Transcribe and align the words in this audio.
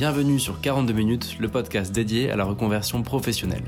Bienvenue 0.00 0.40
sur 0.40 0.62
42 0.62 0.94
minutes, 0.94 1.36
le 1.40 1.48
podcast 1.48 1.92
dédié 1.92 2.30
à 2.30 2.36
la 2.36 2.44
reconversion 2.44 3.02
professionnelle. 3.02 3.64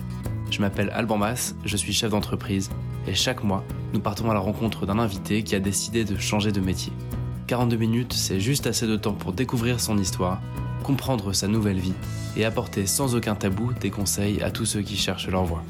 Je 0.51 0.63
m'appelle 0.63 0.89
Alban 0.95 1.19
Mas, 1.19 1.55
je 1.67 1.77
suis 1.77 1.93
chef 1.93 2.09
d'entreprise 2.09 2.71
et 3.07 3.15
chaque 3.15 3.45
mois, 3.45 3.63
nous 3.93 4.01
partons 4.01 4.31
à 4.31 4.33
la 4.33 4.41
rencontre 4.41 4.87
d'un 4.87 4.99
invité 4.99 5.43
qui 5.43 5.55
a 5.55 5.61
décidé 5.61 6.07
de 6.07 6.17
changer 6.17 6.51
de 6.51 6.61
métier. 6.63 6.91
42 7.49 7.77
minutes, 7.77 8.15
c'est 8.15 8.41
juste 8.41 8.67
assez 8.67 8.87
de 8.87 8.97
temps 8.97 9.13
pour 9.13 9.35
découvrir 9.35 9.79
son 9.79 9.99
histoire, 9.99 10.41
comprendre 10.83 11.35
sa 11.35 11.49
nouvelle 11.49 11.79
vie 11.79 11.93
et 12.35 12.47
apporter 12.47 12.87
sans 12.87 13.15
aucun 13.15 13.35
tabou 13.35 13.75
des 13.75 13.91
conseils 13.91 14.43
à 14.43 14.51
tous 14.51 14.65
ceux 14.65 14.81
qui 14.81 14.97
cherchent 14.97 15.29
leur 15.29 15.45
voie. 15.45 15.63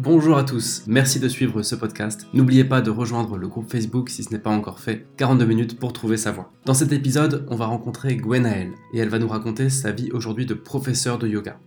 Bonjour 0.00 0.38
à 0.38 0.44
tous, 0.44 0.84
merci 0.86 1.18
de 1.18 1.26
suivre 1.26 1.64
ce 1.64 1.74
podcast. 1.74 2.28
N'oubliez 2.32 2.62
pas 2.62 2.80
de 2.80 2.88
rejoindre 2.88 3.36
le 3.36 3.48
groupe 3.48 3.68
Facebook 3.68 4.10
si 4.10 4.22
ce 4.22 4.30
n'est 4.30 4.38
pas 4.38 4.48
encore 4.48 4.78
fait, 4.78 5.04
42 5.16 5.44
minutes 5.44 5.76
pour 5.76 5.92
trouver 5.92 6.16
sa 6.16 6.30
voie. 6.30 6.52
Dans 6.66 6.72
cet 6.72 6.92
épisode, 6.92 7.44
on 7.50 7.56
va 7.56 7.66
rencontrer 7.66 8.14
Gwenaëlle 8.14 8.74
et 8.92 8.98
elle 8.98 9.08
va 9.08 9.18
nous 9.18 9.26
raconter 9.26 9.68
sa 9.70 9.90
vie 9.90 10.12
aujourd'hui 10.12 10.46
de 10.46 10.54
professeur 10.54 11.18
de 11.18 11.26
yoga. 11.26 11.58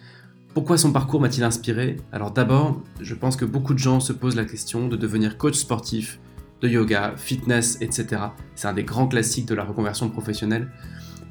Pourquoi 0.53 0.77
son 0.77 0.93
parcours 0.93 1.19
m'a-t-il 1.19 1.43
inspiré? 1.43 1.97
Alors 2.13 2.31
d'abord, 2.31 2.81
je 3.01 3.15
pense 3.15 3.35
que 3.35 3.43
beaucoup 3.43 3.73
de 3.73 3.79
gens 3.79 3.99
se 3.99 4.13
posent 4.13 4.37
la 4.37 4.45
question 4.45 4.87
de 4.87 4.95
devenir 4.95 5.37
coach 5.37 5.55
sportif, 5.55 6.21
de 6.61 6.69
yoga, 6.69 7.15
fitness, 7.17 7.79
etc. 7.81 8.21
C'est 8.55 8.69
un 8.69 8.73
des 8.73 8.85
grands 8.85 9.09
classiques 9.09 9.49
de 9.49 9.55
la 9.55 9.65
reconversion 9.65 10.09
professionnelle 10.09 10.69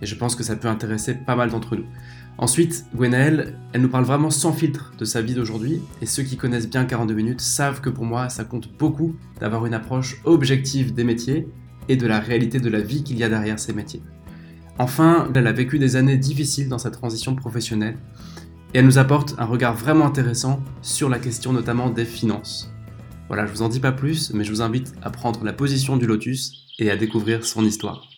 et 0.03 0.07
je 0.07 0.15
pense 0.17 0.37
que 0.37 0.43
ça 0.43 0.55
peut 0.55 0.69
intéresser 0.69 1.15
pas 1.15 1.35
mal 1.35 1.49
d'entre 1.49 1.77
nous. 1.77 1.87
Ensuite, 2.41 2.87
Gwenaëlle, 2.97 3.59
elle 3.75 3.83
nous 3.83 3.91
parle 3.91 4.07
vraiment 4.07 4.31
sans 4.31 4.55
filtre 4.55 4.95
de 4.99 5.05
sa 5.05 5.21
vie 5.21 5.35
d'aujourd'hui, 5.35 5.83
et 6.01 6.07
ceux 6.07 6.23
qui 6.23 6.39
connaissent 6.39 6.71
bien 6.71 6.87
42 6.87 7.13
minutes 7.13 7.43
savent 7.43 7.83
que 7.83 7.91
pour 7.91 8.07
moi, 8.07 8.31
ça 8.31 8.45
compte 8.45 8.73
beaucoup 8.79 9.15
d'avoir 9.39 9.67
une 9.67 9.75
approche 9.75 10.23
objective 10.25 10.95
des 10.95 11.05
métiers 11.05 11.47
et 11.91 11.97
de 11.97 12.07
la 12.07 12.19
réalité 12.19 12.59
de 12.59 12.71
la 12.71 12.81
vie 12.81 13.05
qu'il 13.05 13.19
y 13.19 13.25
a 13.25 13.29
derrière 13.29 13.59
ces 13.59 13.75
métiers. 13.75 14.03
Enfin, 14.79 15.29
elle 15.35 15.47
a 15.47 15.53
vécu 15.53 15.79
des 15.79 15.97
années 15.97 16.17
difficiles 16.17 16.71
dans 16.71 16.79
sa 16.79 16.91
transition 16.91 17.35
professionnelle, 17.37 17.99
et 18.73 18.79
elle 18.79 18.87
nous 18.87 18.97
apporte 18.97 19.35
un 19.37 19.45
regard 19.45 19.75
vraiment 19.75 20.07
intéressant 20.07 20.63
sur 20.81 21.11
la 21.11 21.19
question 21.19 21.53
notamment 21.53 21.91
des 21.91 22.07
finances. 22.07 22.73
Voilà, 23.29 23.45
je 23.45 23.53
vous 23.53 23.61
en 23.61 23.69
dis 23.69 23.81
pas 23.81 23.93
plus, 23.93 24.33
mais 24.33 24.45
je 24.45 24.51
vous 24.51 24.63
invite 24.63 24.95
à 25.03 25.11
prendre 25.11 25.45
la 25.45 25.53
position 25.53 25.99
du 25.99 26.07
lotus 26.07 26.69
et 26.79 26.91
à 26.91 26.97
découvrir 26.97 27.45
son 27.45 27.67
histoire. 27.67 28.10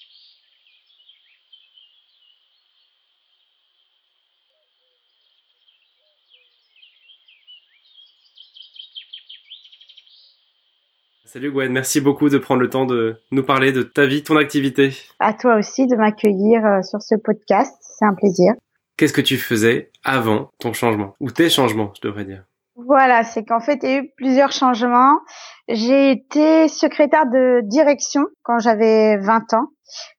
Salut 11.33 11.51
Gwen, 11.51 11.73
merci 11.73 12.03
beaucoup 12.03 12.29
de 12.29 12.37
prendre 12.37 12.61
le 12.61 12.69
temps 12.69 12.85
de 12.85 13.17
nous 13.31 13.43
parler 13.43 13.73
de 13.73 13.83
ta 13.83 14.05
vie, 14.05 14.23
ton 14.23 14.37
activité. 14.37 14.93
À 15.19 15.33
toi 15.33 15.57
aussi 15.57 15.87
de 15.87 15.97
m'accueillir 15.97 16.63
euh, 16.67 16.83
sur 16.83 17.01
ce 17.01 17.15
podcast, 17.15 17.75
c'est 17.81 18.05
un 18.05 18.13
plaisir. 18.13 18.53
Qu'est-ce 18.99 19.15
que 19.15 19.23
tu 19.23 19.39
faisais 19.39 19.91
avant 20.05 20.51
ton 20.59 20.75
changement 20.75 21.15
ou 21.21 21.31
tes 21.31 21.49
changements, 21.49 21.91
je 21.97 22.07
devrais 22.07 22.27
dire? 22.27 22.45
Voilà, 22.77 23.23
c'est 23.23 23.45
qu'en 23.45 23.61
fait, 23.61 23.79
il 23.83 23.89
y 23.89 23.95
a 23.95 23.99
eu 24.01 24.11
plusieurs 24.15 24.53
changements. 24.53 25.21
J'ai 25.69 26.11
été 26.11 26.69
secrétaire 26.69 27.25
de 27.25 27.63
direction 27.65 28.27
quand 28.43 28.59
j'avais 28.59 29.17
20 29.17 29.55
ans. 29.55 29.69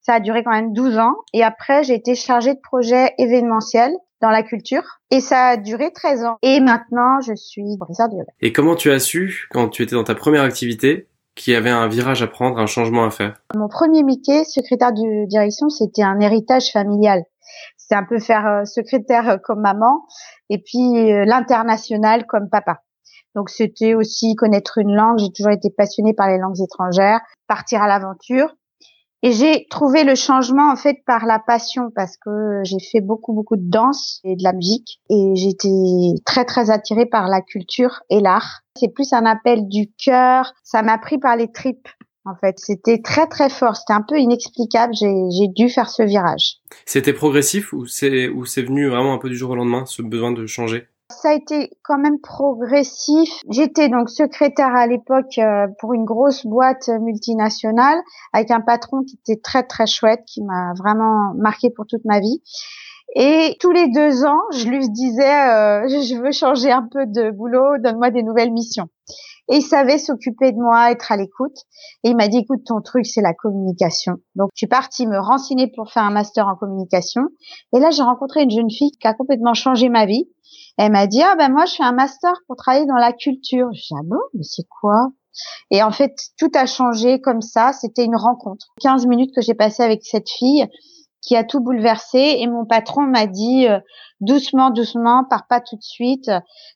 Ça 0.01 0.15
a 0.15 0.19
duré 0.19 0.43
quand 0.43 0.49
même 0.49 0.73
12 0.73 0.97
ans. 0.97 1.13
Et 1.31 1.43
après, 1.43 1.83
j'ai 1.83 1.93
été 1.93 2.15
chargée 2.15 2.55
de 2.55 2.59
projet 2.59 3.13
événementiel 3.19 3.91
dans 4.23 4.29
la 4.29 4.41
culture. 4.41 4.83
Et 5.11 5.19
ça 5.19 5.47
a 5.47 5.57
duré 5.57 5.91
13 5.91 6.23
ans. 6.23 6.37
Et 6.41 6.61
maintenant, 6.61 7.19
je 7.21 7.35
suis 7.35 7.77
professeur 7.77 8.07
de 8.07 8.15
yoga. 8.15 8.31
Et 8.41 8.53
comment 8.53 8.75
tu 8.75 8.89
as 8.89 8.99
su, 8.99 9.47
quand 9.51 9.67
tu 9.67 9.83
étais 9.83 9.95
dans 9.95 10.05
ta 10.05 10.15
première 10.15 10.43
activité, 10.43 11.09
qu'il 11.35 11.53
y 11.53 11.55
avait 11.57 11.69
un 11.69 11.87
virage 11.87 12.23
à 12.23 12.27
prendre, 12.27 12.57
un 12.57 12.65
changement 12.65 13.03
à 13.03 13.11
faire? 13.11 13.35
Mon 13.53 13.67
premier 13.67 14.01
métier, 14.01 14.45
secrétaire 14.45 14.93
de 14.93 15.27
direction, 15.27 15.69
c'était 15.69 16.03
un 16.03 16.19
héritage 16.21 16.71
familial. 16.71 17.23
C'est 17.75 17.95
un 17.95 18.05
peu 18.05 18.17
faire 18.19 18.47
euh, 18.47 18.63
secrétaire 18.63 19.39
comme 19.43 19.59
maman 19.59 20.05
et 20.49 20.57
puis 20.57 21.11
euh, 21.11 21.25
l'international 21.25 22.25
comme 22.25 22.49
papa. 22.49 22.81
Donc 23.35 23.49
c'était 23.49 23.93
aussi 23.93 24.35
connaître 24.35 24.77
une 24.77 24.95
langue. 24.95 25.19
J'ai 25.19 25.31
toujours 25.35 25.51
été 25.51 25.69
passionnée 25.69 26.13
par 26.13 26.29
les 26.29 26.37
langues 26.37 26.61
étrangères, 26.61 27.19
partir 27.47 27.81
à 27.81 27.87
l'aventure. 27.87 28.55
Et 29.25 29.31
j'ai 29.31 29.65
trouvé 29.69 30.03
le 30.03 30.15
changement 30.15 30.69
en 30.69 30.75
fait 30.75 30.97
par 31.05 31.25
la 31.25 31.39
passion 31.39 31.89
parce 31.95 32.17
que 32.17 32.59
j'ai 32.63 32.79
fait 32.91 32.99
beaucoup 32.99 33.31
beaucoup 33.31 33.55
de 33.55 33.69
danse 33.69 34.19
et 34.25 34.35
de 34.35 34.43
la 34.43 34.51
musique 34.51 34.99
et 35.09 35.33
j'étais 35.35 36.21
très 36.25 36.43
très 36.43 36.69
attirée 36.69 37.05
par 37.05 37.29
la 37.29 37.39
culture 37.39 38.01
et 38.09 38.19
l'art. 38.19 38.59
C'est 38.75 38.93
plus 38.93 39.13
un 39.13 39.25
appel 39.25 39.69
du 39.69 39.89
cœur, 39.97 40.53
ça 40.63 40.81
m'a 40.81 40.97
pris 40.97 41.19
par 41.19 41.37
les 41.37 41.49
tripes. 41.49 41.87
En 42.25 42.35
fait, 42.35 42.55
c'était 42.57 43.01
très 43.01 43.27
très 43.27 43.49
fort, 43.49 43.77
c'était 43.77 43.93
un 43.93 44.01
peu 44.01 44.17
inexplicable. 44.17 44.93
J'ai 44.93 45.47
dû 45.47 45.69
faire 45.69 45.89
ce 45.89 46.03
virage. 46.03 46.57
C'était 46.85 47.13
progressif 47.13 47.71
ou 47.71 47.85
c'est 47.85 48.27
ou 48.27 48.45
c'est 48.45 48.61
venu 48.61 48.89
vraiment 48.89 49.13
un 49.13 49.19
peu 49.19 49.29
du 49.29 49.37
jour 49.37 49.51
au 49.51 49.55
lendemain 49.55 49.85
ce 49.85 50.01
besoin 50.01 50.33
de 50.33 50.45
changer? 50.47 50.87
Ça 51.13 51.29
a 51.29 51.33
été 51.33 51.71
quand 51.83 51.97
même 51.97 52.19
progressif. 52.19 53.29
J'étais 53.49 53.89
donc 53.89 54.09
secrétaire 54.09 54.75
à 54.75 54.87
l'époque 54.87 55.37
euh, 55.37 55.67
pour 55.79 55.93
une 55.93 56.05
grosse 56.05 56.45
boîte 56.45 56.89
multinationale 57.01 57.99
avec 58.33 58.51
un 58.51 58.61
patron 58.61 59.03
qui 59.03 59.19
était 59.21 59.41
très 59.41 59.63
très 59.63 59.87
chouette, 59.87 60.21
qui 60.25 60.43
m'a 60.43 60.73
vraiment 60.77 61.33
marqué 61.35 61.69
pour 61.69 61.85
toute 61.87 62.05
ma 62.05 62.19
vie. 62.19 62.41
Et 63.15 63.57
tous 63.59 63.71
les 63.71 63.89
deux 63.89 64.25
ans, 64.25 64.41
je 64.53 64.67
lui 64.67 64.89
disais, 64.89 65.23
euh, 65.23 65.87
je 65.87 66.19
veux 66.21 66.31
changer 66.31 66.71
un 66.71 66.87
peu 66.91 67.05
de 67.05 67.31
boulot, 67.31 67.77
donne-moi 67.79 68.09
des 68.09 68.23
nouvelles 68.23 68.51
missions. 68.51 68.87
Et 69.49 69.57
il 69.57 69.61
savait 69.61 69.97
s'occuper 69.97 70.53
de 70.53 70.57
moi, 70.57 70.91
être 70.91 71.11
à 71.11 71.17
l'écoute. 71.17 71.57
Et 72.03 72.09
il 72.09 72.15
m'a 72.15 72.29
dit, 72.29 72.37
écoute, 72.37 72.63
ton 72.65 72.81
truc, 72.81 73.05
c'est 73.05 73.21
la 73.21 73.33
communication. 73.33 74.13
Donc, 74.35 74.49
je 74.53 74.59
suis 74.59 74.67
partie 74.67 75.05
me 75.05 75.19
renseigner 75.19 75.69
pour 75.75 75.91
faire 75.91 76.03
un 76.03 76.11
master 76.11 76.47
en 76.47 76.55
communication. 76.55 77.23
Et 77.75 77.79
là, 77.79 77.91
j'ai 77.91 78.03
rencontré 78.03 78.43
une 78.43 78.51
jeune 78.51 78.71
fille 78.71 78.91
qui 78.91 79.07
a 79.07 79.13
complètement 79.13 79.53
changé 79.53 79.89
ma 79.89 80.05
vie. 80.05 80.29
Elle 80.77 80.91
m'a 80.91 81.07
dit, 81.07 81.21
ah 81.21 81.35
ben 81.35 81.51
moi, 81.51 81.65
je 81.65 81.75
fais 81.75 81.83
un 81.83 81.91
master 81.91 82.33
pour 82.47 82.55
travailler 82.55 82.85
dans 82.85 82.95
la 82.95 83.13
culture. 83.13 83.67
Je 83.73 83.79
dis, 83.79 83.93
ah 83.97 84.03
bon, 84.03 84.19
mais 84.33 84.43
c'est 84.43 84.67
quoi? 84.67 85.09
Et 85.71 85.81
en 85.83 85.91
fait, 85.91 86.13
tout 86.37 86.51
a 86.55 86.65
changé 86.65 87.19
comme 87.21 87.41
ça. 87.41 87.73
C'était 87.73 88.05
une 88.05 88.15
rencontre. 88.15 88.67
15 88.81 89.05
minutes 89.07 89.33
que 89.35 89.41
j'ai 89.41 89.55
passé 89.55 89.83
avec 89.83 90.01
cette 90.03 90.29
fille 90.29 90.67
qui 91.21 91.35
a 91.35 91.43
tout 91.43 91.61
bouleversé. 91.61 92.37
Et 92.39 92.47
mon 92.47 92.65
patron 92.65 93.03
m'a 93.03 93.27
dit, 93.27 93.67
euh, 93.67 93.79
doucement, 94.19 94.69
doucement, 94.69 95.23
pars 95.29 95.47
pas 95.47 95.61
tout 95.61 95.75
de 95.75 95.83
suite, 95.83 96.29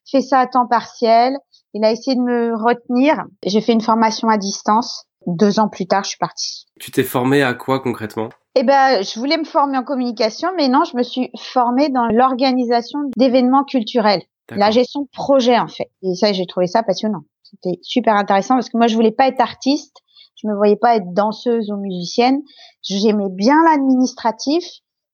fais 0.10 0.22
ça 0.22 0.40
à 0.40 0.48
temps 0.48 0.68
partiel. 0.68 1.38
Il 1.74 1.84
a 1.84 1.92
essayé 1.92 2.16
de 2.16 2.22
me 2.22 2.56
retenir. 2.56 3.26
J'ai 3.46 3.62
fait 3.62 3.74
une 3.74 3.82
formation 3.82 4.30
à 4.30 4.38
distance. 4.38 5.06
Deux 5.28 5.60
ans 5.60 5.68
plus 5.68 5.88
tard, 5.88 6.04
je 6.06 6.10
suis 6.10 6.18
partie. 6.18 6.66
Tu 6.80 6.90
t'es 6.90 7.04
formée 7.04 7.44
à 7.44 7.54
quoi 7.54 7.82
concrètement? 7.82 8.30
Eh 8.60 8.64
ben, 8.64 9.04
je 9.04 9.20
voulais 9.20 9.38
me 9.38 9.44
former 9.44 9.78
en 9.78 9.84
communication, 9.84 10.50
mais 10.58 10.68
non, 10.68 10.84
je 10.84 10.98
me 10.98 11.04
suis 11.04 11.30
formée 11.38 11.90
dans 11.90 12.08
l'organisation 12.08 12.98
d'événements 13.16 13.64
culturels, 13.64 14.24
la 14.50 14.72
gestion 14.72 15.02
de 15.02 15.10
projet 15.14 15.60
en 15.60 15.68
fait. 15.68 15.92
Et 16.02 16.16
ça, 16.16 16.34
j'ai 16.34 16.48
trouvé 16.48 16.66
ça 16.66 16.82
passionnant. 16.82 17.22
C'était 17.44 17.78
super 17.84 18.16
intéressant 18.16 18.56
parce 18.56 18.70
que 18.70 18.78
moi, 18.78 18.88
je 18.88 18.96
voulais 18.96 19.12
pas 19.12 19.28
être 19.28 19.42
artiste, 19.42 19.98
je 20.42 20.48
me 20.48 20.56
voyais 20.56 20.76
pas 20.76 20.96
être 20.96 21.14
danseuse 21.14 21.70
ou 21.70 21.78
musicienne. 21.78 22.42
J'aimais 22.82 23.30
bien 23.30 23.58
l'administratif, 23.64 24.64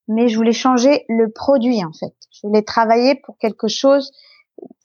mais 0.08 0.30
je 0.30 0.38
voulais 0.38 0.54
changer 0.54 1.04
le 1.10 1.30
produit 1.30 1.84
en 1.84 1.92
fait. 1.92 2.14
Je 2.32 2.48
voulais 2.48 2.62
travailler 2.62 3.16
pour 3.26 3.38
quelque 3.40 3.68
chose 3.68 4.12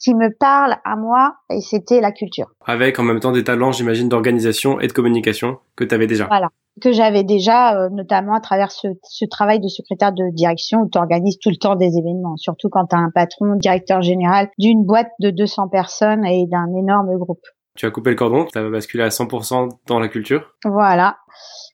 qui 0.01 0.15
me 0.15 0.35
parle 0.37 0.79
à 0.85 0.97
moi 0.97 1.37
et 1.49 1.61
c'était 1.61 2.01
la 2.01 2.11
culture. 2.11 2.51
Avec 2.65 2.99
en 2.99 3.05
même 3.05 3.21
temps 3.21 3.33
des 3.33 3.45
talents, 3.45 3.71
j'imagine, 3.71 4.09
d'organisation 4.09 4.81
et 4.81 4.89
de 4.89 4.93
communication 4.93 5.59
que 5.77 5.85
tu 5.85 5.95
avais 5.95 6.09
déjà. 6.09 6.27
Voilà, 6.27 6.49
que 6.79 6.93
j'avais 6.93 7.25
déjà, 7.25 7.77
euh, 7.77 7.89
notamment 7.91 8.35
à 8.35 8.41
travers 8.41 8.71
ce, 8.71 8.89
ce, 9.03 9.25
travail 9.25 9.61
de 9.61 9.69
secrétaire 9.69 10.13
de 10.13 10.35
direction 10.35 10.81
où 10.81 10.89
tu 10.91 10.99
organises 10.99 11.39
tout 11.39 11.51
le 11.51 11.57
temps 11.57 11.77
des 11.77 11.97
événements, 11.99 12.37
surtout 12.37 12.69
quand 12.71 12.87
tu 12.87 12.97
as 12.97 12.99
un 12.99 13.11
patron, 13.15 13.57
directeur 13.57 14.03
général 14.03 14.49
d'une 14.59 14.85
boîte 14.85 15.11
de 15.21 15.31
200 15.31 15.69
personnes 15.69 16.25
et 16.25 16.47
d'un 16.47 16.67
énorme 16.77 17.17
groupe. 17.19 17.45
Tu 17.77 17.87
as 17.87 17.91
coupé 17.91 18.11
le 18.11 18.17
cordon, 18.17 18.47
tu 18.51 18.59
as 18.59 18.69
basculé 18.69 19.05
à 19.05 19.09
100% 19.09 19.69
dans 19.87 20.01
la 20.01 20.09
culture. 20.09 20.55
Voilà 20.65 21.17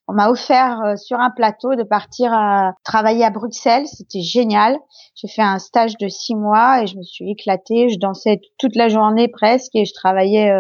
on 0.06 0.12
m'a 0.12 0.31
offert 0.31 0.81
euh, 0.85 0.97
sur 0.97 1.19
un 1.19 1.31
plateau 1.31 1.75
de 1.77 1.83
partir 1.83 2.33
à 2.33 2.75
travailler 2.85 3.25
à 3.25 3.31
Bruxelles. 3.31 3.87
C'était 3.87 4.21
génial. 4.21 4.77
J'ai 5.15 5.29
fait 5.29 5.43
un 5.43 5.59
stage 5.59 5.97
de 5.97 6.09
six 6.09 6.35
mois 6.35 6.83
et 6.83 6.87
je 6.87 6.97
me 6.97 7.03
suis 7.03 7.31
éclatée. 7.31 7.89
Je 7.89 7.99
dansais 7.99 8.41
toute 8.59 8.77
la 8.77 8.89
journée 8.89 9.29
presque 9.29 9.75
et 9.75 9.85
je 9.85 9.95
travaillais 9.95 10.51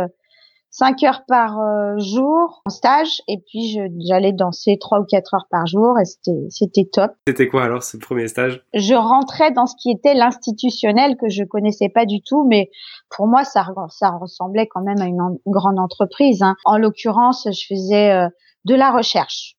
euh, 0.74 0.84
cinq 0.84 1.02
heures 1.02 1.24
par 1.26 1.60
euh, 1.60 1.98
jour 1.98 2.62
en 2.66 2.70
stage 2.70 3.22
et 3.28 3.38
puis 3.38 3.78
j'allais 4.06 4.32
danser 4.32 4.78
trois 4.80 5.00
ou 5.00 5.04
quatre 5.04 5.34
heures 5.34 5.46
par 5.50 5.66
jour 5.66 5.98
et 5.98 6.04
c'était 6.04 6.46
c'était 6.50 6.88
top. 6.92 7.12
C'était 7.26 7.48
quoi 7.48 7.64
alors 7.64 7.82
ce 7.82 7.96
premier 7.96 8.28
stage? 8.28 8.62
Je 8.74 8.94
rentrais 8.94 9.50
dans 9.52 9.66
ce 9.66 9.74
qui 9.76 9.90
était 9.90 10.14
l'institutionnel 10.14 11.16
que 11.16 11.28
je 11.28 11.44
connaissais 11.44 11.88
pas 11.88 12.06
du 12.06 12.22
tout, 12.22 12.44
mais 12.48 12.70
pour 13.10 13.26
moi 13.26 13.44
ça 13.44 13.66
ça 13.90 14.10
ressemblait 14.10 14.66
quand 14.66 14.82
même 14.82 15.00
à 15.00 15.06
une, 15.06 15.38
grande 15.46 15.78
entreprise. 15.78 16.42
Hein. 16.42 16.56
En 16.64 16.78
l'occurrence, 16.78 17.48
je 17.50 17.66
faisais 17.68 18.28
de 18.64 18.74
la 18.74 18.90
recherche. 18.90 19.53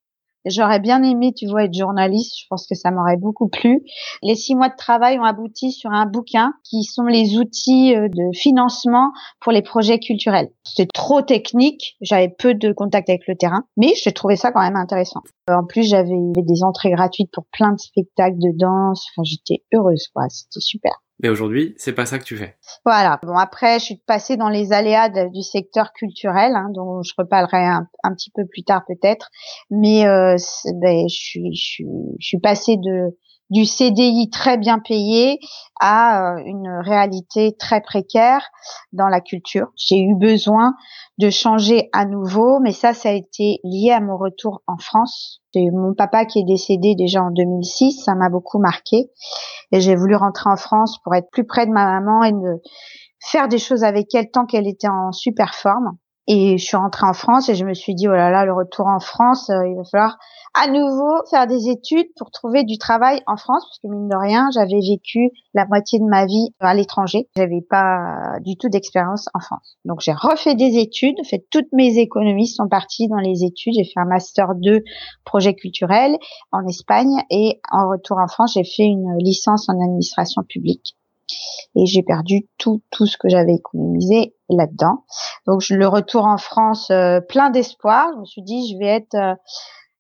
J'aurais 0.46 0.80
bien 0.80 1.02
aimé, 1.04 1.34
tu 1.34 1.48
vois, 1.48 1.64
être 1.64 1.74
journaliste. 1.74 2.36
Je 2.40 2.46
pense 2.50 2.68
que 2.68 2.76
ça 2.76 2.92
m'aurait 2.92 3.18
beaucoup 3.18 3.48
plu. 3.48 3.84
Les 4.22 4.36
six 4.36 4.56
mois 4.56 4.70
de 4.70 4.76
travail 4.76 5.20
ont 5.20 5.24
abouti 5.24 5.72
sur 5.72 5.92
un 5.92 6.06
bouquin 6.06 6.54
qui 6.64 6.84
sont 6.84 7.06
les 7.06 7.38
outils 7.38 7.96
euh, 7.96 8.08
de 8.10 8.36
financement 8.38 9.12
pour 9.40 9.52
les 9.52 9.62
projets 9.62 10.00
culturels. 10.00 10.50
C'est 10.64 10.92
trop 10.92 11.22
technique. 11.22 11.96
J'avais 12.02 12.30
peu 12.30 12.54
de 12.54 12.72
contact 12.72 13.10
avec 13.10 13.28
le 13.28 13.36
terrain, 13.36 13.64
mais 13.78 13.94
j'ai 14.02 14.12
trouvé 14.12 14.36
ça 14.36 14.52
quand 14.52 14.62
même 14.62 14.76
intéressant. 14.76 15.22
En 15.50 15.66
plus, 15.66 15.84
j'avais 15.84 16.16
des 16.38 16.64
entrées 16.64 16.92
gratuites 16.92 17.32
pour 17.32 17.46
plein 17.52 17.74
de 17.74 17.80
spectacles 17.80 18.38
de 18.38 18.58
danse. 18.58 19.06
Enfin, 19.12 19.24
j'étais 19.24 19.64
heureuse, 19.74 20.08
quoi. 20.14 20.24
C'était 20.30 20.60
super. 20.60 20.94
Mais 21.20 21.30
aujourd'hui, 21.30 21.74
c'est 21.78 21.94
pas 21.94 22.06
ça 22.06 22.20
que 22.20 22.24
tu 22.24 22.36
fais. 22.36 22.58
Voilà. 22.86 23.20
Bon, 23.24 23.38
après, 23.38 23.80
je 23.80 23.86
suis 23.86 24.02
passée 24.06 24.36
dans 24.36 24.50
les 24.50 24.74
aléas 24.74 25.10
du 25.10 25.42
secteur 25.42 25.94
culturel, 25.94 26.54
hein, 26.56 26.68
dont 26.74 27.02
je 27.04 27.14
reparlerai 27.18 27.66
un, 27.66 27.88
petit 28.14 28.32
peu 28.32 28.46
plus 28.46 28.64
tard 28.64 28.84
peut-être. 28.86 29.30
Mais 29.70 30.06
euh, 30.08 30.36
ben, 30.82 31.08
je 31.08 31.16
suis, 31.16 31.56
je 31.56 31.64
suis, 31.64 31.86
je 32.20 32.28
suis 32.28 32.40
passée 32.40 32.76
de 32.78 33.18
du 33.50 33.66
CDI 33.66 34.30
très 34.30 34.58
bien 34.58 34.80
payé 34.80 35.40
à 35.80 36.34
euh, 36.34 36.44
une 36.46 36.70
réalité 36.70 37.56
très 37.58 37.82
précaire 37.82 38.42
dans 38.92 39.08
la 39.08 39.22
culture. 39.22 39.68
J'ai 39.76 40.00
eu 40.00 40.16
besoin 40.16 40.74
de 41.18 41.30
changer 41.30 41.90
à 41.94 42.06
nouveau, 42.06 42.60
mais 42.60 42.72
ça, 42.72 42.94
ça 42.94 43.10
a 43.10 43.14
été 43.14 43.60
lié 43.64 43.92
à 43.92 44.02
mon 44.02 44.18
retour 44.18 44.62
en 44.68 44.78
France. 44.78 45.42
C'est 45.54 45.70
mon 45.72 45.94
papa 45.94 46.26
qui 46.26 46.40
est 46.40 46.46
décédé 46.46 46.96
déjà 46.96 47.24
en 47.24 47.32
2006, 47.32 48.04
ça 48.04 48.16
m'a 48.16 48.30
beaucoup 48.30 48.60
marqué. 48.60 49.10
Et 49.72 49.80
j'ai 49.80 49.96
voulu 49.96 50.16
rentrer 50.16 50.50
en 50.50 50.58
France 50.58 50.98
pour 51.04 51.16
être 51.16 51.30
plus 51.32 51.46
près 51.46 51.66
de 51.66 51.72
ma 51.72 51.86
maman 51.86 52.24
et 52.24 52.32
de 52.32 52.62
faire 53.20 53.48
des 53.48 53.60
choses 53.60 53.84
avec 53.84 54.14
elle 54.14 54.30
tant 54.32 54.46
qu'elle 54.46 54.68
était 54.68 54.90
en 54.90 55.12
super 55.12 55.56
forme. 55.56 55.98
Et 56.28 56.58
je 56.58 56.66
suis 56.66 56.78
rentrée 56.78 57.06
en 57.06 57.14
France 57.14 57.50
et 57.50 57.56
je 57.56 57.66
me 57.66 57.74
suis 57.74 57.94
dit, 57.94 58.08
oh 58.08 58.14
là 58.14 58.32
là, 58.32 58.46
le 58.46 58.54
retour 58.54 58.88
en 58.88 59.00
France, 59.00 59.50
euh, 59.52 59.68
il 59.68 59.76
va 59.76 59.84
falloir 59.84 60.18
à 60.56 60.68
nouveau 60.68 61.24
faire 61.30 61.46
des 61.46 61.70
études 61.70 62.08
pour 62.18 62.32
trouver 62.32 62.64
du 62.64 62.78
travail 62.80 63.22
en 63.28 63.38
France, 63.38 63.64
parce 63.66 63.80
que 63.80 63.88
mine 63.88 64.10
de 64.10 64.16
rien, 64.16 64.48
j'avais 64.54 64.80
vécu 64.80 65.30
la 65.54 65.68
moitié 65.68 66.00
de 66.00 66.06
ma 66.06 66.26
vie 66.26 66.50
à 66.60 66.74
l'étranger. 66.74 67.28
J'avais 67.36 67.62
pas 67.62 68.40
du 68.42 68.58
tout 68.58 68.70
d'expérience 68.70 69.28
en 69.36 69.40
France. 69.40 69.78
Donc 69.86 70.00
j'ai 70.02 70.14
refait 70.14 70.56
des 70.56 70.80
études, 70.80 71.18
fait 71.30 71.46
toutes 71.52 71.72
mes 71.74 72.00
économies 72.00 72.48
sont 72.48 72.68
parties 72.68 73.08
dans 73.08 73.20
les 73.20 73.44
études. 73.44 73.74
J'ai 73.76 73.84
fait 73.84 74.00
un 74.00 74.06
master 74.06 74.56
2 74.56 74.84
projet 75.26 75.54
culturel 75.54 76.18
en 76.52 76.66
Espagne 76.68 77.22
et 77.30 77.60
en 77.72 77.90
retour 77.90 78.18
en 78.18 78.28
France, 78.28 78.54
j'ai 78.56 78.64
fait 78.64 78.86
une 78.86 79.16
licence 79.20 79.70
en 79.70 79.74
administration 79.74 80.42
publique 80.42 80.96
et 81.76 81.86
j'ai 81.86 82.04
perdu 82.04 82.48
tout 82.58 82.82
tout 82.92 83.06
ce 83.06 83.18
que 83.18 83.30
j'avais 83.30 83.56
économisé 83.56 84.36
là-dedans. 84.50 85.06
Donc 85.48 85.62
je 85.62 85.76
le 85.76 85.88
retour 85.88 86.26
en 86.26 86.38
France 86.38 86.90
euh, 86.92 87.22
plein 87.22 87.50
d'espoir. 87.50 88.10
Je 88.16 88.20
me 88.20 88.26
suis 88.26 88.42
dit 88.42 88.74
je 88.74 88.78
vais 88.78 88.92
être 88.92 89.16
euh, 89.16 89.36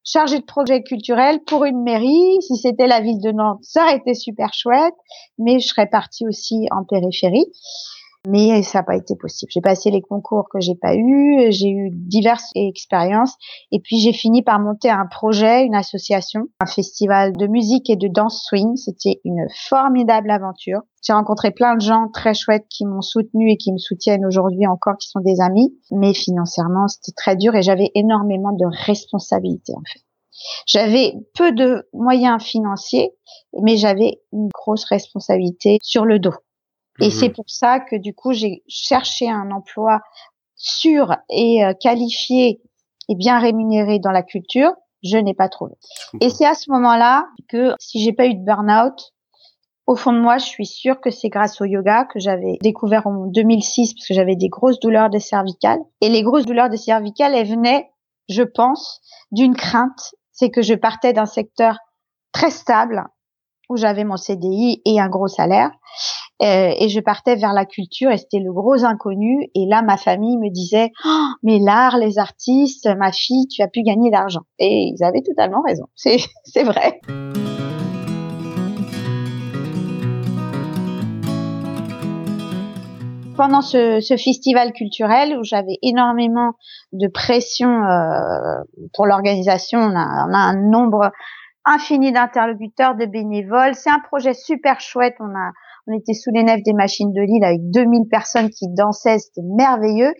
chargée 0.03 0.39
de 0.39 0.45
projet 0.45 0.83
culturel 0.83 1.43
pour 1.45 1.65
une 1.65 1.81
mairie. 1.83 2.37
Si 2.41 2.57
c'était 2.57 2.87
la 2.87 3.01
ville 3.01 3.21
de 3.21 3.31
Nantes, 3.31 3.59
ça 3.63 3.83
aurait 3.83 3.97
été 3.97 4.13
super 4.13 4.53
chouette, 4.53 4.95
mais 5.37 5.59
je 5.59 5.67
serais 5.67 5.87
partie 5.87 6.27
aussi 6.27 6.67
en 6.71 6.83
périphérie 6.83 7.51
mais 8.27 8.63
ça 8.63 8.79
n'a 8.79 8.83
pas 8.83 8.95
été 8.95 9.15
possible. 9.15 9.51
J'ai 9.51 9.61
passé 9.61 9.91
les 9.91 10.01
concours 10.01 10.47
que 10.51 10.59
j'ai 10.59 10.75
pas 10.75 10.95
eu, 10.95 11.51
j'ai 11.51 11.69
eu 11.69 11.89
diverses 11.91 12.49
expériences, 12.55 13.35
et 13.71 13.79
puis 13.79 13.99
j'ai 13.99 14.13
fini 14.13 14.43
par 14.43 14.59
monter 14.59 14.89
un 14.89 15.05
projet, 15.05 15.65
une 15.65 15.75
association, 15.75 16.47
un 16.59 16.65
festival 16.65 17.33
de 17.33 17.47
musique 17.47 17.89
et 17.89 17.95
de 17.95 18.07
danse 18.07 18.43
swing. 18.47 18.75
C'était 18.75 19.21
une 19.25 19.47
formidable 19.69 20.31
aventure. 20.31 20.81
J'ai 21.03 21.13
rencontré 21.13 21.51
plein 21.51 21.75
de 21.75 21.81
gens 21.81 22.07
très 22.11 22.33
chouettes 22.33 22.65
qui 22.69 22.85
m'ont 22.85 23.01
soutenu 23.01 23.51
et 23.51 23.57
qui 23.57 23.71
me 23.71 23.77
soutiennent 23.77 24.25
aujourd'hui 24.25 24.65
encore, 24.67 24.97
qui 24.97 25.07
sont 25.07 25.19
des 25.19 25.39
amis, 25.39 25.77
mais 25.91 26.13
financièrement 26.13 26.87
c'était 26.87 27.13
très 27.15 27.35
dur 27.35 27.55
et 27.55 27.61
j'avais 27.61 27.91
énormément 27.93 28.51
de 28.51 28.65
responsabilités 28.85 29.73
en 29.75 29.83
fait. 29.91 30.01
J'avais 30.65 31.13
peu 31.33 31.51
de 31.51 31.87
moyens 31.93 32.43
financiers, 32.43 33.11
mais 33.61 33.77
j'avais 33.77 34.21
une 34.33 34.49
grosse 34.53 34.85
responsabilité 34.85 35.77
sur 35.81 36.05
le 36.05 36.19
dos. 36.19 36.33
Et 36.99 37.09
c'est 37.09 37.29
mhm. 37.29 37.33
pour 37.33 37.49
ça 37.49 37.79
que 37.79 37.95
du 37.95 38.13
coup, 38.13 38.33
j'ai 38.33 38.63
cherché 38.67 39.29
un 39.29 39.51
emploi 39.51 40.01
sûr 40.55 41.15
et 41.29 41.65
euh, 41.65 41.73
qualifié 41.73 42.61
et 43.09 43.15
bien 43.15 43.39
rémunéré 43.39 43.99
dans 43.99 44.11
la 44.11 44.23
culture. 44.23 44.71
Je 45.03 45.17
n'ai 45.17 45.33
pas 45.33 45.49
trouvé. 45.49 45.73
Et 46.21 46.29
c'est 46.29 46.45
à 46.45 46.55
ce 46.55 46.71
moment-là 46.71 47.27
que 47.49 47.75
si 47.79 48.03
j'ai 48.03 48.13
pas 48.13 48.25
eu 48.25 48.33
de 48.33 48.43
burn-out, 48.43 49.13
au 49.87 49.95
fond 49.95 50.13
de 50.13 50.19
moi, 50.19 50.39
je 50.39 50.45
suis 50.45 50.65
sûre 50.65 50.99
que 50.99 51.11
c'est 51.11 51.29
grâce 51.29 51.61
au 51.61 51.65
yoga 51.65 52.05
que 52.05 52.19
j'avais 52.19 52.57
découvert 52.61 53.05
en 53.05 53.27
2006 53.27 53.93
parce 53.93 54.07
que 54.07 54.13
j'avais 54.15 54.35
des 54.35 54.49
grosses 54.49 54.79
douleurs 54.79 55.11
des 55.11 55.19
cervicales. 55.19 55.79
Et 56.01 56.09
les 56.09 56.23
grosses 56.23 56.45
douleurs 56.45 56.69
des 56.69 56.77
cervicales, 56.77 57.35
elles 57.35 57.47
venaient, 57.47 57.91
je 58.27 58.41
pense, 58.41 59.01
d'une 59.31 59.55
crainte. 59.55 60.15
C'est 60.31 60.49
que 60.49 60.63
je 60.63 60.73
partais 60.73 61.13
d'un 61.13 61.27
secteur 61.27 61.77
très 62.31 62.49
stable 62.49 63.05
où 63.69 63.77
j'avais 63.77 64.03
mon 64.03 64.17
CDI 64.17 64.81
et 64.85 64.99
un 64.99 65.07
gros 65.07 65.27
salaire. 65.27 65.71
Euh, 66.41 66.71
et 66.77 66.89
je 66.89 66.99
partais 66.99 67.37
vers 67.37 67.53
la 67.53 67.65
culture 67.65 68.11
et 68.11 68.17
c'était 68.17 68.39
le 68.39 68.51
gros 68.51 68.83
inconnu. 68.83 69.49
Et 69.55 69.65
là, 69.67 69.81
ma 69.81 69.95
famille 69.95 70.37
me 70.37 70.49
disait, 70.49 70.91
oh, 71.05 71.27
mais 71.43 71.59
l'art, 71.59 71.97
les 71.97 72.19
artistes, 72.19 72.89
ma 72.97 73.11
fille, 73.13 73.47
tu 73.47 73.61
as 73.61 73.69
pu 73.69 73.83
gagner 73.83 74.11
d'argent. 74.11 74.41
Et 74.59 74.91
ils 74.93 75.03
avaient 75.03 75.21
totalement 75.21 75.61
raison. 75.61 75.85
C'est, 75.95 76.63
vrai. 76.63 76.99
pendant 83.37 83.61
ce, 83.61 83.99
ce, 83.99 84.15
festival 84.15 84.71
culturel 84.71 85.37
où 85.37 85.43
j'avais 85.43 85.77
énormément 85.81 86.53
de 86.93 87.07
pression 87.07 87.83
euh, 87.83 88.63
pour 88.93 89.05
l'organisation, 89.05 89.79
on 89.79 89.93
a, 89.93 90.25
on 90.29 90.33
a, 90.33 90.37
un 90.37 90.55
nombre 90.55 91.11
infini 91.65 92.13
d'interlocuteurs, 92.13 92.95
de 92.95 93.05
bénévoles. 93.05 93.75
C'est 93.75 93.89
un 93.89 93.99
projet 93.99 94.33
super 94.33 94.79
chouette. 94.79 95.15
On 95.19 95.35
a, 95.35 95.51
on 95.87 95.97
était 95.97 96.13
sous 96.13 96.31
les 96.31 96.43
nefs 96.43 96.63
des 96.63 96.73
machines 96.73 97.13
de 97.13 97.21
Lille 97.21 97.43
avec 97.43 97.59
2000 97.71 98.07
personnes 98.09 98.49
qui 98.49 98.67
dansaient. 98.69 99.19
C'était 99.19 99.45
merveilleux. 99.55 100.13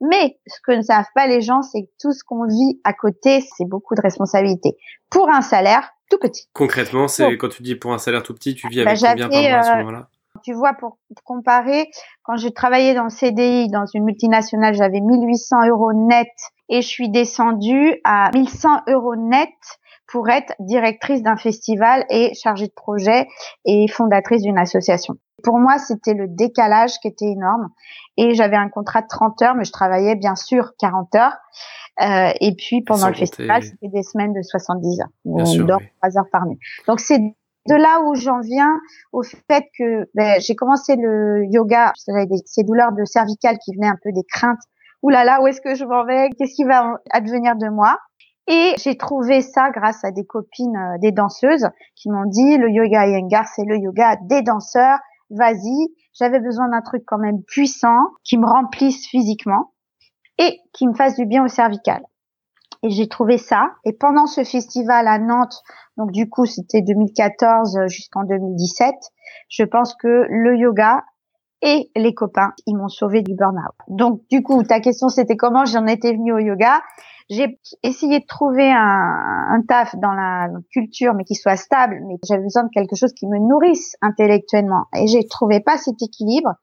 Mais 0.00 0.38
ce 0.46 0.58
que 0.64 0.72
ne 0.72 0.82
savent 0.82 1.10
pas 1.14 1.26
les 1.26 1.42
gens, 1.42 1.62
c'est 1.62 1.82
que 1.82 1.90
tout 2.00 2.12
ce 2.12 2.24
qu'on 2.24 2.46
vit 2.46 2.80
à 2.84 2.94
côté, 2.94 3.42
c'est 3.56 3.66
beaucoup 3.66 3.94
de 3.94 4.00
responsabilités. 4.00 4.76
Pour 5.10 5.28
un 5.28 5.42
salaire 5.42 5.90
tout 6.10 6.18
petit. 6.18 6.48
Concrètement, 6.54 7.06
c'est 7.06 7.36
quand 7.36 7.48
tu 7.48 7.62
dis 7.62 7.76
pour 7.76 7.92
un 7.92 7.98
salaire 7.98 8.22
tout 8.22 8.34
petit, 8.34 8.54
tu 8.54 8.68
vis 8.68 8.80
avec 8.80 9.00
bah, 9.00 9.08
combien 9.10 9.28
par 9.28 9.40
mois 9.40 9.50
à 9.50 9.62
ce 9.62 9.70
euh, 9.70 9.76
moment-là? 9.76 10.08
tu 10.42 10.52
vois, 10.52 10.72
pour, 10.74 10.98
comparer, 11.24 11.90
quand 12.22 12.36
je 12.36 12.48
travaillais 12.48 12.94
dans 12.94 13.04
le 13.04 13.10
CDI, 13.10 13.68
dans 13.68 13.84
une 13.92 14.04
multinationale, 14.04 14.74
j'avais 14.74 15.00
1800 15.00 15.68
euros 15.68 15.92
net 15.92 16.28
et 16.68 16.82
je 16.82 16.86
suis 16.86 17.10
descendue 17.10 18.00
à 18.04 18.30
1100 18.32 18.82
euros 18.88 19.16
net 19.16 19.50
pour 20.10 20.28
être 20.28 20.54
directrice 20.58 21.22
d'un 21.22 21.36
festival 21.36 22.04
et 22.10 22.34
chargée 22.34 22.66
de 22.66 22.72
projet 22.72 23.28
et 23.64 23.86
fondatrice 23.88 24.42
d'une 24.42 24.58
association. 24.58 25.14
Pour 25.42 25.58
moi, 25.58 25.78
c'était 25.78 26.14
le 26.14 26.26
décalage 26.28 26.98
qui 26.98 27.08
était 27.08 27.30
énorme. 27.30 27.68
Et 28.16 28.34
j'avais 28.34 28.56
un 28.56 28.68
contrat 28.68 29.02
de 29.02 29.06
30 29.08 29.40
heures, 29.42 29.54
mais 29.54 29.64
je 29.64 29.72
travaillais 29.72 30.16
bien 30.16 30.36
sûr 30.36 30.72
40 30.78 31.14
heures. 31.14 31.36
Euh, 32.02 32.32
et 32.40 32.54
puis 32.54 32.82
pendant 32.82 33.08
le 33.08 33.14
festival, 33.14 33.62
c'était 33.62 33.88
des 33.88 34.02
semaines 34.02 34.32
de 34.32 34.42
70 34.42 35.00
heures. 35.00 35.08
Bien 35.24 35.44
on 35.44 35.64
dort 35.64 35.80
3 36.02 36.18
heures 36.18 36.30
par 36.32 36.46
nuit. 36.46 36.58
Donc 36.86 37.00
c'est 37.00 37.18
de 37.18 37.74
là 37.74 38.00
où 38.02 38.14
j'en 38.14 38.40
viens 38.40 38.78
au 39.12 39.22
fait 39.22 39.64
que 39.78 40.08
ben, 40.14 40.40
j'ai 40.40 40.54
commencé 40.54 40.96
le 40.96 41.44
yoga, 41.50 41.92
j'avais 42.06 42.26
ces 42.46 42.64
douleurs 42.64 42.92
de 42.92 43.04
cervicales 43.04 43.58
qui 43.58 43.74
venaient 43.74 43.88
un 43.88 43.98
peu 44.02 44.12
des 44.12 44.24
craintes. 44.24 44.60
Ouh 45.02 45.10
là 45.10 45.24
là, 45.24 45.40
où 45.42 45.46
est-ce 45.46 45.60
que 45.60 45.74
je 45.74 45.84
m'en 45.84 46.04
vais? 46.04 46.28
Qu'est-ce 46.38 46.54
qui 46.54 46.64
va 46.64 46.98
advenir 47.10 47.56
de 47.56 47.68
moi? 47.68 47.98
Et 48.46 48.74
j'ai 48.78 48.96
trouvé 48.96 49.42
ça 49.42 49.70
grâce 49.70 50.04
à 50.04 50.10
des 50.10 50.24
copines, 50.24 50.76
euh, 50.76 50.98
des 50.98 51.12
danseuses, 51.12 51.68
qui 51.94 52.10
m'ont 52.10 52.26
dit 52.26 52.56
le 52.56 52.70
yoga 52.70 53.06
Iyengar, 53.06 53.46
c'est 53.46 53.64
le 53.64 53.78
yoga 53.78 54.16
des 54.22 54.42
danseurs. 54.42 54.98
Vas-y. 55.30 55.94
J'avais 56.12 56.40
besoin 56.40 56.68
d'un 56.68 56.82
truc 56.82 57.04
quand 57.06 57.18
même 57.18 57.42
puissant, 57.44 58.08
qui 58.24 58.36
me 58.36 58.46
remplisse 58.46 59.06
physiquement 59.06 59.72
et 60.38 60.58
qui 60.72 60.88
me 60.88 60.94
fasse 60.94 61.16
du 61.16 61.26
bien 61.26 61.44
au 61.44 61.48
cervical. 61.48 62.02
Et 62.82 62.90
j'ai 62.90 63.08
trouvé 63.08 63.38
ça. 63.38 63.72
Et 63.84 63.92
pendant 63.92 64.26
ce 64.26 64.42
festival 64.42 65.06
à 65.06 65.18
Nantes, 65.18 65.62
donc 65.96 66.10
du 66.10 66.28
coup 66.28 66.46
c'était 66.46 66.82
2014 66.82 67.86
jusqu'en 67.86 68.24
2017, 68.24 68.94
je 69.48 69.64
pense 69.64 69.94
que 69.94 70.26
le 70.28 70.56
yoga 70.56 71.04
et 71.62 71.90
les 71.94 72.14
copains, 72.14 72.52
ils 72.66 72.76
m'ont 72.76 72.88
sauvé 72.88 73.22
du 73.22 73.34
burn-out. 73.34 73.74
Donc 73.88 74.22
du 74.30 74.42
coup, 74.42 74.62
ta 74.62 74.80
question 74.80 75.08
c'était 75.08 75.36
comment 75.36 75.64
j'en 75.64 75.86
étais 75.86 76.12
venue 76.12 76.32
au 76.32 76.38
yoga? 76.38 76.80
J'ai 77.30 77.60
essayé 77.84 78.18
de 78.18 78.26
trouver 78.26 78.72
un, 78.72 79.62
taf 79.68 79.94
dans 79.96 80.12
la 80.12 80.48
culture, 80.72 81.14
mais 81.14 81.22
qui 81.22 81.36
soit 81.36 81.56
stable, 81.56 82.00
mais 82.08 82.16
j'avais 82.24 82.42
besoin 82.42 82.64
de 82.64 82.70
quelque 82.74 82.96
chose 82.96 83.12
qui 83.12 83.28
me 83.28 83.38
nourrisse 83.38 83.94
intellectuellement. 84.02 84.86
Et 84.96 85.06
j'ai 85.06 85.24
trouvé 85.28 85.60
pas 85.60 85.78
cet 85.78 86.02
équilibre. 86.02 86.54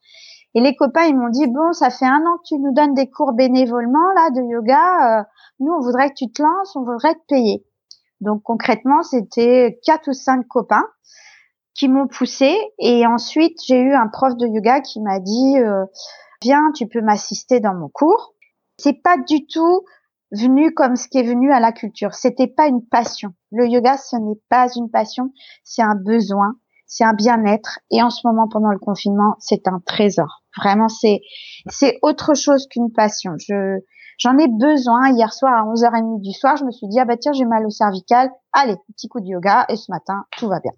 Et 0.55 0.59
les 0.59 0.75
copains, 0.75 1.05
ils 1.05 1.15
m'ont 1.15 1.29
dit, 1.29 1.47
bon, 1.47 1.71
ça 1.71 1.89
fait 1.89 2.05
un 2.05 2.21
an 2.25 2.37
que 2.39 2.47
tu 2.47 2.59
nous 2.59 2.73
donnes 2.73 2.93
des 2.93 3.09
cours 3.09 3.31
bénévolement, 3.31 4.11
là, 4.15 4.29
de 4.31 4.41
yoga. 4.41 5.19
Euh, 5.19 5.23
nous, 5.61 5.71
on 5.71 5.79
voudrait 5.79 6.09
que 6.09 6.15
tu 6.17 6.29
te 6.29 6.41
lances, 6.41 6.75
on 6.75 6.83
voudrait 6.83 7.13
te 7.13 7.25
payer. 7.29 7.63
Donc, 8.19 8.43
concrètement, 8.43 9.03
c'était 9.03 9.79
quatre 9.85 10.09
ou 10.09 10.13
cinq 10.13 10.45
copains 10.49 10.87
qui 11.77 11.87
m'ont 11.87 12.07
poussé. 12.07 12.57
Et 12.79 13.05
ensuite, 13.05 13.59
j'ai 13.65 13.79
eu 13.79 13.93
un 13.93 14.07
prof 14.07 14.35
de 14.35 14.47
yoga 14.47 14.81
qui 14.81 14.99
m'a 14.99 15.19
dit, 15.19 15.57
euh, 15.59 15.85
viens, 16.41 16.71
tu 16.75 16.87
peux 16.87 17.01
m'assister 17.01 17.59
dans 17.59 17.75
mon 17.75 17.87
cours. 17.87 18.33
C'est 18.77 19.01
pas 19.01 19.17
du 19.17 19.45
tout 19.47 19.85
venu 20.31 20.73
comme 20.73 20.95
ce 20.95 21.07
qui 21.07 21.19
est 21.19 21.23
venu 21.23 21.51
à 21.53 21.59
la 21.59 21.71
culture. 21.71 22.13
C'était 22.13 22.47
pas 22.47 22.67
une 22.67 22.85
passion. 22.85 23.33
Le 23.51 23.67
yoga, 23.67 23.97
ce 23.97 24.17
n'est 24.17 24.39
pas 24.49 24.67
une 24.75 24.89
passion, 24.89 25.31
c'est 25.63 25.81
un 25.81 25.95
besoin, 25.95 26.55
c'est 26.85 27.05
un 27.05 27.13
bien-être. 27.13 27.79
Et 27.91 28.03
en 28.03 28.09
ce 28.09 28.27
moment, 28.27 28.47
pendant 28.49 28.71
le 28.71 28.79
confinement, 28.79 29.35
c'est 29.39 29.67
un 29.67 29.79
trésor. 29.85 30.43
Vraiment, 30.57 30.89
c'est 30.89 31.21
c'est 31.69 31.97
autre 32.01 32.33
chose 32.33 32.67
qu'une 32.69 32.91
passion. 32.91 33.33
Je 33.37 33.79
j'en 34.17 34.37
ai 34.37 34.47
besoin. 34.47 35.11
Hier 35.11 35.31
soir 35.31 35.53
à 35.53 35.71
11h30 35.71 36.21
du 36.21 36.33
soir, 36.33 36.57
je 36.57 36.65
me 36.65 36.71
suis 36.71 36.87
dit 36.87 36.99
ah 36.99 37.05
bah 37.05 37.17
tiens 37.17 37.31
j'ai 37.33 37.45
mal 37.45 37.65
au 37.65 37.69
cervical. 37.69 38.29
Allez, 38.51 38.75
petit 38.95 39.07
coup 39.07 39.21
de 39.21 39.27
yoga 39.27 39.65
et 39.69 39.75
ce 39.75 39.91
matin 39.91 40.25
tout 40.37 40.49
va 40.49 40.59
bien. 40.59 40.73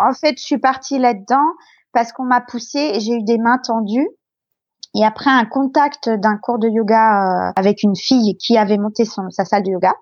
En 0.00 0.12
fait, 0.14 0.38
je 0.38 0.44
suis 0.44 0.58
partie 0.58 0.98
là-dedans 0.98 1.46
parce 1.92 2.12
qu'on 2.12 2.24
m'a 2.24 2.40
poussée 2.40 2.92
et 2.94 3.00
j'ai 3.00 3.12
eu 3.12 3.22
des 3.22 3.38
mains 3.38 3.58
tendues. 3.58 4.08
Et 4.94 5.04
après 5.04 5.30
un 5.30 5.44
contact 5.44 6.08
d'un 6.08 6.36
cours 6.36 6.58
de 6.58 6.68
yoga 6.68 7.48
euh, 7.48 7.52
avec 7.54 7.82
une 7.82 7.94
fille 7.94 8.36
qui 8.38 8.56
avait 8.56 8.78
monté 8.78 9.04
sa 9.04 9.44
salle 9.44 9.62
de 9.62 9.70
yoga, 9.70 9.94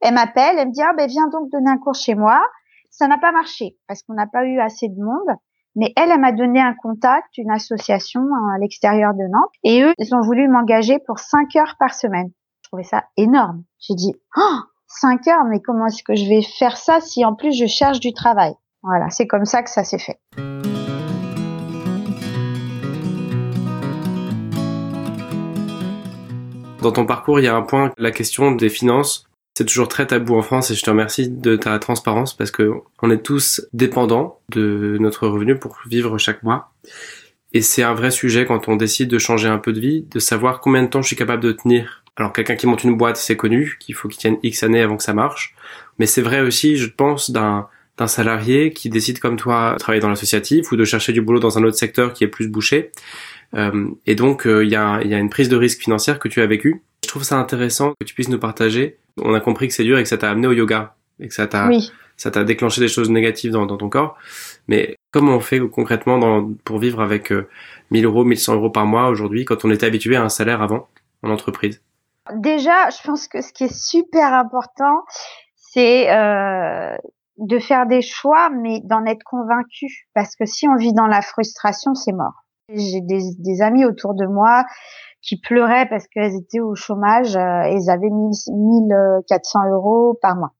elle 0.00 0.14
m'appelle, 0.14 0.56
elle 0.58 0.68
me 0.68 0.72
dit 0.72 0.82
ah 0.82 0.92
ben 0.96 1.08
viens 1.08 1.28
donc 1.28 1.50
donner 1.50 1.70
un 1.70 1.78
cours 1.78 1.94
chez 1.94 2.14
moi. 2.14 2.42
Ça 2.90 3.08
n'a 3.08 3.18
pas 3.18 3.30
marché 3.30 3.76
parce 3.86 4.02
qu'on 4.02 4.14
n'a 4.14 4.26
pas 4.26 4.44
eu 4.44 4.58
assez 4.58 4.88
de 4.88 5.00
monde. 5.00 5.36
Mais 5.76 5.92
elle, 5.96 6.10
elle 6.10 6.20
m'a 6.20 6.32
donné 6.32 6.58
un 6.58 6.74
contact, 6.74 7.36
une 7.36 7.50
association 7.50 8.22
hein, 8.22 8.54
à 8.54 8.58
l'extérieur 8.58 9.12
de 9.12 9.30
Nantes. 9.30 9.52
Et 9.62 9.82
eux, 9.82 9.92
ils 9.98 10.14
ont 10.14 10.22
voulu 10.22 10.48
m'engager 10.48 10.98
pour 11.06 11.18
cinq 11.18 11.54
heures 11.56 11.76
par 11.78 11.92
semaine. 11.92 12.30
Je 12.62 12.70
trouvais 12.70 12.82
ça 12.82 13.04
énorme. 13.18 13.62
J'ai 13.78 13.94
dit, 13.94 14.14
oh, 14.38 14.56
cinq 14.86 15.28
heures, 15.28 15.44
mais 15.44 15.60
comment 15.60 15.86
est-ce 15.86 16.02
que 16.02 16.14
je 16.14 16.26
vais 16.26 16.40
faire 16.42 16.78
ça 16.78 17.00
si 17.00 17.26
en 17.26 17.34
plus 17.34 17.52
je 17.52 17.66
cherche 17.66 18.00
du 18.00 18.14
travail? 18.14 18.54
Voilà, 18.86 19.10
c'est 19.10 19.26
comme 19.26 19.44
ça 19.44 19.62
que 19.62 19.70
ça 19.70 19.84
s'est 19.84 19.98
fait. 19.98 20.16
Dans 26.80 26.92
ton 26.92 27.04
parcours, 27.04 27.40
il 27.40 27.44
y 27.44 27.48
a 27.48 27.56
un 27.56 27.62
point, 27.62 27.92
la 27.98 28.12
question 28.12 28.52
des 28.52 28.68
finances 28.68 29.26
c'est 29.56 29.64
toujours 29.64 29.88
très 29.88 30.06
tabou 30.06 30.36
en 30.36 30.42
France 30.42 30.70
et 30.70 30.74
je 30.74 30.82
te 30.82 30.90
remercie 30.90 31.30
de 31.30 31.56
ta 31.56 31.78
transparence 31.78 32.36
parce 32.36 32.50
que 32.50 32.72
on 33.00 33.10
est 33.10 33.22
tous 33.22 33.66
dépendants 33.72 34.38
de 34.50 34.98
notre 35.00 35.26
revenu 35.26 35.58
pour 35.58 35.78
vivre 35.86 36.18
chaque 36.18 36.42
mois. 36.42 36.74
Et 37.54 37.62
c'est 37.62 37.82
un 37.82 37.94
vrai 37.94 38.10
sujet 38.10 38.44
quand 38.44 38.68
on 38.68 38.76
décide 38.76 39.08
de 39.08 39.16
changer 39.16 39.48
un 39.48 39.56
peu 39.56 39.72
de 39.72 39.80
vie, 39.80 40.02
de 40.10 40.18
savoir 40.18 40.60
combien 40.60 40.82
de 40.82 40.88
temps 40.88 41.00
je 41.00 41.06
suis 41.06 41.16
capable 41.16 41.42
de 41.42 41.52
tenir. 41.52 42.04
Alors 42.16 42.34
quelqu'un 42.34 42.54
qui 42.54 42.66
monte 42.66 42.84
une 42.84 42.98
boîte, 42.98 43.16
c'est 43.16 43.38
connu, 43.38 43.78
qu'il 43.80 43.94
faut 43.94 44.08
qu'il 44.08 44.18
tienne 44.18 44.36
X 44.42 44.62
années 44.62 44.82
avant 44.82 44.98
que 44.98 45.02
ça 45.02 45.14
marche. 45.14 45.54
Mais 45.98 46.04
c'est 46.04 46.20
vrai 46.20 46.42
aussi, 46.42 46.76
je 46.76 46.90
pense, 46.90 47.30
d'un 47.30 47.66
d'un 47.98 48.06
salarié 48.06 48.72
qui 48.72 48.88
décide 48.90 49.18
comme 49.18 49.36
toi 49.36 49.72
de 49.74 49.78
travailler 49.78 50.00
dans 50.00 50.08
l'associatif 50.08 50.70
ou 50.72 50.76
de 50.76 50.84
chercher 50.84 51.12
du 51.12 51.22
boulot 51.22 51.40
dans 51.40 51.58
un 51.58 51.64
autre 51.64 51.76
secteur 51.76 52.12
qui 52.12 52.24
est 52.24 52.28
plus 52.28 52.48
bouché. 52.48 52.90
Euh, 53.54 53.88
et 54.06 54.14
donc 54.14 54.46
euh, 54.46 54.64
il 54.64 54.70
y, 54.70 54.76
a, 54.76 55.02
y 55.02 55.14
a 55.14 55.18
une 55.18 55.30
prise 55.30 55.48
de 55.48 55.56
risque 55.56 55.80
financière 55.80 56.18
que 56.18 56.28
tu 56.28 56.40
as 56.40 56.46
vécue. 56.46 56.82
Je 57.04 57.08
trouve 57.08 57.22
ça 57.22 57.38
intéressant 57.38 57.92
que 58.00 58.04
tu 58.04 58.14
puisses 58.14 58.28
nous 58.28 58.38
partager 58.38 58.98
on 59.22 59.34
a 59.34 59.40
compris 59.40 59.68
que 59.68 59.74
c'est 59.74 59.84
dur 59.84 59.98
et 59.98 60.02
que 60.02 60.08
ça 60.08 60.18
t'a 60.18 60.30
amené 60.30 60.46
au 60.46 60.52
yoga 60.52 60.94
et 61.20 61.28
que 61.28 61.34
ça 61.34 61.46
t'a 61.46 61.68
ça 62.18 62.30
t'a 62.30 62.44
déclenché 62.44 62.80
des 62.80 62.88
choses 62.88 63.10
négatives 63.10 63.52
dans, 63.52 63.66
ton 63.66 63.90
corps. 63.90 64.16
Mais 64.68 64.96
comment 65.12 65.36
on 65.36 65.40
fait 65.40 65.60
concrètement 65.60 66.16
dans, 66.16 66.50
pour 66.64 66.78
vivre 66.78 67.02
avec 67.02 67.30
1000 67.90 68.06
euh, 68.06 68.08
euros, 68.08 68.24
1100 68.24 68.54
euros 68.54 68.70
par 68.70 68.86
mois 68.86 69.08
aujourd'hui 69.08 69.44
quand 69.44 69.66
on 69.66 69.70
était 69.70 69.84
habitué 69.84 70.16
à 70.16 70.22
un 70.22 70.30
salaire 70.30 70.62
avant 70.62 70.88
en 71.22 71.30
entreprise? 71.30 71.82
Déjà, 72.34 72.88
je 72.88 73.06
pense 73.06 73.28
que 73.28 73.42
ce 73.42 73.52
qui 73.52 73.64
est 73.64 73.74
super 73.74 74.32
important, 74.32 75.04
c'est 75.56 76.10
euh, 76.10 76.96
de 77.38 77.58
faire 77.58 77.86
des 77.86 78.02
choix, 78.02 78.50
mais 78.50 78.80
d'en 78.84 79.04
être 79.04 79.24
convaincu. 79.24 80.08
Parce 80.14 80.36
que 80.36 80.46
si 80.46 80.68
on 80.68 80.76
vit 80.76 80.92
dans 80.92 81.06
la 81.06 81.22
frustration, 81.22 81.94
c'est 81.94 82.12
mort. 82.12 82.44
J'ai 82.68 83.00
des, 83.00 83.20
des 83.38 83.62
amis 83.62 83.84
autour 83.84 84.14
de 84.14 84.26
moi 84.26 84.64
qui 85.22 85.40
pleuraient 85.40 85.88
parce 85.88 86.06
qu'elles 86.06 86.34
étaient 86.34 86.60
au 86.60 86.74
chômage 86.74 87.36
euh, 87.36 87.62
et 87.64 87.76
elles 87.76 87.90
avaient 87.90 88.10
1400 88.10 89.70
euros 89.72 90.18
par 90.22 90.36
mois. 90.36 90.52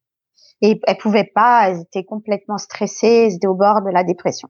Et 0.60 0.80
elles 0.86 0.98
pouvaient 0.98 1.30
pas, 1.34 1.68
elles 1.68 1.80
étaient 1.82 2.04
complètement 2.04 2.58
stressées, 2.58 3.26
elles 3.26 3.34
étaient 3.34 3.46
au 3.46 3.54
bord 3.54 3.82
de 3.82 3.90
la 3.90 4.04
dépression. 4.04 4.48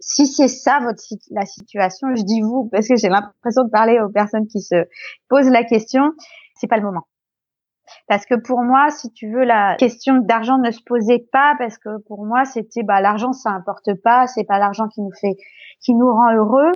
Si 0.00 0.26
c'est 0.26 0.48
ça 0.48 0.80
votre 0.80 1.02
la 1.30 1.44
situation, 1.46 2.08
je 2.14 2.22
dis 2.22 2.40
vous 2.40 2.68
parce 2.72 2.88
que 2.88 2.96
j'ai 2.96 3.08
l'impression 3.08 3.64
de 3.64 3.70
parler 3.70 4.00
aux 4.00 4.08
personnes 4.08 4.46
qui 4.46 4.60
se 4.60 4.86
posent 5.28 5.50
la 5.50 5.64
question, 5.64 6.12
c'est 6.54 6.66
pas 6.66 6.76
le 6.76 6.82
moment. 6.82 7.06
Parce 8.08 8.26
que 8.26 8.34
pour 8.34 8.62
moi, 8.62 8.90
si 8.90 9.10
tu 9.12 9.32
veux, 9.32 9.44
la 9.44 9.76
question 9.76 10.18
d'argent 10.18 10.58
ne 10.58 10.70
se 10.70 10.80
posait 10.84 11.26
pas 11.32 11.54
parce 11.58 11.78
que 11.78 11.98
pour 12.06 12.24
moi, 12.24 12.44
c'était 12.44 12.82
bah 12.82 13.00
l'argent 13.00 13.32
ça 13.32 13.50
importe 13.50 13.94
pas, 14.02 14.26
c'est 14.26 14.44
pas 14.44 14.58
l'argent 14.58 14.88
qui 14.88 15.00
nous 15.00 15.12
fait 15.20 15.36
qui 15.80 15.94
nous 15.94 16.10
rend 16.10 16.34
heureux. 16.34 16.72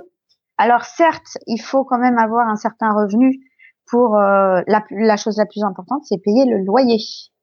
Alors 0.57 0.83
certes, 0.83 1.37
il 1.47 1.61
faut 1.61 1.83
quand 1.83 1.97
même 1.97 2.17
avoir 2.17 2.47
un 2.47 2.55
certain 2.55 2.91
revenu 2.91 3.39
pour 3.89 4.17
euh, 4.17 4.61
la, 4.67 5.17
chose 5.17 5.37
la 5.37 5.45
plus 5.45 5.63
importante, 5.63 6.03
c'est 6.03 6.21
payer 6.21 6.45
le 6.45 6.63
loyer. 6.63 6.97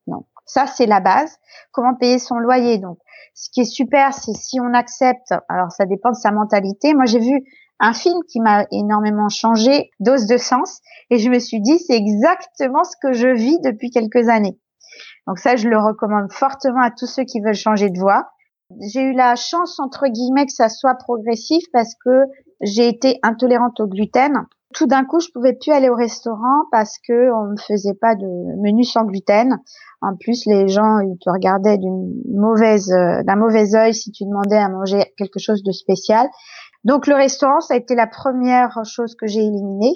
Donc 0.06 0.26
ça 0.44 0.66
c'est 0.66 0.86
la 0.86 1.00
base. 1.00 1.38
Comment 1.72 1.94
payer 1.94 2.18
son 2.18 2.36
loyer? 2.36 2.78
Donc 2.78 2.98
ce 3.34 3.50
qui 3.50 3.60
est 3.62 3.64
super, 3.64 4.14
c'est 4.14 4.34
si 4.34 4.60
on 4.60 4.72
accepte. 4.74 5.34
Alors 5.48 5.72
ça 5.72 5.86
dépend 5.86 6.10
de 6.10 6.16
sa 6.16 6.30
mentalité. 6.30 6.94
Moi 6.94 7.06
j'ai 7.06 7.18
vu 7.18 7.42
un 7.80 7.92
film 7.92 8.20
qui 8.28 8.40
m'a 8.40 8.66
énormément 8.70 9.28
changé, 9.28 9.90
Dose 10.00 10.26
de 10.26 10.36
sens, 10.36 10.80
et 11.10 11.18
je 11.18 11.30
me 11.30 11.38
suis 11.38 11.60
dit 11.60 11.78
c'est 11.78 11.96
exactement 11.96 12.84
ce 12.84 12.96
que 13.00 13.12
je 13.12 13.28
vis 13.28 13.58
depuis 13.60 13.90
quelques 13.90 14.28
années. 14.28 14.58
Donc 15.26 15.38
ça 15.38 15.56
je 15.56 15.68
le 15.68 15.78
recommande 15.78 16.32
fortement 16.32 16.82
à 16.82 16.90
tous 16.90 17.06
ceux 17.06 17.24
qui 17.24 17.40
veulent 17.40 17.54
changer 17.54 17.90
de 17.90 17.98
voie. 17.98 18.28
J'ai 18.80 19.02
eu 19.02 19.12
la 19.12 19.36
chance 19.36 19.78
entre 19.78 20.08
guillemets 20.08 20.46
que 20.46 20.52
ça 20.52 20.68
soit 20.68 20.94
progressif 20.94 21.64
parce 21.72 21.94
que 22.04 22.24
j'ai 22.60 22.88
été 22.88 23.18
intolérante 23.22 23.78
au 23.80 23.86
gluten. 23.86 24.46
Tout 24.74 24.86
d'un 24.86 25.04
coup, 25.04 25.20
je 25.20 25.28
pouvais 25.32 25.52
plus 25.52 25.70
aller 25.70 25.88
au 25.88 25.94
restaurant 25.94 26.64
parce 26.72 26.98
que 27.06 27.32
on 27.32 27.52
ne 27.52 27.56
faisait 27.56 27.94
pas 27.94 28.14
de 28.14 28.26
menu 28.60 28.82
sans 28.84 29.04
gluten. 29.04 29.60
En 30.02 30.16
plus, 30.16 30.44
les 30.46 30.68
gens 30.68 30.98
ils 30.98 31.16
te 31.18 31.30
regardaient 31.30 31.78
d'une 31.78 32.12
mauvaise, 32.34 32.92
euh, 32.92 33.22
d'un 33.22 33.36
mauvais 33.36 33.74
œil 33.74 33.94
si 33.94 34.10
tu 34.10 34.24
demandais 34.24 34.58
à 34.58 34.68
manger 34.68 35.12
quelque 35.16 35.38
chose 35.38 35.62
de 35.62 35.72
spécial. 35.72 36.28
Donc 36.86 37.08
le 37.08 37.16
restaurant, 37.16 37.60
ça 37.60 37.74
a 37.74 37.76
été 37.76 37.96
la 37.96 38.06
première 38.06 38.70
chose 38.84 39.16
que 39.16 39.26
j'ai 39.26 39.40
éliminée. 39.40 39.94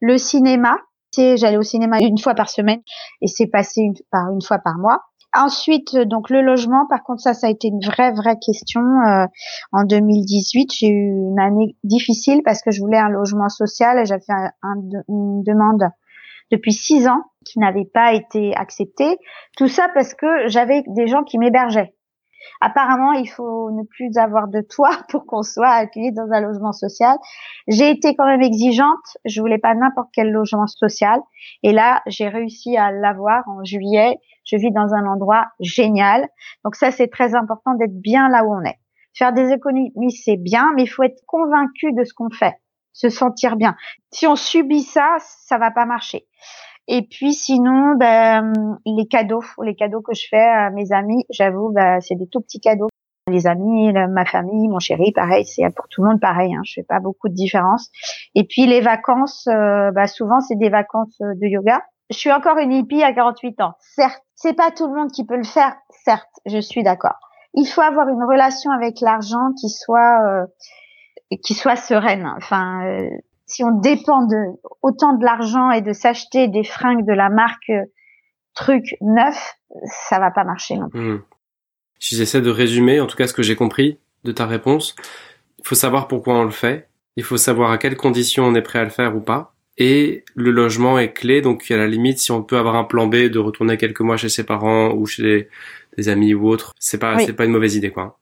Le 0.00 0.16
cinéma, 0.16 0.78
j'allais 1.16 1.56
au 1.56 1.62
cinéma 1.62 1.98
une 2.00 2.18
fois 2.18 2.34
par 2.34 2.48
semaine 2.48 2.80
et 3.20 3.26
c'est 3.26 3.48
passé 3.48 3.82
par 4.12 4.32
une 4.32 4.40
fois 4.40 4.58
par 4.58 4.78
mois. 4.78 5.00
Ensuite, 5.36 5.94
euh, 5.94 6.04
donc 6.04 6.30
le 6.30 6.42
logement, 6.42 6.86
par 6.88 7.02
contre, 7.02 7.20
ça, 7.20 7.34
ça 7.34 7.48
a 7.48 7.50
été 7.50 7.66
une 7.66 7.84
vraie, 7.84 8.12
vraie 8.12 8.38
question. 8.38 8.80
Euh, 8.80 9.26
en 9.72 9.82
2018, 9.82 10.72
j'ai 10.72 10.86
eu 10.86 11.10
une 11.10 11.40
année 11.40 11.76
difficile 11.82 12.42
parce 12.44 12.62
que 12.62 12.70
je 12.70 12.80
voulais 12.80 12.98
un 12.98 13.08
logement 13.08 13.48
social 13.48 13.98
et 13.98 14.04
j'avais 14.04 14.22
fait 14.24 14.32
une 15.08 15.42
demande 15.42 15.88
depuis 16.52 16.72
six 16.72 17.08
ans 17.08 17.22
qui 17.44 17.58
n'avait 17.58 17.90
pas 17.92 18.14
été 18.14 18.54
acceptée. 18.54 19.18
Tout 19.56 19.66
ça 19.66 19.88
parce 19.92 20.14
que 20.14 20.46
j'avais 20.46 20.84
des 20.86 21.08
gens 21.08 21.24
qui 21.24 21.38
m'hébergeaient. 21.38 21.93
Apparemment, 22.60 23.12
il 23.12 23.28
faut 23.28 23.70
ne 23.70 23.82
plus 23.84 24.16
avoir 24.16 24.48
de 24.48 24.60
toit 24.60 24.98
pour 25.08 25.26
qu'on 25.26 25.42
soit 25.42 25.68
accueilli 25.68 26.12
dans 26.12 26.30
un 26.32 26.40
logement 26.40 26.72
social. 26.72 27.16
J'ai 27.68 27.90
été 27.90 28.14
quand 28.14 28.26
même 28.26 28.42
exigeante. 28.42 29.16
Je 29.24 29.40
voulais 29.40 29.58
pas 29.58 29.74
n'importe 29.74 30.08
quel 30.12 30.30
logement 30.30 30.66
social. 30.66 31.20
Et 31.62 31.72
là, 31.72 32.02
j'ai 32.06 32.28
réussi 32.28 32.76
à 32.76 32.90
l'avoir 32.90 33.42
en 33.48 33.64
juillet. 33.64 34.18
Je 34.44 34.56
vis 34.56 34.70
dans 34.70 34.94
un 34.94 35.06
endroit 35.06 35.46
génial. 35.60 36.28
Donc 36.64 36.76
ça, 36.76 36.90
c'est 36.90 37.08
très 37.08 37.34
important 37.34 37.74
d'être 37.74 37.98
bien 38.00 38.28
là 38.28 38.44
où 38.44 38.54
on 38.54 38.62
est. 38.62 38.78
Faire 39.16 39.32
des 39.32 39.52
économies, 39.52 40.10
c'est 40.10 40.36
bien, 40.36 40.72
mais 40.74 40.82
il 40.82 40.88
faut 40.88 41.04
être 41.04 41.22
convaincu 41.26 41.92
de 41.92 42.02
ce 42.02 42.12
qu'on 42.12 42.30
fait, 42.30 42.54
se 42.92 43.08
sentir 43.08 43.56
bien. 43.56 43.76
Si 44.10 44.26
on 44.26 44.34
subit 44.34 44.82
ça, 44.82 45.16
ça 45.20 45.56
va 45.56 45.70
pas 45.70 45.86
marcher. 45.86 46.26
Et 46.86 47.02
puis 47.02 47.32
sinon, 47.32 47.94
ben, 47.96 48.52
les 48.84 49.06
cadeaux, 49.06 49.42
les 49.62 49.74
cadeaux 49.74 50.02
que 50.02 50.14
je 50.14 50.26
fais 50.28 50.36
à 50.36 50.70
mes 50.70 50.92
amis, 50.92 51.24
j'avoue, 51.30 51.72
ben, 51.72 52.00
c'est 52.00 52.14
des 52.14 52.26
tout 52.26 52.40
petits 52.40 52.60
cadeaux. 52.60 52.88
Les 53.30 53.46
amis, 53.46 53.90
ma 53.92 54.26
famille, 54.26 54.68
mon 54.68 54.78
chéri, 54.78 55.10
pareil, 55.12 55.46
c'est 55.46 55.62
pour 55.74 55.88
tout 55.88 56.02
le 56.02 56.10
monde 56.10 56.20
pareil. 56.20 56.54
Hein, 56.54 56.60
je 56.64 56.74
fais 56.74 56.82
pas 56.82 57.00
beaucoup 57.00 57.30
de 57.30 57.34
différence. 57.34 57.90
Et 58.34 58.44
puis 58.44 58.66
les 58.66 58.82
vacances, 58.82 59.46
euh, 59.46 59.90
ben, 59.92 60.06
souvent 60.06 60.40
c'est 60.40 60.56
des 60.58 60.68
vacances 60.68 61.16
de 61.20 61.46
yoga. 61.46 61.80
Je 62.10 62.18
suis 62.18 62.32
encore 62.32 62.58
une 62.58 62.72
hippie 62.72 63.02
à 63.02 63.14
48 63.14 63.62
ans. 63.62 63.72
Certes, 63.80 64.22
c'est 64.34 64.52
pas 64.52 64.70
tout 64.70 64.86
le 64.88 64.94
monde 64.94 65.10
qui 65.10 65.24
peut 65.24 65.38
le 65.38 65.44
faire. 65.44 65.74
Certes, 66.04 66.28
je 66.44 66.58
suis 66.58 66.82
d'accord. 66.82 67.18
Il 67.54 67.64
faut 67.66 67.80
avoir 67.80 68.08
une 68.08 68.22
relation 68.22 68.70
avec 68.72 69.00
l'argent 69.00 69.52
qui 69.58 69.70
soit 69.70 70.20
euh, 70.26 70.46
qui 71.42 71.54
soit 71.54 71.76
sereine. 71.76 72.30
Enfin, 72.36 72.84
euh, 72.84 73.08
si 73.46 73.62
on 73.64 73.78
dépend 73.78 74.26
de 74.26 74.58
autant 74.82 75.16
de 75.16 75.24
l'argent 75.24 75.70
et 75.70 75.82
de 75.82 75.92
s'acheter 75.92 76.48
des 76.48 76.64
fringues 76.64 77.06
de 77.06 77.12
la 77.12 77.28
marque 77.28 77.70
euh, 77.70 77.84
truc 78.54 78.96
neuf, 79.00 79.54
ça 80.08 80.18
va 80.18 80.30
pas 80.30 80.44
marcher 80.44 80.76
non 80.76 80.88
plus. 80.88 81.00
Hmm. 81.00 81.22
Si 81.98 82.16
j'essaie 82.16 82.40
de 82.40 82.50
résumer, 82.50 83.00
en 83.00 83.06
tout 83.06 83.16
cas 83.16 83.26
ce 83.26 83.32
que 83.32 83.42
j'ai 83.42 83.56
compris 83.56 83.98
de 84.24 84.32
ta 84.32 84.46
réponse, 84.46 84.94
il 85.58 85.66
faut 85.66 85.74
savoir 85.74 86.08
pourquoi 86.08 86.34
on 86.34 86.44
le 86.44 86.50
fait, 86.50 86.88
il 87.16 87.24
faut 87.24 87.36
savoir 87.36 87.70
à 87.70 87.78
quelles 87.78 87.96
conditions 87.96 88.44
on 88.44 88.54
est 88.54 88.62
prêt 88.62 88.78
à 88.78 88.84
le 88.84 88.90
faire 88.90 89.16
ou 89.16 89.20
pas, 89.20 89.54
et 89.76 90.24
le 90.34 90.50
logement 90.50 90.98
est 90.98 91.12
clé, 91.12 91.40
donc 91.40 91.68
à 91.70 91.76
la 91.76 91.86
limite 91.86 92.18
si 92.18 92.30
on 92.30 92.42
peut 92.42 92.56
avoir 92.56 92.76
un 92.76 92.84
plan 92.84 93.06
B 93.06 93.16
de 93.28 93.38
retourner 93.38 93.76
quelques 93.76 94.00
mois 94.00 94.16
chez 94.16 94.28
ses 94.28 94.44
parents 94.44 94.92
ou 94.92 95.06
chez 95.06 95.48
des, 95.96 96.08
amis 96.08 96.34
ou 96.34 96.48
autres, 96.48 96.72
c'est 96.78 96.98
pas 96.98 97.18
c'est 97.18 97.32
pas 97.32 97.44
une 97.44 97.52
mauvaise 97.52 97.76
idée 97.76 97.90
quoi. 97.90 98.18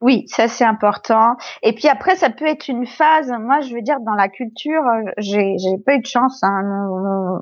Oui, 0.00 0.24
ça 0.28 0.46
c'est 0.46 0.64
important. 0.64 1.36
Et 1.62 1.74
puis 1.74 1.88
après, 1.88 2.14
ça 2.14 2.30
peut 2.30 2.46
être 2.46 2.68
une 2.68 2.86
phase. 2.86 3.32
Moi, 3.40 3.60
je 3.62 3.74
veux 3.74 3.82
dire, 3.82 3.98
dans 4.06 4.14
la 4.14 4.28
culture, 4.28 4.82
euh, 4.82 5.10
j'ai 5.18 5.56
j'ai 5.58 5.76
pas 5.84 5.94
eu 5.94 6.00
de 6.00 6.06
chance. 6.06 6.40
Hein. 6.42 6.62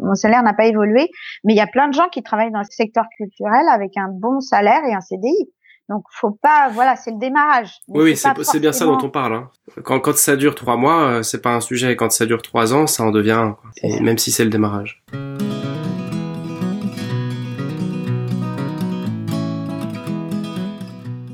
Mon, 0.03 0.15
salaire 0.15 0.43
n'a 0.43 0.55
pas 0.55 0.65
évolué, 0.65 1.11
mais 1.45 1.53
il 1.53 1.57
y 1.57 1.61
a 1.61 1.67
plein 1.67 1.89
de 1.89 1.95
gens 1.95 2.09
qui 2.11 2.23
travaillent 2.23 2.53
dans 2.53 2.61
le 2.61 2.65
secteur 2.71 3.05
culturel 3.19 3.67
avec 3.71 3.97
un 3.97 4.09
bon 4.11 4.41
salaire 4.41 4.83
et 4.89 4.95
un 4.95 5.01
CDI. 5.01 5.51
Donc, 5.91 6.03
faut 6.11 6.31
pas. 6.31 6.71
Voilà, 6.73 6.97
c'est 6.97 7.11
le 7.13 7.19
démarrage. 7.19 7.75
Oui, 7.89 8.05
oui, 8.05 8.17
c'est 8.17 8.61
bien 8.61 8.73
ça 8.73 8.87
dont 8.87 8.99
on 9.03 9.11
parle. 9.11 9.35
Hein. 9.35 9.51
Quand 9.85 10.01
quand 10.01 10.17
ça 10.17 10.35
dure 10.35 10.55
trois 10.55 10.77
mois, 10.77 11.03
euh, 11.03 11.23
c'est 11.23 11.43
pas 11.43 11.55
un 11.55 11.61
sujet. 11.61 11.95
Quand 11.95 12.11
ça 12.11 12.25
dure 12.25 12.41
trois 12.41 12.75
ans, 12.75 12.87
ça 12.87 13.05
en 13.05 13.11
devient. 13.11 13.53
Et 13.83 14.01
même 14.01 14.19
si 14.19 14.33
c'est 14.33 14.45
le 14.45 14.51
démarrage. 14.51 15.05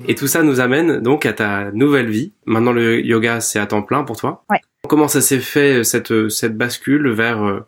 Et 0.08 0.14
tout 0.14 0.26
ça 0.26 0.42
nous 0.42 0.60
amène 0.60 1.00
donc 1.00 1.26
à 1.26 1.32
ta 1.32 1.70
nouvelle 1.72 2.10
vie. 2.10 2.34
Maintenant, 2.46 2.72
le 2.72 3.04
yoga, 3.04 3.40
c'est 3.40 3.58
à 3.58 3.66
temps 3.66 3.82
plein 3.82 4.04
pour 4.04 4.16
toi. 4.16 4.44
Ouais. 4.50 4.60
Comment 4.88 5.08
ça 5.08 5.20
s'est 5.20 5.40
fait 5.40 5.84
cette 5.84 6.28
cette 6.28 6.56
bascule 6.56 7.10
vers 7.10 7.42
euh, 7.42 7.66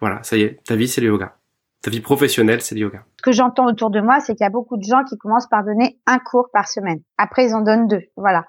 voilà, 0.00 0.22
ça 0.22 0.36
y 0.36 0.42
est, 0.42 0.62
ta 0.64 0.76
vie 0.76 0.88
c'est 0.88 1.00
le 1.00 1.08
yoga. 1.08 1.36
Ta 1.82 1.90
vie 1.90 2.00
professionnelle, 2.00 2.60
c'est 2.60 2.74
le 2.74 2.80
yoga. 2.80 3.04
Ce 3.18 3.22
que 3.22 3.32
j'entends 3.32 3.66
autour 3.66 3.90
de 3.90 4.00
moi, 4.00 4.18
c'est 4.20 4.34
qu'il 4.34 4.44
y 4.44 4.46
a 4.46 4.50
beaucoup 4.50 4.76
de 4.76 4.82
gens 4.82 5.04
qui 5.04 5.16
commencent 5.16 5.46
par 5.46 5.64
donner 5.64 5.98
un 6.06 6.18
cours 6.18 6.48
par 6.52 6.66
semaine. 6.66 7.00
Après, 7.18 7.46
ils 7.46 7.54
en 7.54 7.60
donnent 7.60 7.86
deux. 7.86 8.02
Voilà. 8.16 8.44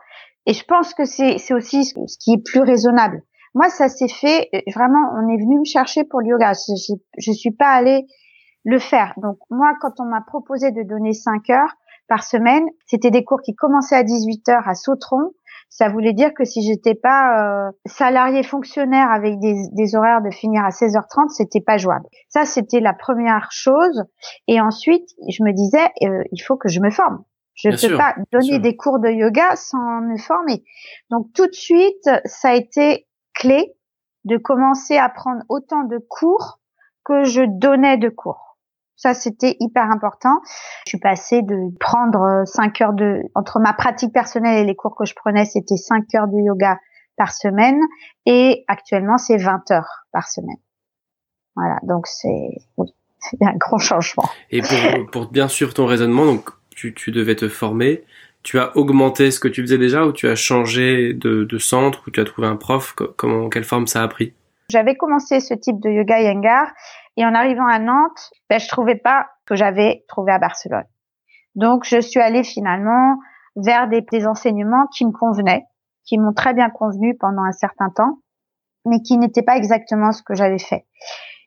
Et 0.46 0.53
je 0.53 0.63
pense 0.63 0.94
que 0.94 1.06
c'est 1.06 1.38
c'est 1.38 1.53
aussi 1.53 1.86
ce 1.86 2.17
qui 2.20 2.34
est 2.34 2.44
plus 2.44 2.62
raisonnable. 2.62 3.22
Moi, 3.53 3.70
ça 3.70 3.89
s'est 3.89 4.08
fait 4.08 4.50
euh, 4.53 4.60
vraiment. 4.74 5.12
On 5.13 5.27
est 5.29 5.38
venu 5.38 5.60
me 5.60 5.65
chercher 5.65 6.03
pour 6.03 6.22
le 6.22 6.27
yoga. 6.27 6.53
Je, 6.53 6.74
je, 6.75 6.94
je 7.20 7.32
suis 7.32 7.51
pas 7.51 7.70
allée 7.70 8.06
le 8.65 8.79
faire. 8.79 9.13
Donc 9.17 9.38
moi, 9.50 9.74
quand 9.82 10.00
on 10.00 10.06
m'a 10.06 10.22
proposé 10.22 10.72
de 10.72 10.84
donner 10.84 11.13
cinq 11.13 11.50
heures, 11.50 11.74
par 12.08 12.24
semaine. 12.24 12.66
C'était 12.86 13.12
des 13.12 13.24
cours 13.24 13.42
qui 13.42 13.56
commençaient 13.56 13.96
à 13.96 14.04
18 14.04 14.50
heures 14.50 14.68
à 14.68 14.76
Sautron. 14.76 15.32
Ça 15.70 15.90
voulait 15.90 16.14
dire 16.14 16.34
que 16.34 16.46
si 16.46 16.62
j'étais 16.62 16.96
pas 16.96 17.68
euh, 17.68 17.72
salarié 17.86 18.42
fonctionnaire 18.44 19.12
avec 19.12 19.38
des, 19.40 19.96
horaires 19.96 20.22
de 20.22 20.32
finir 20.32 20.64
à 20.64 20.70
16h30, 20.70 21.30
c'était 21.30 21.62
pas 21.62 21.78
jouable. 21.78 22.06
Ça, 22.30 22.46
c'était 22.46 22.80
la 22.80 22.94
première 22.94 23.52
chose. 23.52 24.04
Et 24.48 24.62
ensuite, 24.62 25.10
je 25.28 25.44
me 25.44 25.52
disais, 25.52 25.90
euh, 26.04 26.24
il 26.32 26.40
faut 26.42 26.56
que 26.56 26.70
je 26.70 26.80
me 26.80 26.90
forme. 26.90 27.24
Je 27.56 27.70
ne 27.70 27.76
peux 27.76 27.98
pas 27.98 28.16
donner 28.32 28.60
des 28.60 28.76
cours 28.76 29.00
de 29.00 29.10
yoga 29.10 29.56
sans 29.56 30.02
me 30.02 30.18
former. 30.18 30.64
Donc 31.10 31.34
tout 31.34 31.48
de 31.48 31.54
suite, 31.54 32.10
ça 32.26 32.50
a 32.50 32.54
été 32.54 33.08
clé 33.34 33.74
de 34.26 34.38
commencer 34.38 34.98
à 34.98 35.10
prendre 35.10 35.42
autant 35.50 35.84
de 35.84 35.98
cours 35.98 36.60
que 37.04 37.24
je 37.24 37.42
donnais 37.42 37.98
de 37.98 38.10
cours. 38.10 38.47
Ça, 38.98 39.13
c'était 39.13 39.56
hyper 39.60 39.89
important. 39.92 40.42
Je 40.86 40.89
suis 40.89 41.00
passée 41.00 41.44
de 41.44 41.56
prendre 41.80 42.44
5 42.46 42.82
heures 42.82 42.94
de, 42.94 43.22
entre 43.36 43.60
ma 43.60 43.74
pratique 43.74 44.12
personnelle 44.12 44.58
et 44.58 44.66
les 44.66 44.75
cours 44.75 44.96
que 44.96 45.06
je 45.06 45.13
prenais, 45.13 45.46
c'était 45.46 45.77
5 45.77 46.04
heures 46.16 46.27
de 46.27 46.39
yoga 46.39 46.80
par 47.16 47.32
semaine. 47.32 47.80
Et 48.25 48.66
actuellement, 48.68 49.18
c'est 49.18 49.38
20 49.38 49.72
heures 49.72 50.06
par 50.12 50.27
semaine. 50.27 50.58
Voilà. 51.56 51.77
Donc, 51.84 52.08
c'est, 52.08 52.50
un 53.42 53.56
grand 53.56 53.77
changement. 53.77 54.27
Et 54.50 54.62
pour, 54.62 55.12
pour 55.12 55.32
bien 55.32 55.48
sûr 55.48 55.75
ton 55.75 55.86
raisonnement, 55.86 56.25
donc, 56.25 56.50
tu, 56.75 56.94
tu 56.94 57.12
devais 57.12 57.36
te 57.36 57.48
former. 57.48 58.04
Tu 58.42 58.60
as 58.60 58.75
augmenté 58.77 59.30
ce 59.30 59.39
que 59.39 59.48
tu 59.48 59.62
faisais 59.62 59.77
déjà 59.77 60.06
ou 60.06 60.12
tu 60.12 60.27
as 60.27 60.36
changé 60.36 61.13
de, 61.13 61.44
de 61.44 61.58
centre 61.58 62.04
ou 62.08 62.12
tu 62.12 62.20
as 62.20 62.24
trouvé 62.24 62.48
un 62.48 62.56
prof? 62.56 62.96
Comment, 63.18 63.50
quelle 63.50 63.63
forme 63.63 63.86
ça 63.86 64.01
a 64.01 64.08
pris? 64.08 64.34
J'avais 64.70 64.96
commencé 64.96 65.39
ce 65.39 65.54
type 65.54 65.80
de 65.80 65.89
yoga 65.89 66.20
yangar 66.22 66.68
et 67.18 67.26
en 67.26 67.34
arrivant 67.34 67.66
à 67.66 67.80
Nantes, 67.80 68.32
ben, 68.50 68.60
je 68.60 68.68
trouvais 68.68 68.96
pas 68.96 69.28
ce 69.40 69.46
que 69.46 69.56
j'avais 69.56 70.06
trouvé 70.08 70.32
à 70.32 70.40
Barcelone. 70.40 70.86
Donc, 71.56 71.84
je 71.84 72.00
suis 72.00 72.20
allée 72.20 72.44
finalement 72.44 73.18
vers 73.56 73.88
des, 73.90 74.28
enseignements 74.28 74.86
qui 74.96 75.04
me 75.06 75.12
convenaient, 75.12 75.66
qui 76.06 76.20
m'ont 76.20 76.34
très 76.34 76.54
bien 76.54 76.70
convenu 76.70 77.18
pendant 77.18 77.42
un 77.42 77.52
certain 77.52 77.90
temps, 77.90 78.20
mais 78.86 79.02
qui 79.02 79.18
n'étaient 79.18 79.42
pas 79.42 79.58
exactement 79.58 80.12
ce 80.12 80.22
que 80.22 80.36
j'avais 80.36 80.60
fait. 80.60 80.86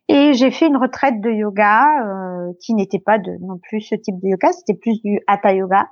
Et 0.09 0.33
j'ai 0.35 0.50
fait 0.50 0.67
une 0.67 0.77
retraite 0.77 1.21
de 1.21 1.31
yoga 1.31 1.87
euh, 2.05 2.53
qui 2.61 2.75
n'était 2.75 2.99
pas 2.99 3.19
de 3.19 3.31
non 3.41 3.59
plus 3.62 3.81
ce 3.81 3.95
type 3.95 4.17
de 4.21 4.27
yoga, 4.27 4.50
c'était 4.50 4.75
plus 4.75 5.00
du 5.03 5.21
hatha 5.29 5.53
yoga. 5.53 5.89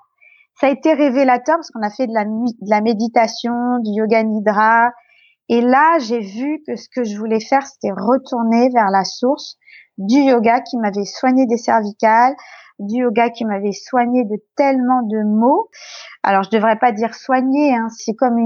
Ça 0.61 0.66
a 0.66 0.70
été 0.70 0.92
révélateur 0.92 1.54
parce 1.54 1.70
qu'on 1.70 1.82
a 1.82 1.90
fait 1.90 2.08
de 2.08 2.12
la, 2.12 2.25
de 2.25 2.68
la 2.68 2.80
méditation, 2.80 3.78
du 3.78 3.92
yoga 3.92 4.25
nidra. 4.25 4.90
Et 5.48 5.60
là, 5.60 5.98
j'ai 5.98 6.20
vu 6.20 6.62
que 6.66 6.76
ce 6.76 6.88
que 6.88 7.04
je 7.04 7.16
voulais 7.18 7.40
faire, 7.40 7.66
c'était 7.66 7.92
retourner 7.92 8.68
vers 8.70 8.90
la 8.90 9.04
source 9.04 9.56
du 9.96 10.18
yoga 10.18 10.60
qui 10.60 10.76
m'avait 10.76 11.04
soigné 11.04 11.46
des 11.46 11.56
cervicales, 11.56 12.37
du 12.78 13.00
yoga 13.00 13.30
qui 13.30 13.44
m'avait 13.44 13.72
soigné 13.72 14.24
de 14.24 14.37
tellement 14.56 15.02
de 15.02 15.24
maux. 15.24 15.68
Alors 16.22 16.44
je 16.44 16.50
devrais 16.50 16.78
pas 16.78 16.92
dire 16.92 17.14
soigné, 17.14 17.74
hein, 17.74 17.88
c'est 17.96 18.14
comme 18.14 18.38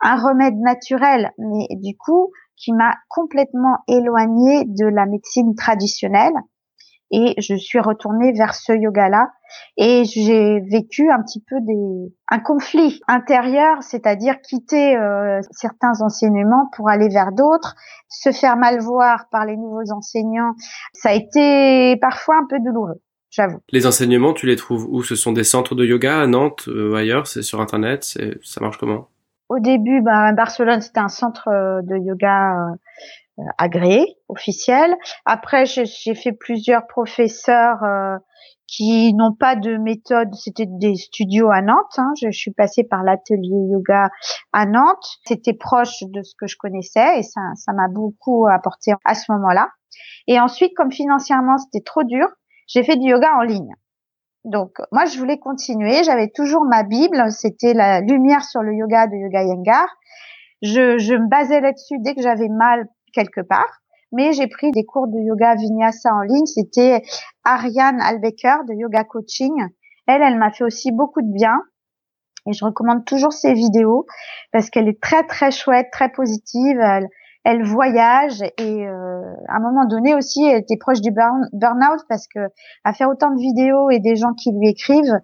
un 0.00 0.16
remède 0.16 0.58
naturel, 0.58 1.30
mais 1.38 1.68
du 1.76 1.96
coup 1.96 2.32
qui 2.56 2.72
m'a 2.72 2.94
complètement 3.08 3.78
éloigné 3.88 4.64
de 4.64 4.86
la 4.86 5.06
médecine 5.06 5.54
traditionnelle 5.54 6.34
et 7.12 7.34
je 7.40 7.54
suis 7.54 7.78
retournée 7.78 8.32
vers 8.32 8.54
ce 8.54 8.72
yoga-là. 8.72 9.30
Et 9.76 10.04
j'ai 10.04 10.60
vécu 10.60 11.10
un 11.10 11.22
petit 11.22 11.44
peu 11.46 11.60
des 11.60 12.12
un 12.28 12.38
conflit 12.38 13.00
intérieur, 13.06 13.82
c'est-à-dire 13.82 14.40
quitter 14.40 14.96
euh, 14.96 15.40
certains 15.50 16.00
enseignements 16.00 16.70
pour 16.74 16.88
aller 16.88 17.10
vers 17.10 17.32
d'autres, 17.32 17.76
se 18.08 18.32
faire 18.32 18.56
mal 18.56 18.80
voir 18.80 19.26
par 19.30 19.44
les 19.44 19.56
nouveaux 19.56 19.92
enseignants, 19.92 20.54
ça 20.94 21.10
a 21.10 21.12
été 21.12 21.98
parfois 21.98 22.36
un 22.36 22.46
peu 22.48 22.58
douloureux. 22.60 23.00
J'avoue. 23.30 23.60
Les 23.70 23.86
enseignements, 23.86 24.34
tu 24.34 24.46
les 24.46 24.56
trouves 24.56 24.86
où? 24.90 25.02
Ce 25.02 25.14
sont 25.14 25.32
des 25.32 25.44
centres 25.44 25.74
de 25.74 25.86
yoga 25.86 26.20
à 26.20 26.26
Nantes 26.26 26.66
ou 26.66 26.70
euh, 26.70 26.96
ailleurs? 26.96 27.26
C'est 27.26 27.42
sur 27.42 27.60
Internet? 27.60 28.04
Ça 28.42 28.60
marche 28.60 28.76
comment? 28.78 29.08
Au 29.48 29.58
début, 29.58 30.00
bah, 30.00 30.32
Barcelone, 30.32 30.80
c'était 30.80 31.00
un 31.00 31.08
centre 31.08 31.48
euh, 31.48 31.82
de 31.82 31.96
yoga 31.96 32.54
euh, 32.56 32.74
agréé, 33.58 34.16
officiel. 34.28 34.96
Après, 35.24 35.66
j'ai 35.66 36.14
fait 36.14 36.32
plusieurs 36.32 36.86
professeurs 36.86 37.82
euh, 37.84 38.16
qui 38.66 39.12
n'ont 39.14 39.34
pas 39.34 39.54
de 39.54 39.76
méthode. 39.76 40.34
C'était 40.34 40.66
des 40.66 40.94
studios 40.94 41.50
à 41.50 41.60
Nantes. 41.60 41.98
Hein. 41.98 42.12
Je, 42.20 42.30
suis 42.30 42.52
passée 42.52 42.84
par 42.84 43.02
l'atelier 43.02 43.68
yoga 43.70 44.08
à 44.52 44.66
Nantes. 44.66 45.18
C'était 45.26 45.54
proche 45.54 46.02
de 46.02 46.22
ce 46.22 46.34
que 46.38 46.46
je 46.46 46.56
connaissais 46.56 47.18
et 47.18 47.22
ça, 47.22 47.40
ça 47.56 47.72
m'a 47.72 47.88
beaucoup 47.88 48.46
apporté 48.48 48.92
à 49.04 49.14
ce 49.14 49.30
moment-là. 49.32 49.68
Et 50.26 50.40
ensuite, 50.40 50.72
comme 50.74 50.90
financièrement 50.90 51.58
c'était 51.58 51.84
trop 51.84 52.02
dur, 52.02 52.26
j'ai 52.66 52.82
fait 52.82 52.96
du 52.96 53.10
yoga 53.10 53.34
en 53.38 53.42
ligne. 53.42 53.74
Donc, 54.44 54.78
moi, 54.90 55.04
je 55.04 55.18
voulais 55.18 55.38
continuer. 55.38 56.02
J'avais 56.02 56.28
toujours 56.28 56.64
ma 56.64 56.82
Bible. 56.82 57.30
C'était 57.30 57.74
la 57.74 58.00
lumière 58.00 58.42
sur 58.42 58.62
le 58.62 58.74
yoga 58.74 59.06
de 59.06 59.14
Yoga 59.14 59.44
Yengar. 59.44 59.86
Je, 60.62 60.98
je 60.98 61.14
me 61.14 61.28
basais 61.28 61.60
là-dessus 61.60 61.96
dès 62.00 62.14
que 62.14 62.22
j'avais 62.22 62.48
mal 62.48 62.88
quelque 63.12 63.40
part. 63.40 63.80
Mais 64.12 64.32
j'ai 64.32 64.46
pris 64.46 64.70
des 64.72 64.84
cours 64.84 65.08
de 65.08 65.18
yoga 65.18 65.54
vinyasa 65.54 66.14
en 66.14 66.20
ligne. 66.20 66.46
C'était 66.46 67.02
Ariane 67.44 68.00
Albecker 68.00 68.56
de 68.68 68.74
Yoga 68.74 69.04
Coaching. 69.04 69.54
Elle, 70.06 70.22
elle 70.22 70.36
m'a 70.36 70.50
fait 70.50 70.64
aussi 70.64 70.92
beaucoup 70.92 71.22
de 71.22 71.32
bien. 71.32 71.62
Et 72.46 72.52
je 72.52 72.64
recommande 72.64 73.04
toujours 73.04 73.32
ses 73.32 73.54
vidéos 73.54 74.06
parce 74.50 74.68
qu'elle 74.68 74.88
est 74.88 75.00
très 75.00 75.24
très 75.24 75.50
chouette, 75.50 75.88
très 75.92 76.10
positive. 76.10 76.78
Elle 77.44 77.64
voyage 77.64 78.42
et 78.58 78.86
euh, 78.86 79.34
à 79.48 79.56
un 79.56 79.60
moment 79.60 79.84
donné 79.84 80.14
aussi 80.14 80.44
elle 80.44 80.58
était 80.58 80.76
proche 80.76 81.00
du 81.00 81.10
burn, 81.10 81.48
out 81.52 82.00
parce 82.08 82.28
que 82.28 82.40
à 82.84 82.92
faire 82.92 83.08
autant 83.08 83.30
de 83.30 83.40
vidéos 83.40 83.90
et 83.90 83.98
des 83.98 84.16
gens 84.16 84.32
qui 84.32 84.52
lui 84.52 84.68
écrivent 84.68 85.18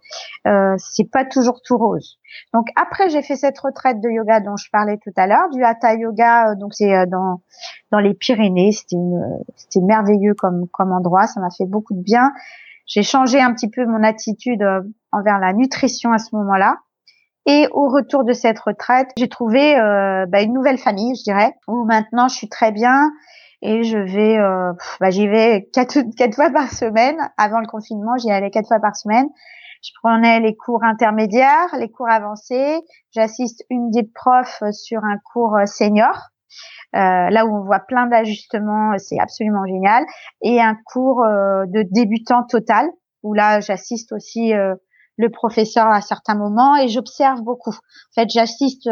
euh, 0.46 0.74
c'est 0.78 1.08
pas 1.10 1.24
toujours 1.24 1.60
tout 1.62 1.78
rose. 1.78 2.18
Donc 2.52 2.66
après 2.76 3.08
j'ai 3.08 3.22
fait 3.22 3.36
cette 3.36 3.58
retraite 3.58 4.00
de 4.00 4.08
yoga 4.10 4.40
dont 4.40 4.56
je 4.56 4.68
parlais 4.70 4.98
tout 4.98 5.12
à 5.16 5.26
l'heure 5.26 5.48
du 5.50 5.62
hatha 5.62 5.94
yoga 5.94 6.50
euh, 6.50 6.54
donc 6.56 6.74
c'est 6.74 6.94
euh, 6.94 7.06
dans 7.06 7.40
dans 7.92 8.00
les 8.00 8.14
Pyrénées. 8.14 8.72
C'était 8.72 8.96
c'était 9.56 9.84
merveilleux 9.84 10.34
comme 10.34 10.66
comme 10.72 10.92
endroit. 10.92 11.26
Ça 11.26 11.40
m'a 11.40 11.50
fait 11.50 11.66
beaucoup 11.66 11.94
de 11.94 12.02
bien. 12.02 12.32
J'ai 12.86 13.02
changé 13.02 13.40
un 13.40 13.52
petit 13.52 13.68
peu 13.68 13.86
mon 13.86 14.02
attitude 14.02 14.62
envers 15.12 15.38
la 15.38 15.52
nutrition 15.52 16.12
à 16.12 16.18
ce 16.18 16.34
moment-là 16.36 16.76
et 17.48 17.66
au 17.72 17.88
retour 17.88 18.24
de 18.24 18.32
cette 18.32 18.58
retraite, 18.60 19.08
j'ai 19.16 19.28
trouvé 19.28 19.76
euh, 19.76 20.26
bah, 20.26 20.42
une 20.42 20.52
nouvelle 20.52 20.78
famille, 20.78 21.16
je 21.16 21.24
dirais, 21.24 21.54
où 21.66 21.84
maintenant 21.84 22.28
je 22.28 22.36
suis 22.36 22.48
très 22.48 22.70
bien 22.70 23.10
et 23.62 23.82
je 23.82 23.98
vais, 23.98 24.38
euh, 24.38 24.72
bah, 25.00 25.10
j'y 25.10 25.26
vais 25.26 25.68
quatre, 25.72 25.98
quatre 26.16 26.34
fois 26.34 26.50
par 26.50 26.70
semaine. 26.70 27.16
Avant 27.38 27.60
le 27.60 27.66
confinement, 27.66 28.16
j'y 28.18 28.30
allais 28.30 28.50
quatre 28.50 28.68
fois 28.68 28.80
par 28.80 28.94
semaine. 28.94 29.26
Je 29.82 29.90
prenais 30.02 30.40
les 30.40 30.54
cours 30.56 30.84
intermédiaires, 30.84 31.74
les 31.78 31.90
cours 31.90 32.10
avancés. 32.10 32.80
J'assiste 33.12 33.64
une 33.70 33.90
des 33.90 34.04
profs 34.04 34.62
sur 34.72 35.02
un 35.04 35.16
cours 35.32 35.56
senior, 35.66 36.30
euh, 36.96 37.30
là 37.30 37.44
où 37.46 37.54
on 37.54 37.64
voit 37.64 37.80
plein 37.80 38.06
d'ajustements, 38.06 38.92
c'est 38.98 39.18
absolument 39.18 39.64
génial. 39.66 40.04
Et 40.42 40.60
un 40.60 40.76
cours 40.86 41.24
euh, 41.24 41.64
de 41.66 41.84
débutant 41.90 42.44
total, 42.44 42.88
où 43.22 43.34
là 43.34 43.60
j'assiste 43.60 44.12
aussi 44.12 44.54
euh, 44.54 44.74
le 45.18 45.30
professeur 45.30 45.88
à 45.88 46.00
certains 46.00 46.36
moments 46.36 46.76
et 46.76 46.88
j'observe 46.88 47.42
beaucoup. 47.42 47.74
En 47.74 48.14
fait, 48.14 48.28
j'assiste 48.30 48.88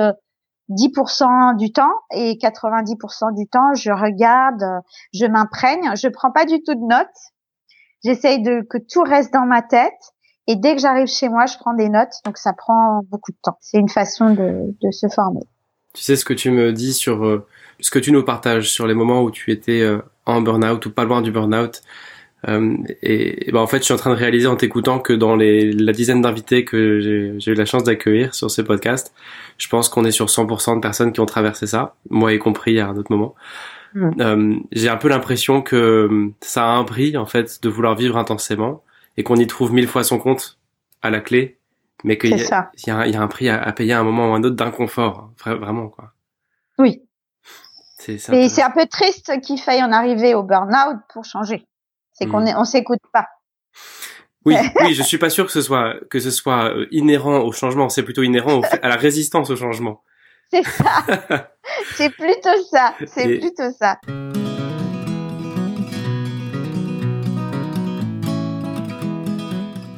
10% 0.71 1.55
euh, 1.55 1.57
du 1.57 1.73
temps 1.73 1.95
et 2.13 2.35
90% 2.35 3.35
du 3.35 3.47
temps, 3.47 3.75
je 3.75 3.91
regarde, 3.91 4.83
je 5.15 5.25
m'imprègne, 5.25 5.93
je 5.97 6.09
prends 6.09 6.33
pas 6.33 6.45
du 6.45 6.63
tout 6.63 6.75
de 6.75 6.87
notes. 6.87 7.07
J'essaye 8.05 8.43
de 8.43 8.63
que 8.69 8.79
tout 8.79 9.03
reste 9.03 9.33
dans 9.33 9.47
ma 9.47 9.63
tête 9.63 9.95
Et 10.49 10.57
dès 10.57 10.75
que 10.75 10.81
j'arrive 10.81 11.07
chez 11.07 11.29
moi, 11.29 11.47
je 11.47 11.57
prends 11.59 11.75
des 11.75 11.89
notes, 11.89 12.13
donc 12.25 12.39
ça 12.39 12.53
prend 12.53 13.03
beaucoup 13.09 13.33
de 13.33 13.39
temps. 13.43 13.57
C'est 13.61 13.79
une 13.79 13.89
façon 13.89 14.35
de, 14.35 14.91
se 14.91 15.09
former. 15.09 15.41
Tu 15.95 16.03
sais 16.03 16.17
ce 16.17 16.25
que 16.25 16.35
tu 16.35 16.51
me 16.51 16.73
dis 16.73 16.93
sur 16.93 17.25
euh, 17.25 17.47
ce 17.81 17.91
que 17.91 17.99
tu 17.99 18.13
nous 18.13 18.25
partages 18.25 18.71
sur 18.71 18.87
les 18.87 18.95
moments 18.95 19.23
où 19.23 19.31
tu 19.31 19.51
étais 19.51 19.81
euh, 19.81 20.03
en 20.27 20.43
burn-out 20.43 20.85
ou 20.87 20.93
pas 20.93 21.05
loin 21.05 21.23
du 21.23 21.33
burn-out? 21.33 21.83
Euh, 22.49 22.77
et, 23.03 23.51
ben 23.53 23.61
en 23.61 23.67
fait, 23.67 23.79
je 23.79 23.85
suis 23.85 23.95
en 23.95 23.97
train 23.97 24.11
de 24.11 24.17
réaliser 24.17 24.47
en 24.47 24.57
t'écoutant 24.57 24.99
que 24.99 25.13
dans 25.13 25.37
les, 25.37 25.73
la 25.73 25.93
dizaine 25.93 26.23
d'invités 26.23 26.65
que 26.65 27.01
j'ai 27.39 27.51
eu 27.51 27.55
la 27.55 27.65
chance 27.65 27.85
d'accueillir 27.85 28.35
sur 28.35 28.51
ce 28.51 28.63
podcast, 28.63 29.13
je 29.59 29.69
pense 29.69 29.89
qu'on 29.89 30.05
est 30.05 30.11
sur 30.11 30.27
100% 30.27 30.77
de 30.77 30.81
personnes 30.81 31.13
qui 31.13 31.21
ont 31.21 31.27
traversé 31.27 31.67
ça, 31.67 31.97
moi 32.11 32.33
y 32.33 32.39
compris 32.39 32.79
à 32.79 32.89
un 32.89 32.97
autre 32.97 33.11
moment. 33.11 33.35
Mm. 33.95 34.11
Euh, 34.21 34.55
j'ai 34.73 34.89
un 34.89 34.97
peu 34.97 35.09
l'impression 35.09 35.63
que 35.63 36.31
ça 36.41 36.65
a 36.65 36.77
un 36.77 36.85
prix 36.85 37.17
en 37.17 37.27
fait 37.27 37.63
de 37.63 37.69
vouloir 37.69 37.97
vivre 37.97 38.17
intensément 38.17 38.83
et 39.17 39.23
qu'on 39.23 39.37
y 39.37 39.47
trouve 39.47 39.73
mille 39.73 39.89
fois 39.89 40.05
son 40.05 40.19
compte 40.19 40.59
à 41.03 41.11
la 41.11 41.21
clé, 41.21 41.59
mais 42.05 42.19
qu'il 42.19 42.31
y, 42.31 42.35
y, 42.35 42.87
y, 42.87 42.91
a 42.91 43.23
un 43.23 43.29
prix 43.29 43.49
à, 43.49 43.73
payer 43.73 43.95
à 43.95 44.01
un 44.01 44.05
moment 44.05 44.31
ou 44.31 44.35
un 44.35 44.43
autre 44.43 44.57
d'inconfort, 44.57 45.31
vraiment 45.45 45.89
quoi. 45.89 46.13
Oui. 46.79 47.03
Et 48.09 48.49
c'est 48.49 48.63
un 48.63 48.71
peu 48.71 48.87
triste 48.87 49.41
qu'il 49.41 49.59
faille 49.59 49.83
en 49.83 49.91
arriver 49.91 50.35
au 50.35 50.43
burn-out 50.43 50.99
pour 51.13 51.25
changer. 51.25 51.67
C'est 52.19 52.27
qu'on 52.27 52.41
hmm. 52.41 52.55
on 52.57 52.65
s'écoute 52.65 53.01
pas. 53.13 53.27
Oui, 54.47 54.55
oui, 54.81 54.95
je 54.95 55.03
suis 55.03 55.19
pas 55.19 55.29
sûr 55.29 55.45
que 55.45 55.53
ce 55.53 55.61
soit 55.61 55.97
que 56.09 56.19
ce 56.19 56.31
soit 56.31 56.75
euh, 56.75 56.87
inhérent 56.91 57.41
au 57.41 57.53
changement. 57.53 57.89
C'est 57.91 58.03
plutôt 58.03 58.23
inhérent 58.23 58.63
à 58.83 58.89
la 58.89 58.97
résistance 58.97 59.51
au 59.51 59.57
changement. 59.57 60.03
C'est 60.51 60.63
ça. 60.63 61.05
c'est 61.97 62.11
plutôt 62.11 62.63
ça. 62.71 62.95
C'est 63.05 63.39
plutôt 63.39 63.73
ça. 63.77 63.99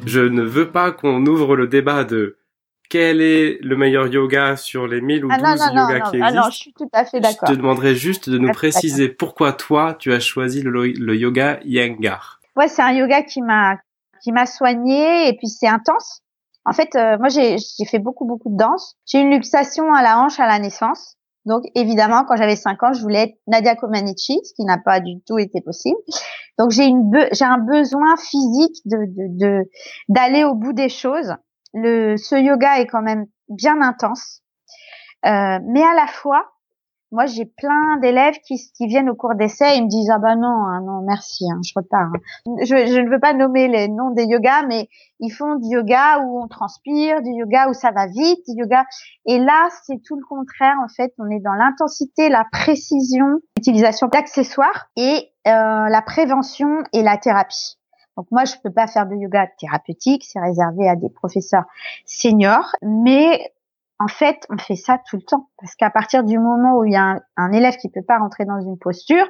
Je 0.07 0.21
ne 0.21 0.41
veux 0.41 0.71
pas 0.71 0.91
qu'on 0.91 1.27
ouvre 1.27 1.55
le 1.55 1.67
débat 1.67 2.05
de 2.05 2.39
quel 2.89 3.21
est 3.21 3.59
le 3.63 3.77
meilleur 3.77 4.07
yoga 4.09 4.57
sur 4.57 4.87
les 4.87 5.01
1000 5.01 5.25
ou 5.25 5.29
12 5.29 5.39
ah 5.43 5.51
yogas 5.53 5.73
non, 5.73 5.87
qui 6.11 6.17
existent? 6.17 6.19
Ah 6.23 6.33
non, 6.33 6.51
je 6.51 6.57
suis 6.57 6.73
tout 6.73 6.89
à 6.93 7.05
fait 7.05 7.21
d'accord. 7.21 7.49
Je 7.49 7.55
te 7.55 7.59
demanderais 7.59 7.95
juste 7.95 8.31
de 8.31 8.39
nous 8.39 8.53
préciser 8.53 9.09
pourquoi 9.09 9.53
toi, 9.53 9.95
tu 9.99 10.13
as 10.13 10.21
choisi 10.21 10.63
le, 10.63 10.71
le 10.71 11.17
yoga 11.17 11.61
Iyengar. 11.65 12.41
Ouais, 12.57 12.69
c'est 12.69 12.83
un 12.83 12.93
yoga 12.93 13.23
qui 13.23 13.43
m'a 13.43 13.77
qui 14.23 14.33
m'a 14.33 14.47
soigné 14.47 15.29
et 15.29 15.37
puis 15.37 15.49
c'est 15.49 15.69
intense. 15.69 16.23
En 16.65 16.73
fait, 16.73 16.97
euh, 16.97 17.17
moi 17.19 17.29
j'ai 17.29 17.57
fait 17.89 17.99
beaucoup 17.99 18.27
beaucoup 18.27 18.51
de 18.51 18.57
danse. 18.57 18.97
J'ai 19.07 19.21
une 19.21 19.31
luxation 19.31 19.93
à 19.93 20.03
la 20.03 20.19
hanche 20.19 20.41
à 20.41 20.47
la 20.47 20.59
naissance. 20.59 21.15
Donc 21.45 21.63
évidemment, 21.75 22.25
quand 22.29 22.37
j'avais 22.37 22.57
5 22.57 22.83
ans, 22.83 22.93
je 22.93 23.01
voulais 23.01 23.23
être 23.23 23.35
Nadia 23.47 23.75
Comaneci, 23.75 24.41
ce 24.45 24.53
qui 24.55 24.65
n'a 24.65 24.77
pas 24.77 25.01
du 25.01 25.21
tout 25.27 25.39
été 25.39 25.61
possible. 25.61 25.99
Donc 26.59 26.71
j'ai 26.71 26.85
une 26.85 27.11
j'ai 27.33 27.45
un 27.45 27.59
besoin 27.59 28.17
physique 28.17 28.77
de 28.87 28.99
de 29.39 29.71
d'aller 30.09 30.45
au 30.45 30.55
bout 30.55 30.73
des 30.73 30.89
choses 30.89 31.33
le, 31.75 32.17
ce 32.17 32.37
yoga 32.37 32.81
est 32.81 32.87
quand 32.87 33.03
même 33.03 33.27
bien 33.49 33.81
intense, 33.81 34.43
euh, 35.27 35.59
mais 35.65 35.83
à 35.83 35.95
la 35.95 36.07
fois, 36.07 36.53
moi 37.11 37.27
j'ai 37.27 37.47
plein 37.47 37.97
d'élèves 38.01 38.39
qui, 38.47 38.57
qui 38.77 38.87
viennent 38.87 39.09
au 39.09 39.15
cours 39.15 39.35
d'essai 39.35 39.77
et 39.77 39.81
me 39.81 39.89
disent 39.89 40.11
ah 40.11 40.19
bah 40.19 40.37
non 40.37 40.47
hein, 40.47 40.83
non 40.85 41.01
merci 41.03 41.47
hein, 41.51 41.59
je 41.65 41.73
repars. 41.75 42.11
Hein. 42.15 42.53
Je, 42.61 42.87
je, 42.87 43.01
ne 43.01 43.09
veux 43.09 43.21
pas 43.21 43.33
nommer 43.33 43.69
les 43.69 43.89
noms 43.89 44.11
des 44.11 44.25
yogas, 44.25 44.63
mais 44.67 44.89
ils 45.21 45.31
font 45.31 45.57
du 45.57 45.69
yoga 45.69 46.21
où 46.21 46.43
on 46.43 46.49
transpire, 46.49 47.23
du 47.23 47.31
yoga 47.31 47.69
où 47.71 47.73
ça 47.73 47.91
va 47.93 48.07
vite, 48.07 48.45
du 48.49 48.61
yoga 48.61 48.85
et 49.27 49.39
là 49.39 49.69
c'est 49.85 50.03
tout 50.03 50.17
le 50.17 50.25
contraire 50.29 50.77
en 50.85 50.89
fait. 50.89 51.13
On 51.19 51.31
est 51.31 51.41
dans 51.41 51.55
l'intensité, 51.55 52.29
la 52.29 52.45
précision, 52.53 53.41
l'utilisation 53.57 54.09
d'accessoires 54.09 54.89
et 54.97 55.31
euh, 55.47 55.89
la 55.89 56.03
prévention 56.03 56.83
et 56.93 57.03
la 57.03 57.17
thérapie. 57.17 57.78
Donc 58.19 58.27
moi, 58.33 58.45
je 58.45 58.55
peux 58.65 58.73
pas 58.73 58.89
faire 58.89 59.07
de 59.07 59.15
yoga 59.15 59.47
thérapeutique, 59.61 60.25
c'est 60.25 60.41
réservé 60.41 60.89
à 60.89 60.97
des 60.97 61.09
professeurs 61.09 61.63
seniors, 62.05 62.75
mais 62.83 63.53
en 64.01 64.09
fait, 64.09 64.45
on 64.51 64.59
fait 64.59 64.75
ça 64.75 64.99
tout 65.09 65.15
le 65.17 65.23
temps 65.23 65.49
parce 65.57 65.77
qu'à 65.77 65.89
partir 65.89 66.25
du 66.25 66.37
moment 66.37 66.79
où 66.79 66.85
il 66.85 66.95
y 66.95 66.97
a 66.97 67.21
un, 67.37 67.53
élève 67.53 67.77
qui 67.77 67.89
peut 67.89 68.03
pas 68.03 68.19
rentrer 68.19 68.45
dans 68.45 68.61
une 68.61 68.77
posture, 68.77 69.25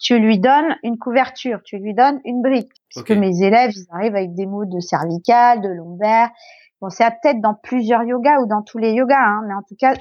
tu 0.00 0.18
lui 0.18 0.40
donnes 0.40 0.76
une 0.82 0.98
couverture, 0.98 1.60
tu 1.64 1.78
lui 1.78 1.94
donnes 1.94 2.20
une 2.24 2.42
brique. 2.42 2.72
Parce 2.92 3.06
que 3.06 3.12
mes 3.12 3.44
élèves, 3.44 3.70
ils 3.76 3.86
arrivent 3.92 4.16
avec 4.16 4.34
des 4.34 4.46
mots 4.46 4.64
de 4.64 4.80
cervical, 4.80 5.60
de 5.60 5.68
lombaire. 5.68 6.28
Bon, 6.80 6.90
c'est 6.90 7.08
peut-être 7.22 7.40
dans 7.40 7.54
plusieurs 7.54 8.02
yogas 8.02 8.40
ou 8.40 8.46
dans 8.46 8.62
tous 8.62 8.78
les 8.78 8.90
yogas, 8.90 9.24
hein, 9.24 9.42
mais 9.46 9.54
en 9.54 9.62
tout 9.62 9.76
cas, 9.78 9.94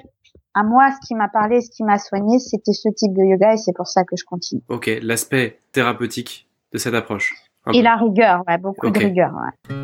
à 0.55 0.63
moi, 0.63 0.89
ce 0.91 1.07
qui 1.07 1.13
m'a 1.13 1.29
parlé, 1.29 1.61
ce 1.61 1.69
qui 1.69 1.83
m'a 1.83 1.99
soigné, 1.99 2.39
c'était 2.39 2.73
ce 2.73 2.89
type 2.89 3.13
de 3.13 3.23
yoga 3.23 3.53
et 3.53 3.57
c'est 3.57 3.73
pour 3.75 3.87
ça 3.87 4.03
que 4.03 4.15
je 4.15 4.25
continue. 4.25 4.63
Ok, 4.67 4.89
l'aspect 5.03 5.59
thérapeutique 5.73 6.47
de 6.71 6.79
cette 6.79 6.95
approche. 6.95 7.50
Et 7.73 7.81
la 7.81 7.95
rigueur, 7.95 8.43
ouais, 8.47 8.57
beaucoup 8.57 8.89
de 8.89 8.99
rigueur. 8.99 9.31
Ouais. 9.33 9.75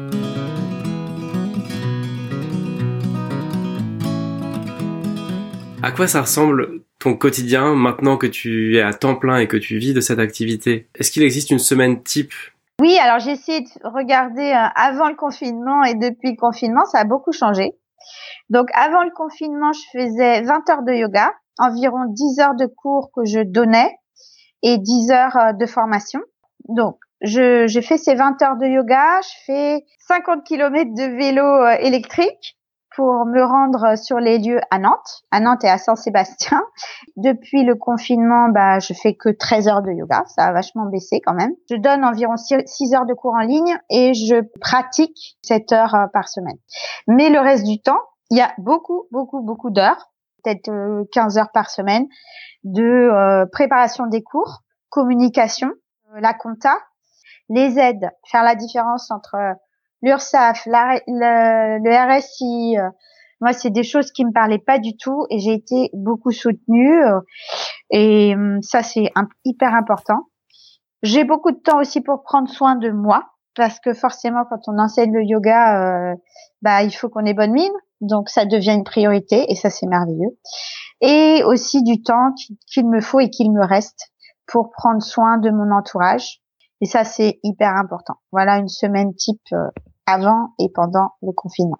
À 5.83 5.91
quoi 5.91 6.07
ça 6.07 6.21
ressemble 6.21 6.81
ton 6.99 7.15
quotidien 7.15 7.75
maintenant 7.75 8.17
que 8.17 8.25
tu 8.25 8.77
es 8.77 8.81
à 8.81 8.93
temps 8.93 9.15
plein 9.15 9.37
et 9.37 9.47
que 9.47 9.57
tu 9.57 9.77
vis 9.77 9.93
de 9.93 10.01
cette 10.01 10.17
activité? 10.17 10.89
Est-ce 10.95 11.11
qu'il 11.11 11.21
existe 11.21 11.51
une 11.51 11.59
semaine 11.59 12.01
type? 12.01 12.33
Oui, 12.81 12.97
alors 12.97 13.19
j'ai 13.19 13.31
essayé 13.31 13.61
de 13.61 13.67
regarder 13.83 14.51
euh, 14.51 14.67
avant 14.75 15.07
le 15.07 15.15
confinement 15.15 15.83
et 15.83 15.93
depuis 15.93 16.31
le 16.31 16.37
confinement, 16.37 16.85
ça 16.85 16.99
a 16.99 17.03
beaucoup 17.03 17.31
changé. 17.31 17.73
Donc 18.49 18.69
avant 18.73 19.03
le 19.03 19.11
confinement, 19.11 19.71
je 19.71 19.99
faisais 19.99 20.41
20 20.41 20.69
heures 20.69 20.83
de 20.83 20.93
yoga, 20.93 21.31
environ 21.59 22.05
10 22.07 22.39
heures 22.39 22.55
de 22.55 22.65
cours 22.65 23.11
que 23.15 23.25
je 23.25 23.39
donnais 23.39 23.95
et 24.63 24.79
10 24.79 25.11
heures 25.11 25.37
euh, 25.37 25.53
de 25.53 25.65
formation. 25.67 26.21
Donc 26.69 26.97
j'ai 27.21 27.81
fait 27.81 27.97
ces 27.97 28.15
20 28.15 28.41
heures 28.41 28.57
de 28.57 28.67
yoga, 28.67 29.21
je 29.21 29.45
fais 29.45 29.85
50 30.07 30.43
km 30.43 30.93
de 30.93 31.17
vélo 31.17 31.43
euh, 31.43 31.77
électrique 31.79 32.57
pour 32.95 33.25
me 33.25 33.43
rendre 33.43 33.95
sur 33.95 34.19
les 34.19 34.39
lieux 34.39 34.59
à 34.71 34.79
Nantes, 34.79 35.23
à 35.29 35.39
Nantes 35.39 35.63
et 35.63 35.69
à 35.69 35.77
Saint-Sébastien. 35.77 36.63
Depuis 37.15 37.63
le 37.63 37.75
confinement, 37.75 38.49
bah, 38.49 38.79
je 38.79 38.93
fais 38.93 39.15
que 39.15 39.29
13 39.29 39.67
heures 39.67 39.81
de 39.83 39.91
yoga, 39.91 40.23
ça 40.27 40.45
a 40.45 40.51
vachement 40.51 40.85
baissé 40.85 41.21
quand 41.23 41.33
même. 41.33 41.51
Je 41.69 41.75
donne 41.75 42.03
environ 42.03 42.35
6 42.37 42.93
heures 42.93 43.05
de 43.05 43.13
cours 43.13 43.35
en 43.35 43.45
ligne 43.45 43.77
et 43.89 44.13
je 44.13 44.41
pratique 44.59 45.37
7 45.43 45.71
heures 45.73 45.95
euh, 45.95 46.07
par 46.13 46.27
semaine. 46.27 46.57
Mais 47.07 47.29
le 47.29 47.39
reste 47.39 47.65
du 47.65 47.79
temps, 47.79 48.01
il 48.31 48.37
y 48.37 48.41
a 48.41 48.51
beaucoup, 48.57 49.07
beaucoup, 49.11 49.41
beaucoup 49.41 49.69
d'heures, 49.69 50.11
peut-être 50.43 50.69
15 51.11 51.37
euh, 51.37 51.41
heures 51.41 51.51
par 51.53 51.69
semaine, 51.69 52.07
de 52.63 53.45
préparation 53.51 54.07
des 54.07 54.23
cours, 54.23 54.63
communication, 54.89 55.71
la 56.19 56.33
compta, 56.33 56.77
les 57.49 57.79
aides, 57.79 58.09
faire 58.29 58.43
la 58.43 58.55
différence 58.55 59.11
entre 59.11 59.35
euh, 59.35 59.53
l'URSSAF, 60.01 60.65
le, 60.67 62.17
RSI. 62.17 62.77
Euh, 62.77 62.89
moi, 63.39 63.53
c'est 63.53 63.69
des 63.69 63.83
choses 63.83 64.11
qui 64.11 64.25
me 64.25 64.31
parlaient 64.31 64.57
pas 64.57 64.79
du 64.79 64.97
tout 64.97 65.25
et 65.29 65.39
j'ai 65.39 65.53
été 65.53 65.89
beaucoup 65.93 66.31
soutenue 66.31 67.03
euh, 67.03 67.19
et 67.91 68.33
hum, 68.35 68.61
ça 68.61 68.83
c'est 68.83 69.11
hyper 69.45 69.75
important. 69.75 70.27
J'ai 71.03 71.23
beaucoup 71.23 71.51
de 71.51 71.59
temps 71.59 71.79
aussi 71.79 72.01
pour 72.01 72.23
prendre 72.23 72.49
soin 72.49 72.75
de 72.75 72.89
moi 72.89 73.23
parce 73.55 73.79
que 73.79 73.93
forcément 73.93 74.43
quand 74.49 74.61
on 74.67 74.79
enseigne 74.79 75.13
le 75.13 75.23
yoga, 75.23 76.15
bah 76.63 76.83
il 76.83 76.91
faut 76.91 77.09
qu'on 77.09 77.25
ait 77.25 77.35
bonne 77.35 77.53
mine, 77.53 77.71
donc 78.01 78.29
ça 78.29 78.45
devient 78.45 78.73
une 78.73 78.83
priorité 78.83 79.45
et 79.51 79.55
ça 79.55 79.69
c'est 79.69 79.85
merveilleux. 79.85 80.37
Et 81.01 81.43
aussi 81.45 81.83
du 81.83 82.01
temps 82.01 82.33
qu'il 82.71 82.89
me 82.89 82.99
faut 82.99 83.19
et 83.19 83.29
qu'il 83.29 83.51
me 83.51 83.63
reste 83.63 84.11
pour 84.47 84.71
prendre 84.71 85.03
soin 85.03 85.37
de 85.37 85.51
mon 85.51 85.71
entourage, 85.71 86.41
et 86.81 86.85
ça, 86.85 87.03
c'est 87.03 87.39
hyper 87.43 87.75
important. 87.75 88.15
Voilà 88.31 88.57
une 88.57 88.67
semaine 88.67 89.13
type 89.15 89.41
euh, 89.53 89.67
avant 90.05 90.53
et 90.59 90.69
pendant 90.73 91.11
le 91.21 91.31
confinement. 91.31 91.79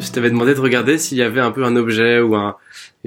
Je 0.00 0.12
t'avais 0.12 0.30
demandé 0.30 0.54
de 0.54 0.60
regarder 0.60 0.98
s'il 0.98 1.18
y 1.18 1.22
avait 1.22 1.40
un 1.40 1.50
peu 1.50 1.64
un 1.64 1.76
objet 1.76 2.20
ou 2.20 2.34
un, 2.34 2.56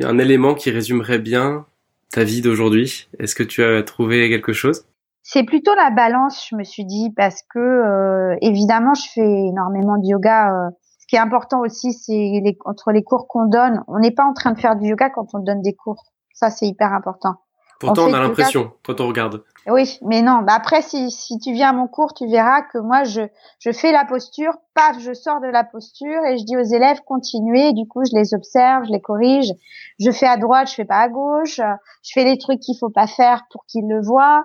un 0.02 0.18
élément 0.18 0.56
qui 0.56 0.72
résumerait 0.72 1.20
bien 1.20 1.66
ta 2.12 2.24
vie 2.24 2.42
d'aujourd'hui. 2.42 3.08
Est-ce 3.20 3.36
que 3.36 3.44
tu 3.44 3.64
as 3.64 3.84
trouvé 3.84 4.30
quelque 4.30 4.54
chose? 4.54 4.86
C'est 5.24 5.44
plutôt 5.44 5.76
la 5.76 5.90
balance, 5.90 6.48
je 6.50 6.56
me 6.56 6.64
suis 6.64 6.86
dit, 6.86 7.12
parce 7.16 7.42
que 7.54 7.60
euh, 7.60 8.38
évidemment, 8.42 8.94
je 8.94 9.10
fais 9.14 9.30
énormément 9.50 9.98
de 9.98 10.08
yoga 10.08 10.54
euh, 10.54 10.70
ce 11.08 11.12
qui 11.12 11.16
est 11.16 11.20
important 11.20 11.62
aussi, 11.62 11.94
c'est 11.94 12.12
les, 12.12 12.58
entre 12.66 12.92
les 12.92 13.02
cours 13.02 13.30
qu'on 13.30 13.46
donne, 13.46 13.82
on 13.88 13.98
n'est 13.98 14.12
pas 14.12 14.26
en 14.26 14.34
train 14.34 14.52
de 14.52 14.60
faire 14.60 14.76
du 14.76 14.90
yoga 14.90 15.10
quand 15.10 15.34
on 15.34 15.40
donne 15.40 15.62
des 15.62 15.74
cours. 15.74 16.04
Ça, 16.34 16.50
c'est 16.50 16.68
hyper 16.68 16.92
important. 16.92 17.36
Pourtant, 17.80 18.08
on, 18.10 18.14
a 18.14 18.20
l'impression 18.20 18.74
quand 18.86 19.00
on 19.00 19.08
regarde. 19.08 19.42
Oui, 19.68 20.00
mais 20.02 20.22
non. 20.22 20.42
Bah 20.42 20.54
après, 20.56 20.82
si, 20.82 21.10
si 21.10 21.40
tu 21.40 21.54
viens 21.54 21.70
à 21.70 21.74
mon 21.74 21.88
cours, 21.88 22.14
tu 22.14 22.28
verras 22.28 22.62
que 22.64 22.78
moi, 22.80 23.06
je, 23.06 23.22
je 23.60 23.72
fais 23.72 23.94
la 23.94 24.04
posture, 24.04 24.52
paf, 24.74 25.00
je 25.00 25.14
sors 25.14 25.40
de 25.40 25.48
la 25.48 25.64
posture 25.64 26.26
et 26.26 26.38
je 26.40 26.44
dis 26.44 26.58
aux 26.58 26.76
élèves 26.76 27.00
continuez. 27.06 27.72
Du 27.72 27.88
coup, 27.88 28.02
je 28.04 28.14
les 28.14 28.34
observe, 28.34 28.84
je 28.86 28.92
les 28.92 29.02
corrige. 29.02 29.54
Je 30.00 30.12
fais 30.12 30.28
à 30.28 30.36
droite, 30.36 30.70
je 30.70 30.74
fais 30.74 30.86
pas 30.86 31.00
à 31.00 31.08
gauche. 31.08 31.62
Je 32.04 32.12
fais 32.14 32.26
les 32.26 32.38
trucs 32.38 32.60
qu'il 32.60 32.76
faut 32.78 32.90
pas 32.90 33.08
faire 33.08 33.44
pour 33.50 33.64
qu'ils 33.66 33.88
le 33.88 34.02
voient. 34.02 34.44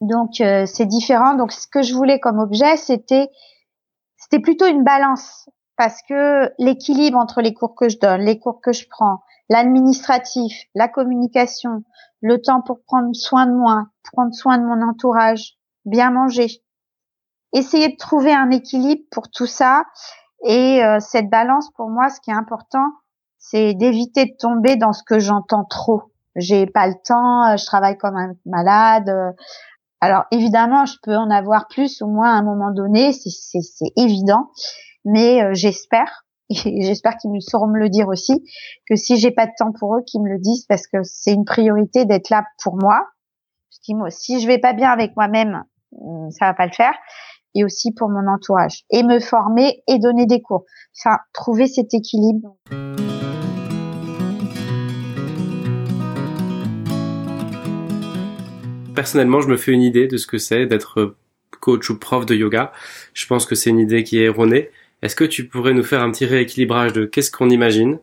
Donc, 0.00 0.40
euh, 0.40 0.66
c'est 0.66 0.86
différent. 0.86 1.34
Donc, 1.34 1.50
ce 1.50 1.66
que 1.66 1.82
je 1.82 1.94
voulais 1.94 2.20
comme 2.20 2.38
objet, 2.38 2.76
c'était 2.76 3.28
c'était 4.16 4.40
plutôt 4.40 4.66
une 4.66 4.84
balance 4.84 5.48
parce 5.76 6.00
que 6.08 6.52
l'équilibre 6.58 7.18
entre 7.18 7.42
les 7.42 7.54
cours 7.54 7.74
que 7.74 7.88
je 7.88 7.98
donne, 7.98 8.22
les 8.22 8.38
cours 8.38 8.60
que 8.60 8.72
je 8.72 8.86
prends, 8.88 9.22
l'administratif, 9.48 10.52
la 10.74 10.88
communication, 10.88 11.84
le 12.20 12.40
temps 12.40 12.62
pour 12.62 12.82
prendre 12.84 13.14
soin 13.14 13.46
de 13.46 13.52
moi, 13.52 13.86
prendre 14.12 14.34
soin 14.34 14.58
de 14.58 14.64
mon 14.64 14.82
entourage, 14.82 15.56
bien 15.84 16.10
manger, 16.10 16.62
essayer 17.52 17.88
de 17.88 17.96
trouver 17.96 18.32
un 18.32 18.50
équilibre 18.50 19.02
pour 19.10 19.30
tout 19.30 19.46
ça 19.46 19.84
et 20.44 20.82
euh, 20.82 20.98
cette 21.00 21.30
balance 21.30 21.70
pour 21.72 21.88
moi, 21.88 22.08
ce 22.08 22.20
qui 22.20 22.30
est 22.30 22.34
important, 22.34 22.86
c'est 23.38 23.74
d'éviter 23.74 24.26
de 24.26 24.36
tomber 24.38 24.76
dans 24.76 24.92
ce 24.92 25.02
que 25.02 25.18
j'entends 25.18 25.64
trop. 25.64 26.12
J'ai 26.34 26.66
pas 26.66 26.86
le 26.86 26.94
temps, 27.04 27.44
euh, 27.46 27.56
je 27.56 27.64
travaille 27.64 27.96
comme 27.96 28.16
un 28.16 28.34
malade. 28.44 29.08
Euh. 29.08 29.32
Alors 30.00 30.24
évidemment, 30.30 30.84
je 30.84 30.96
peux 31.02 31.16
en 31.16 31.30
avoir 31.30 31.68
plus 31.68 32.02
ou 32.02 32.06
moins 32.06 32.34
à 32.34 32.38
un 32.38 32.42
moment 32.42 32.70
donné, 32.70 33.12
c'est 33.12 33.92
évident, 33.96 34.50
mais 35.06 35.54
j'espère 35.54 36.26
et 36.50 36.82
j'espère 36.82 37.16
qu'ils 37.16 37.40
sauront 37.40 37.68
me 37.68 37.78
le 37.78 37.88
dire 37.88 38.08
aussi 38.08 38.44
que 38.88 38.94
si 38.94 39.16
j'ai 39.16 39.30
pas 39.30 39.46
de 39.46 39.52
temps 39.58 39.72
pour 39.72 39.96
eux, 39.96 40.02
qu'ils 40.06 40.22
me 40.22 40.28
le 40.28 40.38
disent 40.38 40.66
parce 40.68 40.86
que 40.86 40.98
c'est 41.02 41.32
une 41.32 41.44
priorité 41.44 42.04
d'être 42.04 42.30
là 42.30 42.44
pour 42.62 42.76
moi. 42.76 43.00
Si 44.08 44.40
je 44.40 44.46
vais 44.48 44.58
pas 44.58 44.72
bien 44.72 44.90
avec 44.90 45.16
moi-même, 45.16 45.62
hum, 45.92 46.30
ça 46.30 46.46
va 46.46 46.54
pas 46.54 46.66
le 46.66 46.72
faire 46.72 46.94
et 47.54 47.64
aussi 47.64 47.92
pour 47.92 48.10
mon 48.10 48.26
entourage 48.28 48.84
et 48.90 49.02
me 49.02 49.18
former 49.18 49.82
et 49.88 49.98
donner 49.98 50.26
des 50.26 50.42
cours. 50.42 50.64
Enfin, 50.98 51.18
trouver 51.32 51.66
cet 51.66 51.94
équilibre. 51.94 52.56
Personnellement, 58.94 59.40
je 59.40 59.48
me 59.48 59.56
fais 59.56 59.72
une 59.72 59.82
idée 59.82 60.06
de 60.06 60.16
ce 60.16 60.26
que 60.26 60.38
c'est 60.38 60.66
d'être 60.66 61.16
coach 61.60 61.90
ou 61.90 61.98
prof 61.98 62.26
de 62.26 62.34
yoga. 62.34 62.72
Je 63.14 63.26
pense 63.26 63.46
que 63.46 63.54
c'est 63.54 63.70
une 63.70 63.78
idée 63.78 64.04
qui 64.04 64.18
est 64.18 64.24
erronée. 64.24 64.70
Est-ce 65.02 65.16
que 65.16 65.24
tu 65.24 65.48
pourrais 65.48 65.74
nous 65.74 65.84
faire 65.84 66.02
un 66.02 66.10
petit 66.10 66.26
rééquilibrage 66.26 66.92
de 66.92 67.04
qu'est-ce 67.04 67.30
qu'on 67.30 67.50
imagine 67.50 67.98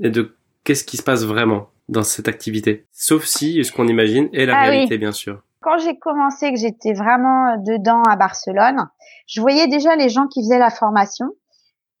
et 0.00 0.10
de 0.10 0.36
qu'est-ce 0.64 0.84
qui 0.84 0.96
se 0.96 1.02
passe 1.02 1.24
vraiment 1.24 1.68
dans 1.88 2.02
cette 2.02 2.28
activité? 2.28 2.86
Sauf 2.92 3.24
si 3.24 3.62
ce 3.64 3.72
qu'on 3.72 3.88
imagine 3.88 4.28
est 4.32 4.46
la 4.46 4.58
ah 4.58 4.62
réalité, 4.62 4.98
bien 4.98 5.12
sûr. 5.12 5.42
Quand 5.60 5.78
j'ai 5.78 5.98
commencé, 5.98 6.50
que 6.50 6.58
j'étais 6.58 6.94
vraiment 6.94 7.56
dedans 7.58 8.02
à 8.08 8.16
Barcelone, 8.16 8.88
je 9.26 9.40
voyais 9.40 9.68
déjà 9.68 9.94
les 9.96 10.08
gens 10.08 10.26
qui 10.26 10.40
faisaient 10.40 10.58
la 10.58 10.70
formation 10.70 11.26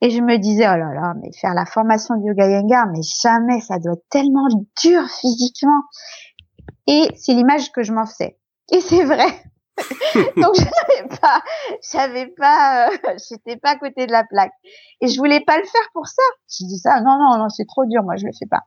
et 0.00 0.08
je 0.08 0.22
me 0.22 0.38
disais, 0.38 0.64
oh 0.66 0.78
là 0.78 0.94
là, 0.94 1.14
mais 1.20 1.30
faire 1.38 1.52
la 1.52 1.66
formation 1.66 2.16
du 2.16 2.28
yoga 2.28 2.48
yengar, 2.48 2.86
mais 2.86 3.02
jamais, 3.22 3.60
ça 3.60 3.78
doit 3.78 3.92
être 3.92 4.08
tellement 4.08 4.48
dur 4.82 5.02
physiquement. 5.20 5.82
Et 6.86 7.08
c'est 7.16 7.34
l'image 7.34 7.70
que 7.70 7.82
je 7.82 7.92
m'en 7.92 8.06
faisais. 8.06 8.38
Et 8.72 8.80
c'est 8.80 9.04
vrai. 9.04 9.26
Donc 10.36 10.54
je 10.56 10.64
n'avais 10.64 11.16
pas, 11.20 11.42
j'avais 11.92 12.26
pas, 12.26 12.88
euh, 12.88 12.96
j'étais 13.28 13.56
pas 13.56 13.70
à 13.70 13.76
côté 13.76 14.06
de 14.06 14.12
la 14.12 14.24
plaque. 14.24 14.52
Et 15.00 15.08
je 15.08 15.18
voulais 15.18 15.40
pas 15.40 15.56
le 15.58 15.64
faire 15.64 15.88
pour 15.92 16.06
ça. 16.06 16.22
Je 16.48 16.66
dis 16.66 16.78
ça, 16.78 17.00
non, 17.00 17.18
non, 17.18 17.38
non, 17.38 17.48
c'est 17.48 17.66
trop 17.66 17.84
dur, 17.86 18.02
moi 18.02 18.16
je 18.16 18.26
le 18.26 18.32
fais 18.38 18.46
pas. 18.46 18.62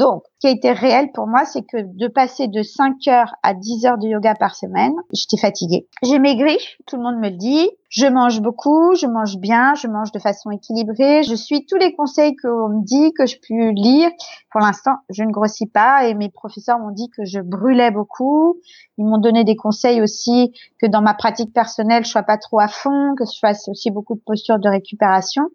Donc, 0.00 0.22
ce 0.38 0.40
qui 0.40 0.46
a 0.46 0.50
été 0.50 0.72
réel 0.72 1.12
pour 1.12 1.26
moi, 1.26 1.44
c'est 1.44 1.60
que 1.60 1.76
de 1.82 2.08
passer 2.08 2.48
de 2.48 2.62
5 2.62 3.06
heures 3.08 3.34
à 3.42 3.52
10 3.52 3.84
heures 3.84 3.98
de 3.98 4.08
yoga 4.08 4.34
par 4.34 4.54
semaine, 4.54 4.94
j'étais 5.12 5.36
fatiguée. 5.36 5.88
J'ai 6.02 6.18
maigri, 6.18 6.56
tout 6.86 6.96
le 6.96 7.02
monde 7.02 7.18
me 7.18 7.28
le 7.28 7.36
dit. 7.36 7.68
Je 7.90 8.06
mange 8.06 8.40
beaucoup, 8.40 8.94
je 8.94 9.06
mange 9.06 9.36
bien, 9.36 9.74
je 9.74 9.88
mange 9.88 10.10
de 10.10 10.18
façon 10.18 10.50
équilibrée. 10.52 11.22
Je 11.22 11.34
suis 11.34 11.66
tous 11.66 11.76
les 11.76 11.94
conseils 11.94 12.34
qu'on 12.36 12.70
me 12.70 12.82
dit, 12.82 13.12
que 13.12 13.26
je 13.26 13.36
peux 13.46 13.72
lire. 13.72 14.08
Pour 14.50 14.62
l'instant, 14.62 14.92
je 15.10 15.22
ne 15.22 15.30
grossis 15.30 15.66
pas 15.66 16.06
et 16.06 16.14
mes 16.14 16.30
professeurs 16.30 16.78
m'ont 16.78 16.92
dit 16.92 17.10
que 17.10 17.26
je 17.26 17.40
brûlais 17.40 17.90
beaucoup. 17.90 18.58
Ils 18.96 19.04
m'ont 19.04 19.18
donné 19.18 19.44
des 19.44 19.56
conseils 19.56 20.00
aussi 20.00 20.54
que 20.80 20.86
dans 20.86 21.02
ma 21.02 21.12
pratique 21.12 21.52
personnelle, 21.52 22.06
je 22.06 22.10
sois 22.10 22.22
pas 22.22 22.38
trop 22.38 22.58
à 22.58 22.68
fond, 22.68 23.14
que 23.18 23.26
je 23.26 23.38
fasse 23.38 23.68
aussi 23.68 23.90
beaucoup 23.90 24.14
de 24.14 24.22
postures 24.24 24.60
de 24.60 24.68
récupération 24.70 25.50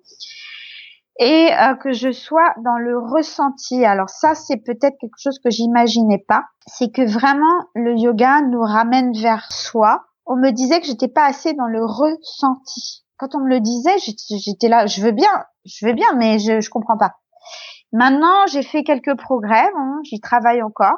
et 1.17 1.49
euh, 1.53 1.75
que 1.75 1.93
je 1.93 2.11
sois 2.11 2.53
dans 2.63 2.77
le 2.77 2.97
ressenti. 2.97 3.85
Alors 3.85 4.09
ça, 4.09 4.35
c'est 4.35 4.57
peut-être 4.57 4.97
quelque 4.99 5.17
chose 5.17 5.39
que 5.39 5.49
j'imaginais 5.49 6.23
pas. 6.27 6.43
C'est 6.67 6.91
que 6.91 7.01
vraiment 7.01 7.65
le 7.73 7.95
yoga 7.95 8.41
nous 8.41 8.61
ramène 8.61 9.13
vers 9.13 9.51
soi. 9.51 10.03
On 10.25 10.35
me 10.35 10.51
disait 10.51 10.81
que 10.81 10.87
j'étais 10.87 11.07
pas 11.07 11.25
assez 11.25 11.53
dans 11.53 11.67
le 11.67 11.85
ressenti. 11.85 13.05
Quand 13.17 13.35
on 13.35 13.39
me 13.39 13.49
le 13.49 13.59
disait, 13.61 13.95
j'étais 13.97 14.67
là, 14.67 14.87
je 14.87 15.01
veux 15.01 15.11
bien, 15.11 15.45
je 15.63 15.85
veux 15.85 15.93
bien, 15.93 16.13
mais 16.17 16.39
je, 16.39 16.59
je 16.59 16.69
comprends 16.69 16.97
pas. 16.97 17.13
Maintenant, 17.93 18.45
j'ai 18.47 18.63
fait 18.63 18.83
quelques 18.83 19.15
progrès, 19.15 19.71
hein, 19.77 19.99
j'y 20.03 20.19
travaille 20.19 20.61
encore. 20.61 20.97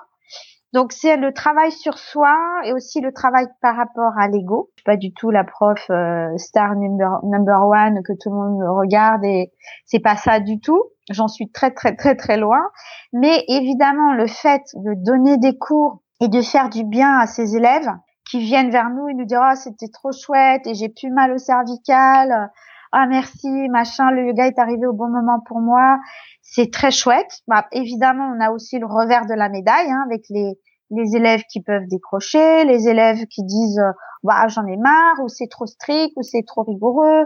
Donc 0.78 0.92
c'est 0.92 1.18
le 1.18 1.34
travail 1.34 1.72
sur 1.72 1.98
soi 1.98 2.38
et 2.63 2.72
aussi 2.72 3.02
le 3.02 3.12
travail 3.12 3.48
par 3.63 3.76
rapport 3.76 4.12
à 4.16 4.28
l'ego. 4.28 4.70
Je 4.76 4.82
suis 4.82 4.86
pas 4.86 4.96
du 4.96 5.12
tout 5.12 5.32
la 5.32 5.44
prof 5.44 5.84
euh, 5.90 6.28
star 6.38 6.76
number, 6.76 7.18
number 7.24 7.68
one 7.68 8.04
que 8.04 8.13
tout 8.13 8.30
le 8.30 8.36
monde 8.36 8.62
regarde 8.62 9.26
et 9.26 9.52
c'est 9.88 9.98
pas 9.98 10.16
ça 10.16 10.40
du 10.40 10.60
tout. 10.60 10.84
J'en 11.10 11.28
suis 11.28 11.50
très 11.50 11.72
très 11.72 11.96
très 11.96 12.13
très 12.13 12.38
loin. 12.38 12.62
Mais 13.12 13.44
évidemment 13.48 14.13
le 14.13 14.28
fait 14.28 14.62
de 14.76 14.94
donner 15.04 15.38
des 15.38 15.58
cours 15.58 16.04
et 16.22 16.28
de 16.28 16.44
faire 16.44 16.70
du 16.70 16.84
bien 16.84 17.18
à 17.18 17.26
ses 17.26 17.56
élèves 17.56 17.90
qui 18.30 18.38
viennent 18.38 18.70
vers 18.70 18.92
nous 18.92 19.08
et 19.08 19.16
nous 19.16 19.26
dire 19.26 19.42
ah 19.42 19.56
c'était 19.56 19.90
trop 19.92 20.12
chouette 20.12 20.68
et 20.68 20.76
j'ai 20.76 20.90
plus 20.90 21.10
mal 21.10 21.32
au 21.32 21.40
cervical 21.40 22.52
ah 22.91 23.06
merci 23.08 23.69
machin 23.69 24.12
le 24.12 24.28
yoga 24.28 24.47
est 24.47 24.60
arrivé 24.60 24.86
au 24.88 24.93
bon 24.93 25.10
moment 25.10 25.39
pour 25.45 25.60
moi 25.60 25.97
c'est 26.50 26.71
très 26.71 26.91
chouette. 26.91 27.41
Bah, 27.47 27.67
évidemment, 27.71 28.32
on 28.36 28.39
a 28.39 28.52
aussi 28.52 28.80
le 28.80 28.86
revers 28.86 29.26
de 29.26 29.34
la 29.34 29.50
médaille 29.50 29.91
hein, 29.91 30.04
avec 30.06 30.23
les, 30.30 30.58
les 30.91 31.15
élèves 31.15 31.43
qui 31.52 31.62
peuvent 31.62 31.88
décrocher, 31.89 32.63
les 32.65 32.88
élèves 32.88 33.26
qui 33.28 33.43
disent 33.43 33.84
bah 34.23 34.47
j'en 34.47 34.65
ai 34.65 34.78
marre 34.78 35.19
ou 35.23 35.28
c'est 35.28 35.47
trop 35.47 35.65
strict 35.65 36.13
ou 36.15 36.23
c'est 36.23 36.43
trop 36.47 36.63
rigoureux. 36.63 37.26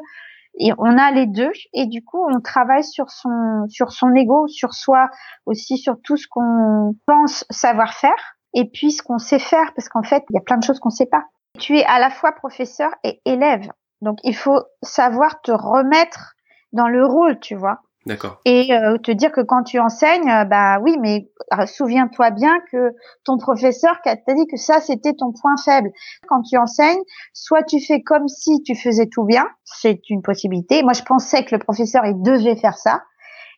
Et 0.59 0.71
on 0.77 0.97
a 0.97 1.11
les 1.11 1.27
deux 1.27 1.51
et 1.73 1.85
du 1.85 2.03
coup 2.03 2.25
on 2.29 2.41
travaille 2.41 2.83
sur 2.83 3.09
son 3.09 3.65
sur 3.69 3.91
son 3.93 4.13
ego, 4.15 4.47
sur 4.47 4.73
soi 4.73 5.09
aussi 5.45 5.77
sur 5.77 6.01
tout 6.01 6.17
ce 6.17 6.27
qu'on 6.29 6.95
pense 7.05 7.45
savoir 7.49 7.93
faire 7.93 8.35
et 8.53 8.69
puis 8.69 8.91
ce 8.91 9.01
qu'on 9.01 9.17
sait 9.19 9.39
faire 9.39 9.71
parce 9.75 9.87
qu'en 9.87 10.03
fait 10.03 10.25
il 10.29 10.33
y 10.33 10.37
a 10.37 10.41
plein 10.41 10.57
de 10.57 10.63
choses 10.63 10.79
qu'on 10.79 10.89
sait 10.89 11.05
pas. 11.05 11.23
Tu 11.57 11.77
es 11.77 11.85
à 11.85 11.99
la 11.99 12.09
fois 12.09 12.33
professeur 12.33 12.91
et 13.03 13.21
élève 13.23 13.69
donc 14.01 14.19
il 14.23 14.35
faut 14.35 14.63
savoir 14.81 15.41
te 15.41 15.51
remettre 15.51 16.35
dans 16.73 16.87
le 16.87 17.05
rôle, 17.05 17.39
tu 17.39 17.55
vois. 17.55 17.81
D'accord. 18.07 18.41
Et 18.45 18.73
euh, 18.73 18.97
te 18.97 19.11
dire 19.11 19.31
que 19.31 19.41
quand 19.41 19.61
tu 19.61 19.77
enseignes, 19.77 20.27
euh, 20.27 20.43
bah 20.43 20.79
oui, 20.81 20.97
mais 20.99 21.29
euh, 21.53 21.67
souviens-toi 21.67 22.31
bien 22.31 22.59
que 22.71 22.95
ton 23.23 23.37
professeur 23.37 24.01
t'a 24.03 24.15
dit 24.15 24.47
que 24.47 24.57
ça 24.57 24.79
c'était 24.81 25.13
ton 25.13 25.31
point 25.31 25.55
faible. 25.63 25.91
Quand 26.27 26.41
tu 26.41 26.57
enseignes, 26.57 27.01
soit 27.33 27.61
tu 27.61 27.79
fais 27.79 28.01
comme 28.01 28.27
si 28.27 28.63
tu 28.63 28.75
faisais 28.75 29.05
tout 29.05 29.23
bien, 29.23 29.47
c'est 29.65 30.09
une 30.09 30.23
possibilité. 30.23 30.81
Moi, 30.81 30.93
je 30.93 31.03
pensais 31.03 31.45
que 31.45 31.53
le 31.53 31.59
professeur 31.59 32.03
il 32.07 32.19
devait 32.23 32.55
faire 32.55 32.77
ça, 32.77 33.03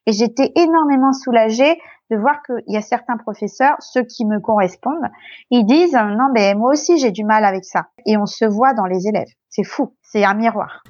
et 0.06 0.12
j'étais 0.12 0.52
énormément 0.56 1.14
soulagée 1.14 1.80
de 2.12 2.18
voir 2.18 2.42
qu'il 2.44 2.74
y 2.74 2.78
a 2.78 2.82
certains 2.82 3.18
professeurs, 3.18 3.76
ceux 3.80 4.04
qui 4.04 4.26
me 4.26 4.40
correspondent, 4.40 5.10
ils 5.50 5.66
disent 5.66 5.94
non 5.94 6.30
mais 6.34 6.56
moi 6.56 6.72
aussi 6.72 6.98
j'ai 6.98 7.12
du 7.12 7.24
mal 7.24 7.46
avec 7.46 7.66
ça. 7.66 7.88
Et 8.06 8.18
on 8.18 8.26
se 8.26 8.46
voit 8.46 8.74
dans 8.74 8.86
les 8.86 9.08
élèves. 9.08 9.30
C'est 9.50 9.64
fou, 9.64 9.96
c'est 10.02 10.24
un 10.24 10.34
miroir. 10.34 10.84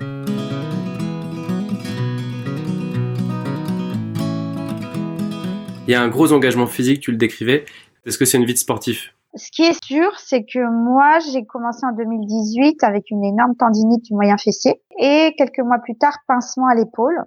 Il 5.85 5.91
y 5.91 5.95
a 5.95 6.01
un 6.01 6.07
gros 6.07 6.31
engagement 6.31 6.65
physique, 6.65 7.01
tu 7.01 7.11
le 7.11 7.17
décrivais. 7.17 7.65
Est-ce 8.05 8.17
que 8.17 8.23
c'est 8.23 8.37
une 8.37 8.45
vie 8.45 8.53
de 8.53 8.57
sportif? 8.57 9.13
Ce 9.35 9.49
qui 9.51 9.63
est 9.63 9.83
sûr, 9.83 10.11
c'est 10.17 10.45
que 10.45 10.59
moi, 10.59 11.17
j'ai 11.31 11.43
commencé 11.45 11.85
en 11.85 11.91
2018 11.93 12.83
avec 12.83 13.09
une 13.09 13.25
énorme 13.25 13.55
tendinite 13.57 14.05
du 14.05 14.13
moyen 14.13 14.37
fessier 14.37 14.81
et 14.99 15.33
quelques 15.37 15.59
mois 15.59 15.79
plus 15.79 15.97
tard, 15.97 16.15
pincement 16.27 16.67
à 16.67 16.75
l'épaule. 16.75 17.19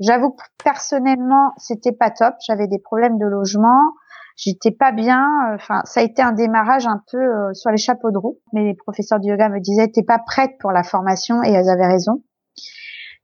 J'avoue 0.00 0.30
que 0.30 0.42
personnellement, 0.62 1.52
c'était 1.56 1.92
pas 1.92 2.10
top. 2.10 2.34
J'avais 2.46 2.66
des 2.66 2.78
problèmes 2.78 3.18
de 3.18 3.26
logement. 3.26 3.92
J'étais 4.36 4.70
pas 4.70 4.92
bien. 4.92 5.26
Enfin, 5.54 5.80
ça 5.84 6.00
a 6.00 6.02
été 6.02 6.20
un 6.20 6.32
démarrage 6.32 6.86
un 6.86 7.00
peu 7.10 7.18
euh, 7.18 7.54
sur 7.54 7.70
les 7.70 7.78
chapeaux 7.78 8.10
de 8.10 8.18
roue. 8.18 8.38
Mais 8.52 8.64
les 8.64 8.74
professeurs 8.74 9.20
de 9.20 9.26
yoga 9.26 9.48
me 9.48 9.60
disaient, 9.60 9.88
t'es 9.88 10.02
pas 10.02 10.18
prête 10.18 10.52
pour 10.60 10.72
la 10.72 10.82
formation 10.82 11.42
et 11.42 11.50
elles 11.50 11.70
avaient 11.70 11.86
raison. 11.86 12.22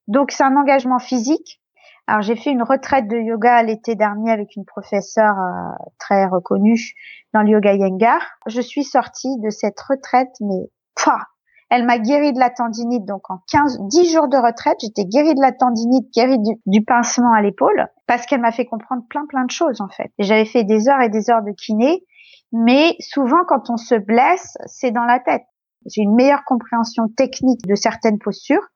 Donc 0.08 0.30
c'est 0.32 0.44
un 0.44 0.56
engagement 0.56 0.98
physique, 0.98 1.62
alors 2.06 2.22
j'ai 2.22 2.34
fait 2.34 2.50
une 2.50 2.62
retraite 2.62 3.06
de 3.06 3.16
yoga 3.16 3.62
l'été 3.62 3.94
dernier 3.94 4.32
avec 4.32 4.56
une 4.56 4.64
professeure 4.64 5.38
euh, 5.38 5.84
très 5.98 6.26
reconnue 6.26 6.94
dans 7.32 7.42
le 7.42 7.50
yoga 7.50 7.74
Yengar. 7.74 8.20
Je 8.46 8.60
suis 8.60 8.84
sortie 8.84 9.38
de 9.38 9.50
cette 9.50 9.80
retraite, 9.80 10.34
mais 10.40 10.68
pah, 10.96 11.28
elle 11.72 11.86
m'a 11.86 11.98
guéri 11.98 12.34
de 12.34 12.38
la 12.38 12.50
tendinite. 12.50 13.06
Donc 13.06 13.30
en 13.30 13.38
15, 13.50 13.78
10 13.88 14.12
jours 14.12 14.28
de 14.28 14.36
retraite, 14.36 14.76
j'étais 14.82 15.06
guérie 15.06 15.34
de 15.34 15.40
la 15.40 15.52
tendinite, 15.52 16.12
guérie 16.12 16.36
du, 16.66 16.84
pincement 16.84 17.32
à 17.32 17.40
l'épaule, 17.40 17.88
parce 18.06 18.26
qu'elle 18.26 18.42
m'a 18.42 18.52
fait 18.52 18.66
comprendre 18.66 19.04
plein 19.08 19.24
plein 19.26 19.46
de 19.46 19.50
choses 19.50 19.80
en 19.80 19.88
fait. 19.88 20.12
J'avais 20.18 20.44
fait 20.44 20.64
des 20.64 20.90
heures 20.90 21.00
et 21.00 21.08
des 21.08 21.30
heures 21.30 21.42
de 21.42 21.52
kiné, 21.52 22.04
mais 22.52 22.94
souvent 23.00 23.44
quand 23.48 23.70
on 23.70 23.78
se 23.78 23.94
blesse, 23.94 24.58
c'est 24.66 24.90
dans 24.90 25.06
la 25.06 25.18
tête. 25.18 25.44
J'ai 25.86 26.02
une 26.02 26.14
meilleure 26.14 26.44
compréhension 26.44 27.08
technique 27.08 27.66
de 27.66 27.74
certaines 27.74 28.18
postures. 28.18 28.68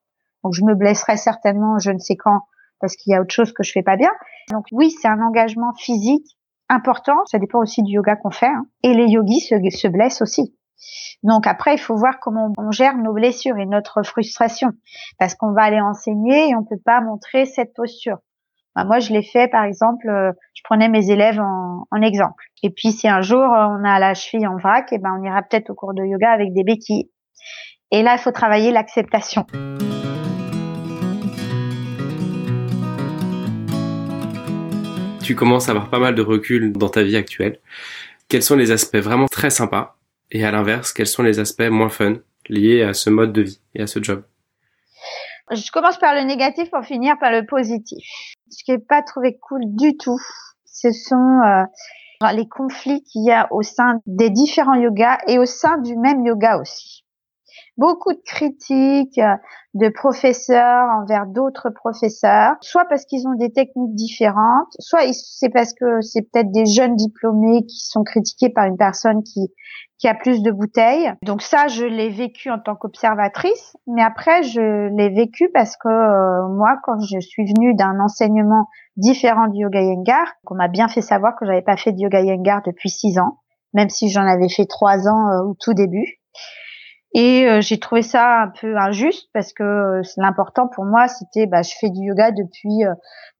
Donc 0.42 0.54
je 0.54 0.64
me 0.64 0.74
blesserai 0.74 1.18
certainement, 1.18 1.78
je 1.78 1.90
ne 1.90 1.98
sais 1.98 2.16
quand, 2.16 2.40
parce 2.80 2.96
qu'il 2.96 3.12
y 3.12 3.14
a 3.14 3.20
autre 3.20 3.34
chose 3.34 3.52
que 3.52 3.62
je 3.62 3.72
fais 3.72 3.82
pas 3.82 3.96
bien. 3.96 4.10
Donc 4.50 4.64
oui, 4.72 4.90
c'est 4.90 5.08
un 5.08 5.20
engagement 5.20 5.74
physique 5.78 6.38
important. 6.70 7.26
Ça 7.26 7.38
dépend 7.38 7.58
aussi 7.58 7.82
du 7.82 7.92
yoga 7.92 8.16
qu'on 8.16 8.30
fait. 8.30 8.46
Hein. 8.46 8.64
Et 8.82 8.94
les 8.94 9.08
yogis 9.08 9.40
se 9.40 9.88
blessent 9.88 10.22
aussi. 10.22 10.54
Donc 11.22 11.46
après, 11.46 11.74
il 11.74 11.78
faut 11.78 11.96
voir 11.96 12.20
comment 12.20 12.52
on 12.58 12.70
gère 12.70 12.96
nos 12.96 13.12
blessures 13.12 13.56
et 13.56 13.66
notre 13.66 14.02
frustration, 14.02 14.72
parce 15.18 15.34
qu'on 15.34 15.52
va 15.52 15.62
aller 15.62 15.80
enseigner 15.80 16.50
et 16.50 16.54
on 16.54 16.64
peut 16.64 16.80
pas 16.84 17.00
montrer 17.00 17.46
cette 17.46 17.74
posture. 17.74 18.18
Bah, 18.76 18.84
moi, 18.84 18.98
je 18.98 19.10
l'ai 19.12 19.22
fait, 19.22 19.48
par 19.48 19.64
exemple, 19.64 20.06
euh, 20.08 20.32
je 20.52 20.60
prenais 20.62 20.90
mes 20.90 21.10
élèves 21.10 21.40
en, 21.40 22.02
exemple. 22.02 22.44
Et 22.62 22.68
puis, 22.68 22.92
si 22.92 23.08
un 23.08 23.22
jour 23.22 23.42
euh, 23.42 23.66
on 23.68 23.84
a 23.84 23.98
la 23.98 24.12
cheville 24.12 24.46
en 24.46 24.58
vrac, 24.58 24.92
et 24.92 24.96
eh 24.96 24.98
ben, 24.98 25.18
on 25.18 25.24
ira 25.24 25.42
peut-être 25.42 25.70
au 25.70 25.74
cours 25.74 25.94
de 25.94 26.04
yoga 26.04 26.30
avec 26.30 26.52
des 26.52 26.62
béquilles. 26.62 27.10
Et 27.90 28.02
là, 28.02 28.16
il 28.16 28.18
faut 28.18 28.32
travailler 28.32 28.72
l'acceptation. 28.72 29.46
Tu 35.22 35.34
commences 35.34 35.68
à 35.68 35.72
avoir 35.72 35.88
pas 35.88 35.98
mal 35.98 36.14
de 36.14 36.22
recul 36.22 36.72
dans 36.72 36.90
ta 36.90 37.02
vie 37.02 37.16
actuelle. 37.16 37.58
Quels 38.28 38.42
sont 38.42 38.56
les 38.56 38.70
aspects 38.72 38.98
vraiment 38.98 39.26
très 39.26 39.50
sympas 39.50 39.95
et 40.30 40.44
à 40.44 40.50
l'inverse, 40.50 40.92
quels 40.92 41.06
sont 41.06 41.22
les 41.22 41.38
aspects 41.38 41.68
moins 41.70 41.88
fun 41.88 42.16
liés 42.48 42.82
à 42.82 42.94
ce 42.94 43.10
mode 43.10 43.32
de 43.32 43.42
vie 43.42 43.60
et 43.74 43.82
à 43.82 43.86
ce 43.86 44.02
job? 44.02 44.22
Je 45.50 45.70
commence 45.70 45.98
par 45.98 46.14
le 46.14 46.22
négatif 46.22 46.70
pour 46.70 46.84
finir 46.84 47.16
par 47.20 47.30
le 47.30 47.46
positif. 47.46 48.04
Ce 48.50 48.64
qui 48.64 48.72
n'est 48.72 48.78
pas 48.78 49.02
trouvé 49.02 49.38
cool 49.38 49.60
du 49.64 49.96
tout, 49.96 50.20
ce 50.64 50.90
sont 50.90 51.40
euh, 51.44 52.32
les 52.32 52.48
conflits 52.48 53.02
qu'il 53.04 53.24
y 53.24 53.30
a 53.30 53.46
au 53.52 53.62
sein 53.62 54.00
des 54.06 54.30
différents 54.30 54.74
yogas 54.74 55.18
et 55.28 55.38
au 55.38 55.46
sein 55.46 55.78
du 55.78 55.96
même 55.96 56.26
yoga 56.26 56.58
aussi 56.58 57.05
beaucoup 57.76 58.12
de 58.12 58.20
critiques 58.24 59.18
euh, 59.18 59.36
de 59.74 59.88
professeurs 59.88 60.88
envers 61.00 61.26
d'autres 61.26 61.70
professeurs, 61.70 62.54
soit 62.62 62.86
parce 62.86 63.04
qu'ils 63.04 63.28
ont 63.28 63.34
des 63.34 63.52
techniques 63.52 63.94
différentes, 63.94 64.74
soit 64.78 65.00
c'est 65.12 65.50
parce 65.50 65.74
que 65.74 66.00
c'est 66.00 66.22
peut-être 66.22 66.50
des 66.50 66.64
jeunes 66.64 66.96
diplômés 66.96 67.66
qui 67.66 67.80
sont 67.80 68.02
critiqués 68.02 68.48
par 68.48 68.64
une 68.64 68.78
personne 68.78 69.22
qui 69.22 69.52
qui 69.98 70.08
a 70.08 70.14
plus 70.14 70.42
de 70.42 70.50
bouteilles. 70.50 71.10
Donc 71.22 71.42
ça, 71.42 71.68
je 71.68 71.84
l'ai 71.84 72.10
vécu 72.10 72.50
en 72.50 72.58
tant 72.58 72.74
qu'observatrice, 72.74 73.76
mais 73.86 74.02
après, 74.02 74.42
je 74.42 74.94
l'ai 74.94 75.08
vécu 75.08 75.48
parce 75.54 75.76
que 75.76 75.88
euh, 75.88 76.48
moi, 76.48 76.76
quand 76.84 77.00
je 77.00 77.18
suis 77.18 77.44
venue 77.46 77.74
d'un 77.74 77.98
enseignement 78.00 78.68
différent 78.96 79.48
du 79.48 79.60
yoga 79.60 79.80
yengar, 79.80 80.26
qu'on 80.44 80.56
m'a 80.56 80.68
bien 80.68 80.88
fait 80.88 81.00
savoir 81.00 81.34
que 81.38 81.46
j'avais 81.46 81.62
pas 81.62 81.76
fait 81.76 81.92
de 81.92 82.00
yoga 82.00 82.20
yengar 82.20 82.60
depuis 82.66 82.90
six 82.90 83.18
ans, 83.18 83.38
même 83.72 83.88
si 83.88 84.10
j'en 84.10 84.26
avais 84.26 84.48
fait 84.48 84.66
trois 84.66 85.08
ans 85.08 85.28
euh, 85.28 85.50
au 85.50 85.56
tout 85.58 85.72
début. 85.72 86.20
Et 87.18 87.48
euh, 87.48 87.62
j'ai 87.62 87.80
trouvé 87.80 88.02
ça 88.02 88.42
un 88.42 88.48
peu 88.48 88.76
injuste 88.76 89.30
parce 89.32 89.54
que 89.54 89.62
euh, 89.62 90.02
l'important 90.18 90.68
pour 90.68 90.84
moi, 90.84 91.08
c'était, 91.08 91.46
bah, 91.46 91.62
je 91.62 91.72
fais 91.80 91.88
du 91.88 92.02
yoga 92.08 92.30
depuis 92.30 92.84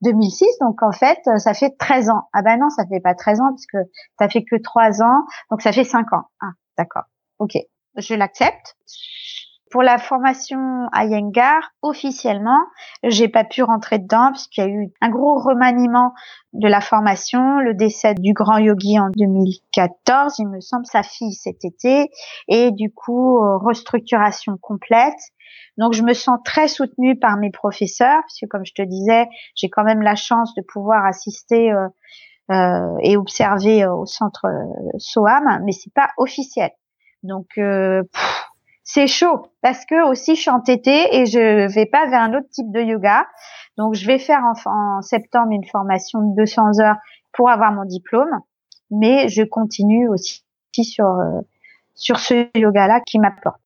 2006, 0.01 0.43
euh, 0.43 0.65
donc 0.65 0.81
en 0.81 0.91
fait, 0.91 1.19
ça 1.37 1.53
fait 1.53 1.77
13 1.77 2.09
ans. 2.09 2.23
Ah 2.33 2.41
ben 2.41 2.57
non, 2.57 2.71
ça 2.71 2.85
fait 2.87 2.99
pas 2.99 3.13
13 3.13 3.39
ans 3.39 3.49
parce 3.51 3.67
que 3.67 3.77
ça 4.17 4.29
fait 4.29 4.43
que 4.43 4.55
3 4.55 5.03
ans, 5.03 5.25
donc 5.51 5.61
ça 5.61 5.71
fait 5.71 5.83
5 5.83 6.11
ans. 6.11 6.23
Ah, 6.41 6.53
d'accord. 6.75 7.03
Ok, 7.37 7.51
je 7.97 8.15
l'accepte. 8.15 8.75
Pour 9.77 9.83
la 9.83 9.99
formation 9.99 10.89
à 10.91 11.05
Yengar, 11.05 11.61
officiellement, 11.83 12.57
j'ai 13.03 13.27
pas 13.27 13.43
pu 13.43 13.61
rentrer 13.61 13.99
dedans 13.99 14.31
puisqu'il 14.31 14.61
y 14.61 14.63
a 14.63 14.67
eu 14.67 14.91
un 15.01 15.09
gros 15.09 15.37
remaniement 15.37 16.15
de 16.53 16.67
la 16.67 16.81
formation, 16.81 17.59
le 17.59 17.75
décès 17.75 18.15
du 18.15 18.33
grand 18.33 18.57
yogi 18.57 18.99
en 18.99 19.11
2014, 19.11 20.39
il 20.39 20.47
me 20.47 20.61
semble, 20.61 20.87
sa 20.87 21.03
fille 21.03 21.33
cet 21.33 21.63
été, 21.63 22.09
et 22.47 22.71
du 22.71 22.91
coup, 22.91 23.37
euh, 23.37 23.57
restructuration 23.57 24.57
complète. 24.59 25.13
Donc 25.77 25.93
je 25.93 26.01
me 26.01 26.15
sens 26.15 26.39
très 26.43 26.67
soutenue 26.67 27.15
par 27.15 27.37
mes 27.37 27.51
professeurs, 27.51 28.23
puisque 28.25 28.49
comme 28.49 28.65
je 28.65 28.73
te 28.73 28.81
disais, 28.81 29.27
j'ai 29.53 29.69
quand 29.69 29.83
même 29.83 30.01
la 30.01 30.15
chance 30.15 30.55
de 30.55 30.63
pouvoir 30.63 31.05
assister 31.05 31.71
euh, 31.71 31.87
euh, 32.49 32.97
et 33.03 33.15
observer 33.15 33.85
au 33.85 34.07
centre 34.07 34.47
SOAM, 34.97 35.61
mais 35.63 35.71
c'est 35.71 35.93
pas 35.93 36.09
officiel. 36.17 36.71
Donc 37.21 37.59
c'est 38.89 39.07
chaud 39.07 39.51
parce 39.61 39.85
que 39.85 40.09
aussi 40.09 40.35
je 40.35 40.41
suis 40.41 40.49
entêtée 40.49 41.13
et 41.13 41.25
je 41.25 41.67
vais 41.73 41.85
pas 41.85 42.07
vers 42.07 42.21
un 42.21 42.33
autre 42.33 42.47
type 42.49 42.71
de 42.71 42.79
yoga. 42.79 43.27
Donc 43.77 43.95
je 43.95 44.07
vais 44.07 44.17
faire 44.17 44.41
en, 44.65 45.01
septembre 45.01 45.51
une 45.51 45.65
formation 45.65 46.21
de 46.21 46.35
200 46.37 46.79
heures 46.79 46.95
pour 47.33 47.49
avoir 47.49 47.73
mon 47.73 47.83
diplôme, 47.83 48.31
mais 48.89 49.27
je 49.27 49.43
continue 49.43 50.07
aussi 50.07 50.41
sur 50.81 51.05
euh, 51.05 51.41
sur 51.95 52.17
ce 52.19 52.47
yoga 52.57 52.87
là 52.87 53.01
qui 53.05 53.19
m'apporte. 53.19 53.59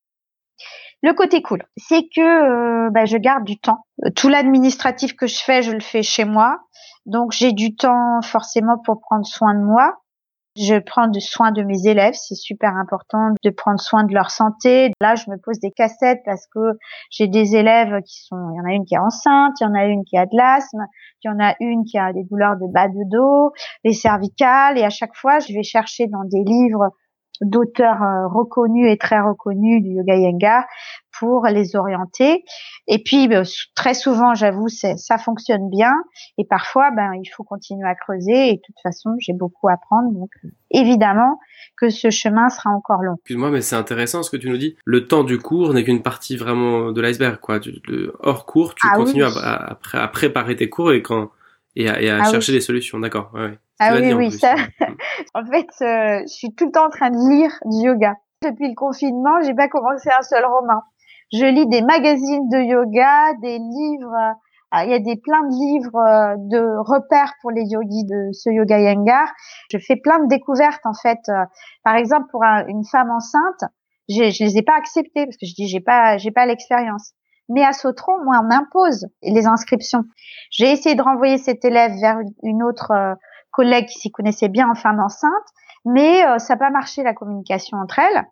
Le 1.03 1.13
côté 1.13 1.43
cool, 1.43 1.63
c'est 1.77 2.03
que 2.03 2.87
euh, 2.87 2.89
bah, 2.89 3.05
je 3.05 3.17
garde 3.17 3.43
du 3.43 3.59
temps. 3.59 3.85
Tout 4.15 4.27
l'administratif 4.27 5.15
que 5.15 5.27
je 5.27 5.39
fais, 5.39 5.61
je 5.61 5.71
le 5.71 5.81
fais 5.81 6.01
chez 6.01 6.25
moi. 6.25 6.57
Donc 7.05 7.31
j'ai 7.31 7.51
du 7.51 7.75
temps 7.75 8.21
forcément 8.23 8.79
pour 8.83 8.99
prendre 8.99 9.25
soin 9.25 9.53
de 9.53 9.63
moi. 9.63 10.01
Je 10.57 10.77
prends 10.79 11.09
soin 11.19 11.53
de 11.53 11.63
mes 11.63 11.87
élèves, 11.87 12.13
c'est 12.13 12.35
super 12.35 12.75
important 12.75 13.29
de 13.41 13.49
prendre 13.51 13.79
soin 13.79 14.03
de 14.03 14.13
leur 14.13 14.31
santé. 14.31 14.91
Là, 14.99 15.15
je 15.15 15.29
me 15.29 15.37
pose 15.37 15.59
des 15.59 15.71
cassettes 15.71 16.19
parce 16.25 16.45
que 16.47 16.77
j'ai 17.09 17.29
des 17.29 17.55
élèves 17.55 18.01
qui 18.01 18.21
sont, 18.25 18.49
il 18.51 18.57
y 18.57 18.61
en 18.61 18.65
a 18.65 18.73
une 18.73 18.83
qui 18.83 18.95
est 18.95 18.99
enceinte, 18.99 19.53
il 19.61 19.63
y 19.63 19.67
en 19.67 19.73
a 19.73 19.85
une 19.85 20.03
qui 20.03 20.17
a 20.17 20.25
de 20.25 20.35
l'asthme, 20.35 20.85
il 21.23 21.27
y 21.27 21.33
en 21.33 21.39
a 21.39 21.55
une 21.61 21.85
qui 21.85 21.97
a 21.97 22.11
des 22.11 22.25
douleurs 22.25 22.57
de 22.57 22.67
bas 22.69 22.89
de 22.89 23.09
dos, 23.09 23.53
les 23.85 23.93
cervicales, 23.93 24.77
et 24.77 24.83
à 24.83 24.89
chaque 24.89 25.15
fois, 25.15 25.39
je 25.39 25.53
vais 25.53 25.63
chercher 25.63 26.07
dans 26.07 26.25
des 26.25 26.43
livres 26.43 26.89
d'auteurs 27.41 28.01
euh, 28.03 28.27
reconnus 28.27 28.91
et 28.91 28.97
très 28.97 29.19
reconnus 29.19 29.81
du 29.81 29.89
yoga 29.89 30.15
yengar 30.15 30.65
pour 31.19 31.45
les 31.45 31.75
orienter. 31.75 32.43
Et 32.87 33.03
puis 33.03 33.27
ben, 33.27 33.43
très 33.75 33.93
souvent, 33.93 34.33
j'avoue, 34.33 34.67
ça 34.69 35.17
fonctionne 35.17 35.69
bien. 35.69 35.91
Et 36.37 36.45
parfois, 36.45 36.91
ben 36.91 37.11
il 37.21 37.27
faut 37.29 37.43
continuer 37.43 37.87
à 37.87 37.95
creuser. 37.95 38.49
Et 38.49 38.53
de 38.53 38.61
toute 38.65 38.79
façon, 38.81 39.11
j'ai 39.19 39.33
beaucoup 39.33 39.69
à 39.69 39.73
apprendre. 39.73 40.11
Donc 40.11 40.29
évidemment 40.71 41.39
que 41.77 41.89
ce 41.89 42.09
chemin 42.09 42.49
sera 42.49 42.69
encore 42.69 43.01
long. 43.01 43.15
Excuse-moi, 43.15 43.51
mais 43.51 43.61
c'est 43.61 43.75
intéressant 43.75 44.23
ce 44.23 44.29
que 44.29 44.37
tu 44.37 44.49
nous 44.49 44.57
dis. 44.57 44.75
Le 44.85 45.07
temps 45.07 45.23
du 45.23 45.37
cours 45.37 45.73
n'est 45.73 45.83
qu'une 45.83 46.01
partie 46.01 46.37
vraiment 46.37 46.91
de 46.91 47.01
l'iceberg, 47.01 47.39
quoi. 47.39 47.59
hors 48.19 48.45
cours, 48.45 48.75
tu 48.75 48.87
ah 48.89 48.95
continues 48.95 49.23
à, 49.23 49.77
à, 49.93 50.07
préparer 50.07 50.55
tes 50.55 50.69
cours 50.69 50.91
et 50.93 51.01
quand 51.01 51.29
et 51.75 51.87
à, 51.87 52.19
ah 52.21 52.29
chercher 52.29 52.51
des 52.51 52.61
solutions. 52.61 52.99
D'accord. 52.99 53.31
Ouais, 53.33 53.57
ah 53.79 53.95
oui, 53.95 54.13
oui, 54.13 54.31
ça. 54.31 54.55
en 55.33 55.45
fait, 55.45 55.67
euh, 55.81 56.21
je 56.23 56.33
suis 56.33 56.53
tout 56.53 56.65
le 56.65 56.71
temps 56.71 56.85
en 56.85 56.89
train 56.89 57.09
de 57.09 57.29
lire 57.29 57.51
du 57.65 57.87
yoga. 57.87 58.15
Depuis 58.43 58.69
le 58.69 58.75
confinement, 58.75 59.41
j'ai 59.43 59.53
pas 59.53 59.67
commencé 59.67 60.09
un 60.09 60.21
seul 60.21 60.45
roman. 60.45 60.81
Je 61.33 61.45
lis 61.45 61.67
des 61.67 61.81
magazines 61.81 62.49
de 62.49 62.57
yoga, 62.57 63.33
des 63.41 63.57
livres. 63.57 64.35
Ah, 64.71 64.85
il 64.85 64.91
y 64.91 64.93
a 64.93 64.99
des 64.99 65.17
plein 65.17 65.41
de 65.43 65.53
livres 65.53 65.95
euh, 65.95 66.35
de 66.37 66.77
repères 66.79 67.33
pour 67.41 67.51
les 67.51 67.63
yogis 67.63 68.05
de 68.05 68.31
ce 68.31 68.49
yoga 68.49 68.79
yangar. 68.79 69.27
Je 69.71 69.77
fais 69.77 69.97
plein 69.97 70.19
de 70.19 70.27
découvertes 70.27 70.85
en 70.85 70.93
fait. 70.93 71.19
Euh, 71.29 71.45
par 71.83 71.95
exemple, 71.95 72.27
pour 72.31 72.43
une 72.43 72.85
femme 72.85 73.11
enceinte, 73.11 73.69
je, 74.07 74.29
je 74.29 74.43
les 74.43 74.57
ai 74.57 74.61
pas 74.61 74.75
acceptées 74.77 75.25
parce 75.25 75.37
que 75.37 75.45
je 75.45 75.53
dis 75.55 75.67
j'ai 75.67 75.81
pas 75.81 76.17
j'ai 76.17 76.31
pas 76.31 76.45
l'expérience. 76.45 77.11
Mais 77.49 77.65
à 77.65 77.73
Sotron, 77.73 78.23
moi, 78.23 78.39
on 78.41 78.47
m'impose 78.47 79.07
les 79.23 79.45
inscriptions. 79.45 80.05
J'ai 80.51 80.71
essayé 80.71 80.95
de 80.95 81.01
renvoyer 81.01 81.37
cet 81.37 81.65
élève 81.65 81.91
vers 81.99 82.19
une 82.43 82.63
autre 82.63 83.17
collègues 83.51 83.87
qui 83.87 83.99
s'y 83.99 84.11
connaissaient 84.11 84.49
bien 84.49 84.69
en 84.69 84.75
femme 84.75 84.99
enceinte, 84.99 85.31
mais 85.85 86.25
euh, 86.25 86.39
ça 86.39 86.55
n'a 86.55 86.59
pas 86.59 86.69
marché 86.69 87.03
la 87.03 87.13
communication 87.13 87.77
entre 87.77 87.99
elles. 87.99 88.25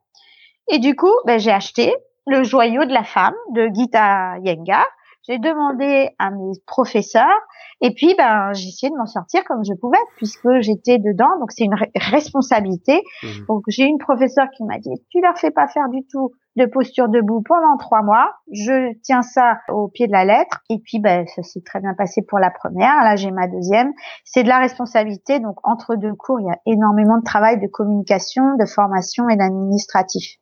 Et 0.72 0.80
du 0.80 0.96
coup, 0.96 1.14
ben, 1.26 1.40
j'ai 1.40 1.52
acheté 1.52 1.94
le 2.28 2.44
joyau 2.44 2.86
de 2.86 2.94
la 2.94 3.04
femme 3.04 3.36
de 3.54 3.70
Gita 3.74 4.38
Yenga. 4.40 4.86
J'ai 5.28 5.38
demandé 5.38 6.10
à 6.18 6.32
mes 6.32 6.54
professeurs 6.66 7.40
et 7.82 7.94
puis 7.94 8.16
ben 8.18 8.52
j'ai 8.54 8.70
essayé 8.70 8.90
de 8.90 8.98
m'en 8.98 9.06
sortir 9.06 9.44
comme 9.44 9.64
je 9.64 9.74
pouvais 9.74 9.98
puisque 10.18 10.48
j'étais 10.62 10.98
dedans. 10.98 11.38
Donc 11.40 11.52
c'est 11.52 11.66
une 11.66 11.76
responsabilité. 11.96 13.04
Mmh. 13.22 13.46
Donc 13.48 13.64
j'ai 13.68 13.84
une 13.84 14.00
professeure 14.00 14.48
qui 14.56 14.64
m'a 14.64 14.80
dit 14.80 14.90
tu 15.10 15.22
leur 15.22 15.38
fais 15.38 15.52
pas 15.52 15.68
faire 15.68 15.90
du 15.90 16.00
tout 16.12 16.32
de 16.60 16.66
posture 16.66 17.10
debout 17.10 17.42
pendant 17.42 17.78
trois 17.78 18.04
mois. 18.04 18.34
Je 18.52 18.94
tiens 19.02 19.22
ça 19.22 19.60
au 19.70 19.88
pied 19.88 20.08
de 20.08 20.12
la 20.12 20.26
lettre. 20.26 20.60
Et 20.70 20.80
puis, 20.80 21.00
ben, 21.00 21.26
ça 21.28 21.42
s'est 21.42 21.62
très 21.62 21.80
bien 21.80 21.94
passé 21.94 22.22
pour 22.22 22.38
la 22.38 22.52
première. 22.52 22.98
Là, 23.04 23.16
j'ai 23.16 23.32
ma 23.32 23.48
deuxième. 23.48 23.94
C'est 24.26 24.44
de 24.44 24.50
la 24.50 24.60
responsabilité. 24.60 25.40
Donc, 25.40 25.56
entre 25.64 25.96
deux 25.96 26.14
cours, 26.14 26.40
il 26.40 26.48
y 26.48 26.52
a 26.52 26.60
énormément 26.66 27.18
de 27.18 27.24
travail 27.24 27.60
de 27.60 27.68
communication, 27.68 28.56
de 28.60 28.66
formation 28.66 29.30
et 29.30 29.38
d'administratif. 29.38 30.38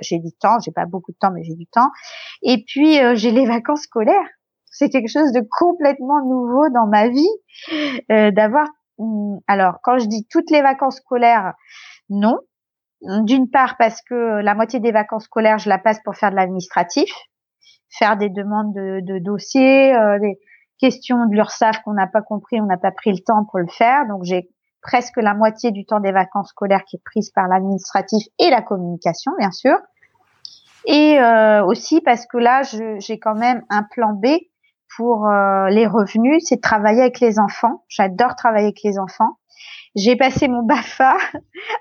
J'ai 0.00 0.18
du 0.18 0.32
temps. 0.32 0.58
J'ai 0.64 0.72
pas 0.72 0.86
beaucoup 0.86 1.12
de 1.12 1.18
temps, 1.18 1.32
mais 1.32 1.42
j'ai 1.42 1.54
du 1.54 1.66
temps. 1.66 1.90
Et 2.42 2.64
puis, 2.66 3.00
euh, 3.00 3.14
j'ai 3.14 3.32
les 3.32 3.46
vacances 3.46 3.82
scolaires. 3.82 4.28
C'est 4.64 4.88
quelque 4.88 5.08
chose 5.08 5.32
de 5.32 5.42
complètement 5.58 6.22
nouveau 6.24 6.68
dans 6.70 6.86
ma 6.86 7.08
vie, 7.08 7.28
euh, 8.12 8.30
d'avoir. 8.30 8.68
Hmm, 8.98 9.38
alors, 9.48 9.78
quand 9.82 9.98
je 9.98 10.06
dis 10.06 10.26
toutes 10.30 10.50
les 10.50 10.62
vacances 10.62 10.96
scolaires, 10.96 11.54
non, 12.08 12.38
d'une 13.02 13.50
part 13.50 13.76
parce 13.76 14.00
que 14.02 14.40
la 14.40 14.54
moitié 14.54 14.80
des 14.80 14.92
vacances 14.92 15.24
scolaires, 15.24 15.58
je 15.58 15.68
la 15.68 15.78
passe 15.78 16.00
pour 16.04 16.16
faire 16.16 16.30
de 16.30 16.36
l'administratif, 16.36 17.10
faire 17.90 18.16
des 18.16 18.28
demandes 18.28 18.74
de, 18.74 19.18
dossiers, 19.18 19.94
euh, 19.94 20.18
des 20.18 20.38
questions 20.78 21.26
de 21.26 21.34
l'URSSAF 21.34 21.82
qu'on 21.82 21.94
n'a 21.94 22.06
pas 22.06 22.22
compris, 22.22 22.60
on 22.60 22.66
n'a 22.66 22.76
pas 22.76 22.90
pris 22.90 23.12
le 23.12 23.18
temps 23.18 23.44
pour 23.44 23.58
le 23.58 23.68
faire. 23.68 24.06
Donc 24.06 24.24
j'ai 24.24 24.48
presque 24.82 25.16
la 25.16 25.34
moitié 25.34 25.72
du 25.72 25.84
temps 25.84 26.00
des 26.00 26.12
vacances 26.12 26.50
scolaires 26.50 26.84
qui 26.84 26.96
est 26.96 27.02
prise 27.04 27.30
par 27.30 27.48
l'administratif 27.48 28.26
et 28.38 28.50
la 28.50 28.62
communication, 28.62 29.32
bien 29.38 29.50
sûr. 29.50 29.76
Et 30.86 31.18
euh, 31.18 31.64
aussi 31.64 32.00
parce 32.00 32.26
que 32.26 32.38
là, 32.38 32.62
j'ai 32.62 33.18
quand 33.18 33.34
même 33.34 33.62
un 33.70 33.82
plan 33.82 34.12
B 34.12 34.26
pour 34.96 35.26
euh, 35.26 35.68
les 35.68 35.86
revenus, 35.86 36.44
c'est 36.46 36.56
de 36.56 36.60
travailler 36.60 37.00
avec 37.00 37.20
les 37.20 37.38
enfants. 37.40 37.84
J'adore 37.88 38.36
travailler 38.36 38.66
avec 38.66 38.82
les 38.84 38.98
enfants. 38.98 39.38
J'ai 39.96 40.14
passé 40.14 40.46
mon 40.46 40.62
BAFA. 40.62 41.16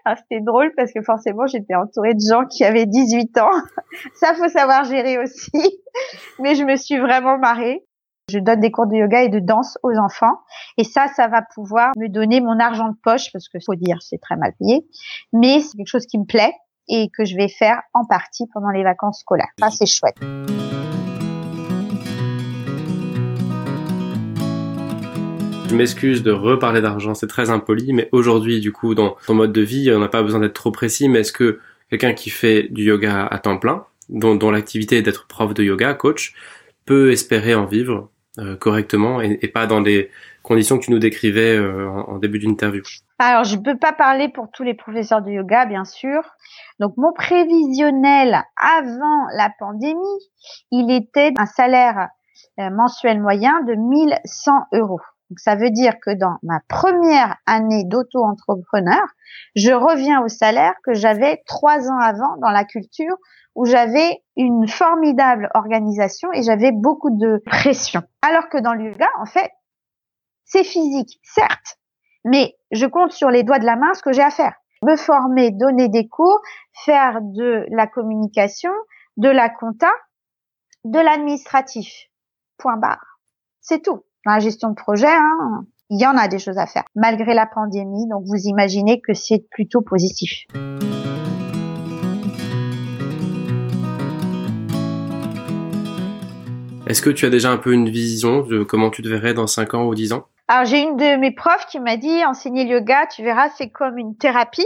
Ah, 0.08 0.16
c'était 0.16 0.42
drôle 0.42 0.72
parce 0.78 0.94
que 0.94 1.02
forcément, 1.02 1.48
j'étais 1.48 1.74
entourée 1.74 2.14
de 2.14 2.20
gens 2.20 2.46
qui 2.46 2.64
avaient 2.64 2.86
18 2.86 3.40
ans. 3.40 3.50
Ça, 4.14 4.36
faut 4.36 4.48
savoir 4.48 4.84
gérer 4.84 5.18
aussi. 5.18 5.52
Mais 6.40 6.54
je 6.54 6.64
me 6.64 6.76
suis 6.76 6.98
vraiment 6.98 7.40
marrée. 7.40 7.84
Je 8.30 8.38
donne 8.38 8.60
des 8.60 8.72
cours 8.72 8.86
de 8.86 8.96
yoga 8.96 9.24
et 9.24 9.30
de 9.30 9.40
danse 9.40 9.80
aux 9.82 9.96
enfants. 9.98 10.40
Et 10.78 10.84
ça, 10.84 11.08
ça 11.08 11.28
va 11.28 11.42
pouvoir 11.54 11.92
me 11.98 12.08
donner 12.08 12.40
mon 12.40 12.60
argent 12.60 12.90
de 12.90 12.96
poche 13.04 13.32
parce 13.34 13.50
que 13.50 13.58
faut 13.64 13.76
dire, 13.76 13.98
c'est 14.02 14.20
très 14.20 14.36
mal 14.36 14.54
payé. 14.60 14.86
Mais 15.34 15.60
c'est 15.60 15.76
quelque 15.78 15.88
chose 15.88 16.06
qui 16.06 16.20
me 16.20 16.26
plaît 16.26 16.54
et 16.88 17.10
que 17.16 17.26
je 17.26 17.36
vais 17.36 17.50
faire 17.50 17.82
en 17.94 18.06
partie 18.06 18.46
pendant 18.54 18.70
les 18.70 18.84
vacances 18.84 19.22
scolaires. 19.22 19.52
Ça, 19.60 19.70
c'est 19.72 19.88
chouette. 19.88 20.18
Je 25.68 25.76
m'excuse 25.76 26.22
de 26.22 26.32
reparler 26.32 26.82
d'argent, 26.82 27.16
c'est 27.16 27.28
très 27.28 27.50
impoli, 27.50 27.92
mais 27.92 28.08
aujourd'hui, 28.12 28.60
du 28.60 28.72
coup, 28.72 28.94
dans 28.94 29.16
ton 29.26 29.34
mode 29.34 29.52
de 29.52 29.62
vie, 29.62 29.92
on 29.92 30.00
n'a 30.00 30.08
pas 30.08 30.22
besoin 30.22 30.40
d'être 30.40 30.54
trop 30.54 30.72
précis, 30.72 31.10
mais 31.10 31.22
est-ce 31.22 31.32
que 31.32 31.60
quelqu'un 31.90 32.14
qui 32.14 32.30
fait 32.30 32.68
du 32.70 32.84
yoga 32.84 33.26
à 33.26 33.40
temps 33.40 33.58
plein, 33.58 33.86
dont, 34.10 34.52
l'activité 34.52 34.98
est 34.98 35.02
d'être 35.02 35.28
prof 35.28 35.54
de 35.54 35.64
yoga, 35.64 35.96
coach, 35.96 36.34
peut 36.86 37.12
espérer 37.12 37.56
en 37.56 37.66
vivre 37.66 38.10
euh, 38.38 38.56
correctement 38.56 39.22
et, 39.22 39.48
pas 39.48 39.66
dans 39.66 39.80
les 39.80 40.12
conditions 40.44 40.78
que 40.78 40.86
tu 40.86 40.92
nous 40.92 41.00
décrivais 41.00 41.58
euh, 41.58 41.90
en, 41.90 42.20
début 42.20 42.38
d'interview? 42.38 42.84
Alors, 43.18 43.44
je 43.44 43.56
ne 43.56 43.62
peux 43.64 43.78
pas 43.78 43.94
parler 43.94 44.30
pour 44.30 44.50
tous 44.54 44.64
les 44.64 44.76
professeurs 44.76 45.24
de 45.24 45.32
yoga, 45.32 45.66
bien 45.66 45.86
sûr. 45.86 46.22
Donc, 46.80 46.94
mon 46.98 47.12
prévisionnel 47.12 48.44
avant 48.56 49.26
la 49.36 49.50
pandémie, 49.58 50.20
il 50.72 50.92
était 50.92 51.32
un 51.38 51.48
salaire 51.48 52.10
euh, 52.60 52.70
mensuel 52.70 53.20
moyen 53.20 53.64
de 53.64 53.74
1100 53.74 54.52
euros. 54.74 55.02
Donc 55.30 55.40
ça 55.40 55.56
veut 55.56 55.72
dire 55.72 55.94
que 56.00 56.12
dans 56.12 56.38
ma 56.44 56.60
première 56.68 57.36
année 57.48 57.84
d'auto-entrepreneur, 57.86 59.04
je 59.56 59.72
reviens 59.72 60.24
au 60.24 60.28
salaire 60.28 60.74
que 60.84 60.94
j'avais 60.94 61.42
trois 61.48 61.90
ans 61.90 62.00
avant 62.00 62.38
dans 62.38 62.52
la 62.52 62.64
culture 62.64 63.16
où 63.56 63.66
j'avais 63.66 64.22
une 64.36 64.68
formidable 64.68 65.50
organisation 65.56 66.32
et 66.34 66.44
j'avais 66.44 66.72
beaucoup 66.72 67.10
de 67.10 67.42
pression. 67.46 68.04
Alors 68.22 68.50
que 68.50 68.60
dans 68.60 68.74
le 68.74 68.92
en 69.20 69.26
fait, 69.26 69.52
c'est 70.44 70.64
physique, 70.64 71.20
certes, 71.24 71.80
mais 72.24 72.56
je 72.72 72.86
compte 72.86 73.12
sur 73.12 73.30
les 73.30 73.44
doigts 73.44 73.60
de 73.60 73.66
la 73.66 73.78
main 73.78 73.94
ce 73.94 74.04
que 74.04 74.14
j'ai 74.14 74.22
à 74.22 74.30
faire. 74.30 74.54
Me 74.84 74.96
former, 74.96 75.52
donner 75.52 75.90
des 75.90 76.08
cours, 76.08 76.40
faire 76.84 77.20
de 77.22 77.66
la 77.72 77.88
communication, 77.88 78.72
de 79.18 79.30
la 79.30 79.50
compta, 79.50 79.92
de 80.84 81.00
l'administratif. 81.00 82.10
Point 82.58 82.78
barre. 82.78 83.20
C'est 83.62 83.82
tout 83.82 84.04
dans 84.26 84.32
la 84.32 84.40
gestion 84.40 84.70
de 84.70 84.76
projet, 84.76 85.08
hein, 85.08 85.66
il 85.90 86.02
y 86.02 86.08
en 86.08 86.18
a 86.18 86.28
des 86.28 86.40
choses 86.40 86.58
à 86.58 86.66
faire, 86.66 86.84
malgré 86.96 87.36
la 87.36 87.46
pandémie. 87.46 88.08
Donc 88.10 88.24
vous 88.26 88.48
imaginez 88.48 89.00
que 89.02 89.14
c'est 89.14 89.46
plutôt 89.52 89.82
positif. 89.82 90.46
Est-ce 96.88 97.02
que 97.02 97.10
tu 97.10 97.26
as 97.26 97.30
déjà 97.30 97.52
un 97.52 97.58
peu 97.58 97.74
une 97.74 97.90
vision 97.90 98.42
de 98.42 98.64
comment 98.64 98.90
tu 98.90 99.02
te 99.02 99.08
verrais 99.08 99.34
dans 99.34 99.48
5 99.48 99.74
ans 99.76 99.86
ou 99.86 99.96
10 99.96 100.14
ans? 100.14 100.26
Alors 100.48 100.66
j'ai 100.66 100.82
une 100.82 100.98
de 100.98 101.18
mes 101.18 101.32
profs 101.32 101.66
qui 101.68 101.80
m'a 101.80 101.98
dit 101.98 102.26
enseigner 102.26 102.64
le 102.64 102.78
yoga, 102.78 103.08
tu 103.08 103.24
verras, 103.24 103.50
c'est 103.58 103.70
comme 103.70 103.98
une 103.98 104.16
thérapie. 104.18 104.66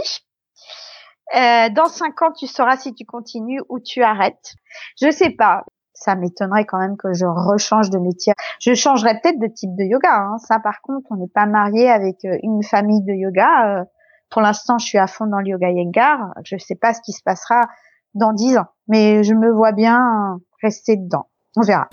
Euh, 1.34 1.68
dans 1.70 1.86
5 1.86 2.22
ans, 2.22 2.32
tu 2.32 2.46
sauras 2.46 2.76
si 2.76 2.94
tu 2.94 3.04
continues 3.04 3.60
ou 3.68 3.78
tu 3.78 4.02
arrêtes. 4.02 4.54
Je 5.00 5.10
sais 5.10 5.30
pas 5.30 5.64
ça 6.00 6.14
m'étonnerait 6.16 6.64
quand 6.64 6.78
même 6.78 6.96
que 6.96 7.12
je 7.12 7.26
rechange 7.26 7.90
de 7.90 7.98
métier. 7.98 8.32
Je 8.58 8.74
changerais 8.74 9.20
peut-être 9.20 9.38
de 9.38 9.46
type 9.46 9.76
de 9.76 9.84
yoga. 9.84 10.16
Hein. 10.16 10.38
Ça, 10.38 10.58
par 10.58 10.80
contre, 10.80 11.06
on 11.10 11.16
n'est 11.16 11.28
pas 11.28 11.44
marié 11.44 11.90
avec 11.90 12.24
euh, 12.24 12.38
une 12.42 12.62
famille 12.62 13.02
de 13.02 13.12
yoga. 13.12 13.80
Euh. 13.80 13.84
Pour 14.30 14.40
l'instant, 14.40 14.78
je 14.78 14.86
suis 14.86 14.98
à 14.98 15.06
fond 15.06 15.26
dans 15.26 15.40
le 15.40 15.48
yoga 15.48 15.70
Yengar. 15.70 16.32
Je 16.44 16.54
ne 16.54 16.60
sais 16.60 16.74
pas 16.74 16.94
ce 16.94 17.00
qui 17.04 17.12
se 17.12 17.22
passera 17.22 17.68
dans 18.14 18.32
dix 18.32 18.56
ans, 18.56 18.66
mais 18.88 19.22
je 19.22 19.34
me 19.34 19.52
vois 19.52 19.72
bien 19.72 20.40
rester 20.62 20.96
dedans. 20.96 21.28
On 21.56 21.62
verra. 21.62 21.88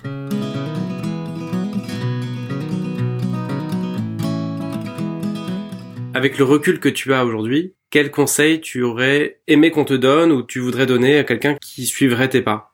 Avec 6.14 6.38
le 6.38 6.44
recul 6.44 6.80
que 6.80 6.88
tu 6.88 7.12
as 7.12 7.24
aujourd'hui, 7.24 7.74
quel 7.90 8.10
conseil 8.10 8.60
tu 8.60 8.82
aurais 8.82 9.40
aimé 9.46 9.70
qu'on 9.70 9.84
te 9.84 9.94
donne 9.94 10.32
ou 10.32 10.42
tu 10.42 10.60
voudrais 10.60 10.86
donner 10.86 11.18
à 11.18 11.24
quelqu'un 11.24 11.56
qui 11.60 11.84
suivrait 11.86 12.28
tes 12.28 12.42
pas? 12.42 12.67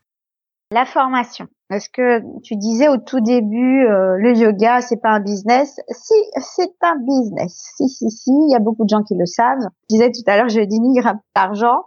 La 0.70 0.84
formation. 0.84 1.46
Est-ce 1.70 1.88
que 1.88 2.20
tu 2.42 2.56
disais 2.56 2.88
au 2.88 2.98
tout 2.98 3.20
début 3.20 3.86
euh, 3.86 4.16
le 4.18 4.36
yoga 4.36 4.80
c'est 4.80 5.00
pas 5.00 5.10
un 5.10 5.20
business? 5.20 5.80
Si, 5.88 6.14
c'est 6.38 6.74
un 6.82 6.96
business. 6.96 7.72
Si, 7.76 7.88
si, 7.88 8.10
si, 8.10 8.30
il 8.30 8.52
y 8.52 8.54
a 8.54 8.60
beaucoup 8.60 8.84
de 8.84 8.88
gens 8.88 9.02
qui 9.02 9.14
le 9.14 9.26
savent. 9.26 9.68
Je 9.90 9.96
disais 9.96 10.10
tout 10.10 10.22
à 10.26 10.36
l'heure, 10.36 10.48
je 10.48 10.60
dénigre 10.60 11.14
d'argent. 11.34 11.84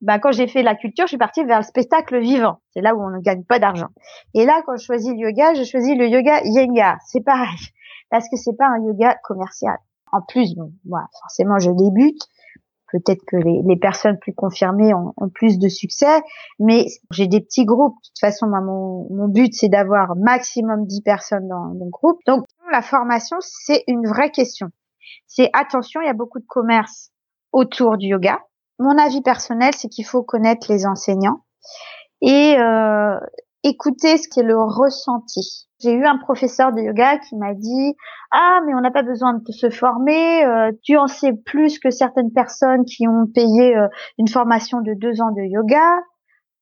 Ben, 0.00 0.18
quand 0.20 0.30
j'ai 0.30 0.46
fait 0.46 0.62
la 0.62 0.76
culture, 0.76 1.06
je 1.06 1.10
suis 1.10 1.18
partie 1.18 1.44
vers 1.44 1.58
le 1.58 1.64
spectacle 1.64 2.20
vivant. 2.20 2.60
C'est 2.72 2.80
là 2.80 2.94
où 2.94 3.02
on 3.02 3.10
ne 3.10 3.20
gagne 3.20 3.42
pas 3.42 3.58
d'argent. 3.58 3.88
Et 4.34 4.46
là, 4.46 4.62
quand 4.64 4.76
je 4.76 4.84
choisis 4.84 5.10
le 5.10 5.18
yoga, 5.18 5.54
je 5.54 5.64
choisis 5.64 5.96
le 5.96 6.06
yoga 6.06 6.40
yenga. 6.44 6.98
C'est 7.06 7.24
pareil. 7.24 7.58
Parce 8.10 8.28
que 8.28 8.36
c'est 8.36 8.56
pas 8.56 8.66
un 8.68 8.84
yoga 8.84 9.16
commercial. 9.24 9.76
En 10.12 10.22
plus, 10.22 10.54
moi, 10.84 11.08
forcément, 11.20 11.58
je 11.58 11.70
débute 11.70 12.22
peut-être 12.92 13.22
que 13.26 13.36
les, 13.36 13.62
les, 13.66 13.76
personnes 13.76 14.18
plus 14.18 14.34
confirmées 14.34 14.94
ont, 14.94 15.12
ont, 15.16 15.28
plus 15.28 15.58
de 15.58 15.68
succès, 15.68 16.22
mais 16.58 16.86
j'ai 17.10 17.26
des 17.26 17.40
petits 17.40 17.64
groupes. 17.64 17.94
De 17.96 18.08
toute 18.08 18.18
façon, 18.20 18.46
mon, 18.46 19.06
mon 19.10 19.28
but, 19.28 19.54
c'est 19.54 19.68
d'avoir 19.68 20.16
maximum 20.16 20.86
10 20.86 21.02
personnes 21.02 21.48
dans 21.48 21.74
mon 21.74 21.88
groupe. 21.88 22.18
Donc, 22.26 22.44
la 22.72 22.82
formation, 22.82 23.36
c'est 23.40 23.84
une 23.86 24.06
vraie 24.06 24.30
question. 24.30 24.68
C'est 25.26 25.50
attention, 25.52 26.00
il 26.00 26.06
y 26.06 26.10
a 26.10 26.14
beaucoup 26.14 26.40
de 26.40 26.46
commerce 26.46 27.10
autour 27.52 27.96
du 27.96 28.08
yoga. 28.08 28.40
Mon 28.78 28.96
avis 28.98 29.22
personnel, 29.22 29.74
c'est 29.74 29.88
qu'il 29.88 30.04
faut 30.04 30.22
connaître 30.22 30.70
les 30.70 30.86
enseignants 30.86 31.44
et 32.20 32.56
euh, 32.58 33.18
écouter 33.62 34.18
ce 34.18 34.28
qui 34.28 34.40
est 34.40 34.44
le 34.44 34.58
ressenti. 34.58 35.67
J'ai 35.80 35.92
eu 35.92 36.04
un 36.04 36.18
professeur 36.18 36.72
de 36.72 36.80
yoga 36.80 37.18
qui 37.18 37.36
m'a 37.36 37.54
dit 37.54 37.94
ah 38.30 38.60
mais 38.66 38.74
on 38.74 38.80
n'a 38.80 38.90
pas 38.90 39.02
besoin 39.02 39.34
de 39.34 39.52
se 39.52 39.70
former, 39.70 40.44
euh, 40.44 40.72
tu 40.82 40.96
en 40.96 41.06
sais 41.06 41.32
plus 41.32 41.78
que 41.78 41.90
certaines 41.90 42.32
personnes 42.32 42.84
qui 42.84 43.06
ont 43.06 43.26
payé 43.26 43.76
euh, 43.76 43.88
une 44.18 44.28
formation 44.28 44.80
de 44.80 44.94
deux 44.94 45.20
ans 45.20 45.30
de 45.30 45.42
yoga. 45.42 46.00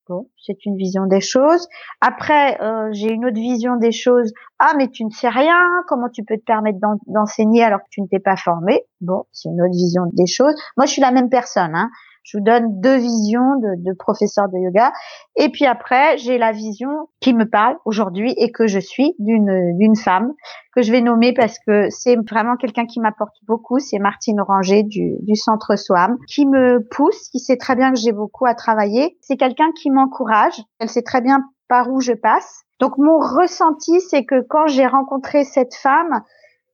Bon, 0.08 0.30
c'est 0.38 0.64
une 0.64 0.76
vision 0.76 1.06
des 1.06 1.20
choses. 1.20 1.66
Après, 2.00 2.62
euh, 2.62 2.90
j'ai 2.92 3.10
une 3.10 3.24
autre 3.24 3.40
vision 3.40 3.74
des 3.74 3.90
choses. 3.90 4.32
Ah, 4.60 4.74
mais 4.76 4.88
tu 4.88 5.04
ne 5.04 5.10
sais 5.10 5.28
rien. 5.28 5.58
Comment 5.88 6.08
tu 6.08 6.22
peux 6.22 6.36
te 6.36 6.44
permettre 6.44 6.78
d'enseigner 7.08 7.64
alors 7.64 7.80
que 7.80 7.88
tu 7.90 8.02
ne 8.02 8.06
t'es 8.06 8.20
pas 8.20 8.36
formé? 8.36 8.82
Bon, 9.00 9.24
c'est 9.32 9.48
une 9.48 9.60
autre 9.60 9.72
vision 9.72 10.02
des 10.12 10.26
choses. 10.26 10.54
Moi, 10.76 10.86
je 10.86 10.92
suis 10.92 11.02
la 11.02 11.10
même 11.10 11.28
personne. 11.28 11.74
Hein. 11.74 11.90
Je 12.26 12.38
vous 12.38 12.44
donne 12.44 12.80
deux 12.80 12.96
visions 12.96 13.54
de, 13.56 13.84
de 13.84 13.96
professeurs 13.96 14.48
de 14.48 14.58
yoga. 14.58 14.92
Et 15.36 15.48
puis 15.48 15.64
après, 15.64 16.18
j'ai 16.18 16.38
la 16.38 16.50
vision 16.50 17.08
qui 17.20 17.32
me 17.32 17.48
parle 17.48 17.76
aujourd'hui 17.84 18.34
et 18.36 18.50
que 18.50 18.66
je 18.66 18.80
suis 18.80 19.14
d'une 19.20 19.76
d'une 19.78 19.94
femme 19.94 20.32
que 20.74 20.82
je 20.82 20.90
vais 20.90 21.00
nommer 21.00 21.32
parce 21.32 21.56
que 21.60 21.88
c'est 21.90 22.16
vraiment 22.28 22.56
quelqu'un 22.56 22.84
qui 22.84 22.98
m'apporte 22.98 23.36
beaucoup. 23.46 23.78
C'est 23.78 24.00
Martine 24.00 24.40
Oranger 24.40 24.82
du, 24.82 25.16
du 25.20 25.36
centre 25.36 25.76
SOAM 25.76 26.18
qui 26.28 26.46
me 26.46 26.80
pousse, 26.90 27.28
qui 27.28 27.38
sait 27.38 27.56
très 27.56 27.76
bien 27.76 27.92
que 27.92 27.98
j'ai 27.98 28.12
beaucoup 28.12 28.44
à 28.44 28.54
travailler. 28.54 29.16
C'est 29.20 29.36
quelqu'un 29.36 29.70
qui 29.80 29.90
m'encourage. 29.90 30.60
Elle 30.80 30.88
sait 30.88 31.02
très 31.02 31.20
bien 31.20 31.44
par 31.68 31.90
où 31.90 32.00
je 32.00 32.12
passe. 32.12 32.64
Donc 32.80 32.98
mon 32.98 33.18
ressenti, 33.18 34.00
c'est 34.00 34.24
que 34.24 34.42
quand 34.42 34.66
j'ai 34.66 34.86
rencontré 34.86 35.44
cette 35.44 35.74
femme, 35.74 36.22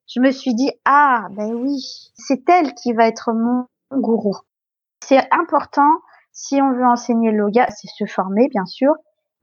je 0.07 0.21
me 0.21 0.31
suis 0.31 0.55
dit 0.55 0.71
ah 0.87 1.29
ben 1.37 1.53
oui, 1.53 2.11
c'est 2.15 2.49
elle 2.49 2.73
qui 2.73 2.95
va 2.95 3.07
être 3.07 3.33
mon 3.35 3.67
gourou. 3.93 4.35
C'est 5.05 5.27
important, 5.33 5.91
si 6.31 6.63
on 6.63 6.73
veut 6.73 6.87
enseigner 6.87 7.33
le 7.33 7.39
yoga, 7.39 7.67
c'est 7.71 7.89
se 7.89 8.07
former, 8.07 8.47
bien 8.49 8.65
sûr, 8.67 8.93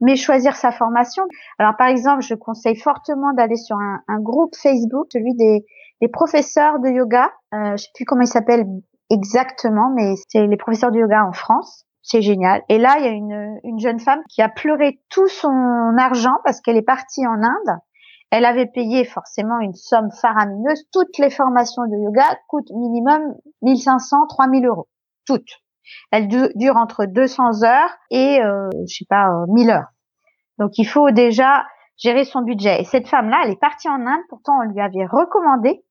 mais 0.00 0.16
choisir 0.16 0.56
sa 0.56 0.72
formation. 0.72 1.22
Alors, 1.58 1.76
par 1.76 1.88
exemple, 1.88 2.22
je 2.22 2.34
conseille 2.34 2.76
fortement 2.76 3.34
d'aller 3.34 3.56
sur 3.56 3.76
un, 3.76 4.20
groupe 4.20 4.56
Facebook, 4.56 5.08
celui 5.12 5.34
des, 5.34 5.62
professeurs 6.08 6.78
de 6.78 6.88
yoga. 6.88 7.30
Euh, 7.52 7.76
je 7.76 7.82
sais 7.82 7.90
plus 7.94 8.06
comment 8.06 8.22
il 8.22 8.26
s'appelle 8.26 8.64
exactement, 9.10 9.92
mais 9.94 10.14
c'est 10.28 10.46
les 10.46 10.56
professeurs 10.56 10.92
de 10.92 10.98
yoga 10.98 11.26
en 11.26 11.32
France. 11.32 11.84
C'est 12.02 12.22
génial. 12.22 12.62
Et 12.70 12.78
là, 12.78 12.94
il 12.98 13.04
y 13.04 13.08
a 13.08 13.12
une, 13.12 13.60
une 13.62 13.78
jeune 13.78 14.00
femme 14.00 14.22
qui 14.30 14.40
a 14.40 14.48
pleuré 14.48 14.98
tout 15.10 15.28
son 15.28 15.94
argent 15.98 16.36
parce 16.42 16.62
qu'elle 16.62 16.78
est 16.78 16.82
partie 16.82 17.26
en 17.26 17.42
Inde. 17.42 17.78
Elle 18.30 18.46
avait 18.46 18.66
payé 18.66 19.04
forcément 19.04 19.60
une 19.60 19.74
somme 19.74 20.08
faramineuse. 20.10 20.84
Toutes 20.90 21.18
les 21.18 21.28
formations 21.28 21.82
de 21.82 22.02
yoga 22.02 22.24
coûtent 22.48 22.70
minimum 22.70 23.34
1500, 23.60 24.16
3000 24.26 24.64
euros 24.64 24.88
toutes. 25.30 25.62
Elles 26.10 26.28
durent 26.28 26.76
entre 26.76 27.04
200 27.06 27.62
heures 27.64 27.90
et, 28.10 28.40
euh, 28.42 28.68
je 28.88 28.94
sais 28.94 29.06
pas, 29.08 29.28
1000 29.48 29.70
euh, 29.70 29.74
heures. 29.74 29.88
Donc 30.58 30.78
il 30.78 30.84
faut 30.84 31.10
déjà 31.10 31.64
gérer 31.96 32.24
son 32.24 32.42
budget. 32.42 32.80
Et 32.80 32.84
cette 32.84 33.08
femme-là, 33.08 33.42
elle 33.44 33.52
est 33.52 33.60
partie 33.60 33.88
en 33.88 34.06
Inde, 34.06 34.22
pourtant 34.28 34.58
on 34.60 34.70
lui 34.70 34.80
avait 34.80 35.06
recommandé. 35.06 35.84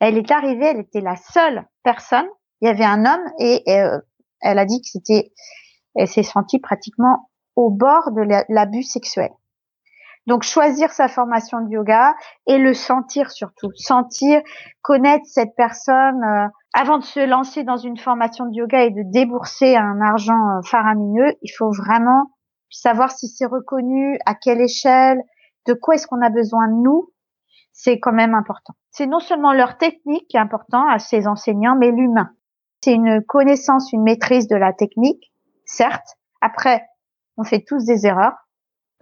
Elle 0.00 0.16
est 0.16 0.30
arrivée, 0.30 0.66
elle 0.66 0.80
était 0.80 1.00
la 1.00 1.16
seule 1.16 1.66
personne. 1.82 2.26
Il 2.60 2.66
y 2.66 2.70
avait 2.70 2.84
un 2.84 3.04
homme 3.04 3.32
et 3.38 3.62
euh, 3.68 3.98
elle 4.40 4.58
a 4.58 4.64
dit 4.64 4.80
que 4.80 4.88
c'était, 4.88 5.32
elle 5.94 6.08
s'est 6.08 6.22
sentie 6.22 6.58
pratiquement 6.58 7.30
au 7.56 7.70
bord 7.70 8.12
de 8.12 8.22
l'abus 8.48 8.82
sexuel. 8.82 9.30
Donc 10.26 10.42
choisir 10.42 10.90
sa 10.90 11.08
formation 11.08 11.60
de 11.60 11.70
yoga 11.70 12.14
et 12.46 12.58
le 12.58 12.74
sentir 12.74 13.30
surtout, 13.30 13.70
sentir, 13.74 14.42
connaître 14.82 15.24
cette 15.26 15.54
personne 15.56 16.22
euh, 16.22 16.46
avant 16.74 16.98
de 16.98 17.04
se 17.04 17.20
lancer 17.20 17.64
dans 17.64 17.78
une 17.78 17.96
formation 17.96 18.46
de 18.46 18.54
yoga 18.54 18.84
et 18.84 18.90
de 18.90 19.02
débourser 19.10 19.76
un 19.76 20.00
argent 20.00 20.58
euh, 20.58 20.62
faramineux, 20.62 21.34
il 21.42 21.50
faut 21.50 21.72
vraiment 21.72 22.30
savoir 22.70 23.10
si 23.10 23.28
c'est 23.28 23.46
reconnu, 23.46 24.18
à 24.26 24.34
quelle 24.34 24.60
échelle, 24.60 25.20
de 25.66 25.74
quoi 25.74 25.94
est-ce 25.94 26.06
qu'on 26.06 26.22
a 26.22 26.30
besoin 26.30 26.68
nous. 26.68 27.12
C'est 27.72 27.98
quand 27.98 28.12
même 28.12 28.34
important. 28.34 28.74
C'est 28.90 29.06
non 29.06 29.20
seulement 29.20 29.52
leur 29.52 29.78
technique 29.78 30.26
qui 30.28 30.36
est 30.36 30.40
important 30.40 30.86
à 30.88 30.98
ces 30.98 31.26
enseignants, 31.26 31.76
mais 31.76 31.90
l'humain. 31.90 32.30
C'est 32.82 32.92
une 32.92 33.22
connaissance, 33.22 33.92
une 33.92 34.02
maîtrise 34.02 34.48
de 34.48 34.56
la 34.56 34.72
technique, 34.72 35.32
certes. 35.64 36.16
Après, 36.40 36.86
on 37.36 37.44
fait 37.44 37.64
tous 37.66 37.84
des 37.84 38.06
erreurs. 38.06 38.34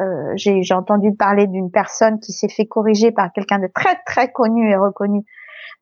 Euh, 0.01 0.33
j'ai 0.37 0.75
entendu 0.75 1.13
parler 1.15 1.49
d'une 1.49 1.73
personne 1.73 2.21
qui 2.21 2.33
s'est 2.33 2.49
fait 2.49 2.67
corriger 2.67 3.11
par 3.11 3.33
quelqu'un 3.33 3.59
de 3.59 3.69
très 3.75 3.97
très 4.07 4.31
connu 4.31 4.71
et 4.71 4.77
reconnu 4.77 5.25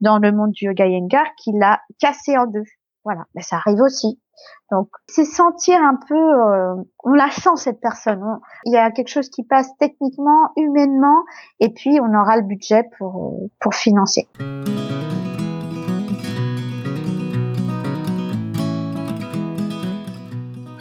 dans 0.01 0.19
le 0.19 0.33
monde 0.33 0.53
du 0.53 0.67
yoga 0.67 0.87
yengar 0.87 1.27
qui 1.37 1.53
l'a 1.53 1.81
cassé 2.01 2.37
en 2.39 2.47
deux. 2.47 2.65
Voilà, 3.05 3.25
mais 3.35 3.43
ça 3.43 3.57
arrive 3.57 3.81
aussi. 3.81 4.19
Donc, 4.73 4.89
c'est 5.07 5.25
sentir 5.25 5.81
un 5.81 5.99
peu, 6.09 6.15
euh, 6.15 6.75
on 7.05 7.13
la 7.13 7.31
sent 7.31 7.57
cette 7.57 7.81
personne. 7.81 8.23
il 8.65 8.73
y 8.73 8.77
a 8.77 8.91
quelque 8.91 9.09
chose 9.09 9.29
qui 9.29 9.45
passe 9.45 9.69
techniquement, 9.79 10.51
humainement, 10.57 11.25
et 11.61 11.69
puis 11.69 11.99
on 12.01 12.19
aura 12.19 12.37
le 12.37 12.43
budget 12.43 12.85
pour 12.99 13.49
pour 13.61 13.75
financer. 13.75 14.29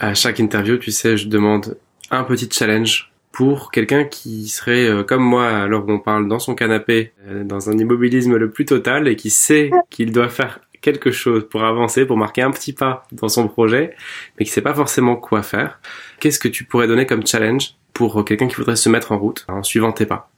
À 0.00 0.14
chaque 0.14 0.40
interview, 0.40 0.78
tu 0.78 0.90
sais, 0.90 1.16
je 1.16 1.28
demande 1.28 1.78
un 2.10 2.24
petit 2.24 2.48
challenge 2.50 3.12
pour 3.36 3.70
quelqu'un 3.70 4.04
qui 4.04 4.48
serait 4.48 4.86
euh, 4.86 5.04
comme 5.04 5.22
moi 5.22 5.46
alors 5.46 5.84
qu'on 5.84 5.98
parle 5.98 6.26
dans 6.26 6.38
son 6.38 6.54
canapé, 6.54 7.12
euh, 7.26 7.44
dans 7.44 7.68
un 7.68 7.76
immobilisme 7.76 8.34
le 8.36 8.50
plus 8.50 8.64
total 8.64 9.08
et 9.08 9.16
qui 9.16 9.28
sait 9.28 9.70
qu'il 9.90 10.10
doit 10.10 10.30
faire 10.30 10.60
quelque 10.80 11.10
chose 11.10 11.46
pour 11.46 11.62
avancer, 11.62 12.06
pour 12.06 12.16
marquer 12.16 12.40
un 12.40 12.50
petit 12.50 12.72
pas 12.72 13.02
dans 13.12 13.28
son 13.28 13.46
projet, 13.46 13.94
mais 14.38 14.46
qui 14.46 14.50
sait 14.50 14.62
pas 14.62 14.72
forcément 14.72 15.16
quoi 15.16 15.42
faire. 15.42 15.80
Qu'est-ce 16.18 16.38
que 16.38 16.48
tu 16.48 16.64
pourrais 16.64 16.86
donner 16.86 17.04
comme 17.04 17.26
challenge 17.26 17.74
pour 17.92 18.24
quelqu'un 18.24 18.48
qui 18.48 18.56
voudrait 18.56 18.76
se 18.76 18.88
mettre 18.88 19.12
en 19.12 19.18
route 19.18 19.44
en 19.48 19.62
suivant 19.62 19.92
tes 19.92 20.06
pas? 20.06 20.30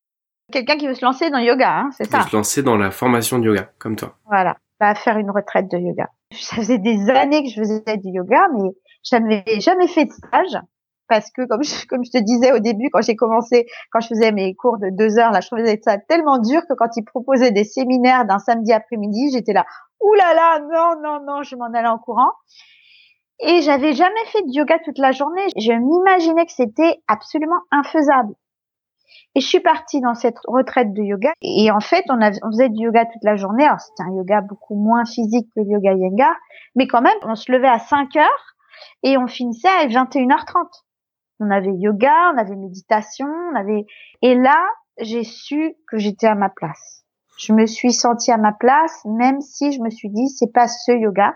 Quelqu'un 0.50 0.76
qui 0.76 0.88
veut 0.88 0.94
se 0.94 1.04
lancer 1.04 1.30
dans 1.30 1.38
le 1.38 1.44
yoga, 1.44 1.78
hein, 1.78 1.90
c'est 1.96 2.10
ça 2.10 2.22
Se 2.22 2.34
lancer 2.34 2.64
dans 2.64 2.76
la 2.76 2.90
formation 2.90 3.38
de 3.38 3.44
yoga, 3.44 3.70
comme 3.78 3.94
toi. 3.94 4.16
Voilà, 4.26 4.56
va 4.80 4.96
faire 4.96 5.18
une 5.18 5.30
retraite 5.30 5.70
de 5.70 5.78
yoga. 5.78 6.08
Ça 6.32 6.56
faisait 6.56 6.78
des 6.78 7.08
années 7.10 7.44
que 7.44 7.50
je 7.50 7.60
faisais 7.60 7.96
du 7.96 8.08
yoga, 8.08 8.48
mais 8.56 8.70
j'avais 9.04 9.60
jamais 9.60 9.86
fait 9.86 10.06
de 10.06 10.10
stage 10.10 10.58
parce 11.08 11.30
que 11.30 11.46
comme 11.46 11.62
je, 11.62 11.86
comme 11.88 12.04
je 12.04 12.10
te 12.10 12.18
disais 12.18 12.52
au 12.52 12.58
début 12.58 12.90
quand 12.90 13.02
j'ai 13.02 13.16
commencé 13.16 13.66
quand 13.90 14.00
je 14.00 14.08
faisais 14.08 14.32
mes 14.32 14.54
cours 14.54 14.78
de 14.78 14.90
deux 14.90 15.18
heures 15.18 15.32
là 15.32 15.40
je 15.40 15.48
trouvais 15.48 15.80
ça 15.82 15.98
tellement 15.98 16.38
dur 16.38 16.62
que 16.68 16.74
quand 16.74 16.96
ils 16.96 17.04
proposaient 17.04 17.50
des 17.50 17.64
séminaires 17.64 18.24
d'un 18.24 18.38
samedi 18.38 18.72
après-midi 18.72 19.30
j'étais 19.32 19.52
là 19.52 19.64
là 20.16 20.60
non 20.60 21.00
non 21.02 21.24
non 21.24 21.42
je 21.42 21.56
m'en 21.56 21.66
allais 21.66 21.88
en 21.88 21.98
courant. 21.98 22.32
Et 23.40 23.62
j'avais 23.62 23.92
jamais 23.92 24.24
fait 24.32 24.42
de 24.42 24.52
yoga 24.52 24.80
toute 24.84 24.98
la 24.98 25.12
journée. 25.12 25.46
Je 25.56 25.72
m'imaginais 25.72 26.44
que 26.44 26.50
c'était 26.50 27.00
absolument 27.06 27.60
infaisable. 27.70 28.34
Et 29.36 29.40
je 29.40 29.46
suis 29.46 29.60
partie 29.60 30.00
dans 30.00 30.14
cette 30.14 30.38
retraite 30.48 30.92
de 30.92 31.02
yoga. 31.02 31.32
Et 31.40 31.70
en 31.70 31.78
fait 31.78 32.04
on, 32.08 32.18
on 32.18 32.50
faisait 32.50 32.68
du 32.68 32.84
yoga 32.84 33.04
toute 33.06 33.22
la 33.22 33.36
journée. 33.36 33.64
Alors 33.64 33.80
c'était 33.80 34.02
un 34.02 34.16
yoga 34.16 34.40
beaucoup 34.40 34.74
moins 34.74 35.04
physique 35.04 35.48
que 35.54 35.60
le 35.60 35.70
yoga 35.70 35.92
yengar 35.92 36.34
mais 36.74 36.86
quand 36.86 37.02
même 37.02 37.16
on 37.22 37.34
se 37.34 37.50
levait 37.50 37.68
à 37.68 37.78
5 37.78 38.16
heures 38.16 38.54
et 39.02 39.16
on 39.18 39.26
finissait 39.26 39.68
à 39.68 39.86
21h30 39.86 40.66
on 41.40 41.50
avait 41.50 41.74
yoga, 41.74 42.32
on 42.34 42.38
avait 42.38 42.56
méditation, 42.56 43.26
on 43.26 43.56
avait 43.56 43.86
et 44.22 44.34
là, 44.34 44.66
j'ai 45.00 45.24
su 45.24 45.74
que 45.88 45.98
j'étais 45.98 46.26
à 46.26 46.34
ma 46.34 46.48
place. 46.48 47.04
Je 47.38 47.52
me 47.52 47.66
suis 47.66 47.92
sentie 47.92 48.32
à 48.32 48.36
ma 48.36 48.52
place 48.52 49.04
même 49.04 49.40
si 49.40 49.72
je 49.72 49.80
me 49.80 49.90
suis 49.90 50.10
dit 50.10 50.28
c'est 50.28 50.52
pas 50.52 50.68
ce 50.68 50.92
yoga, 50.92 51.34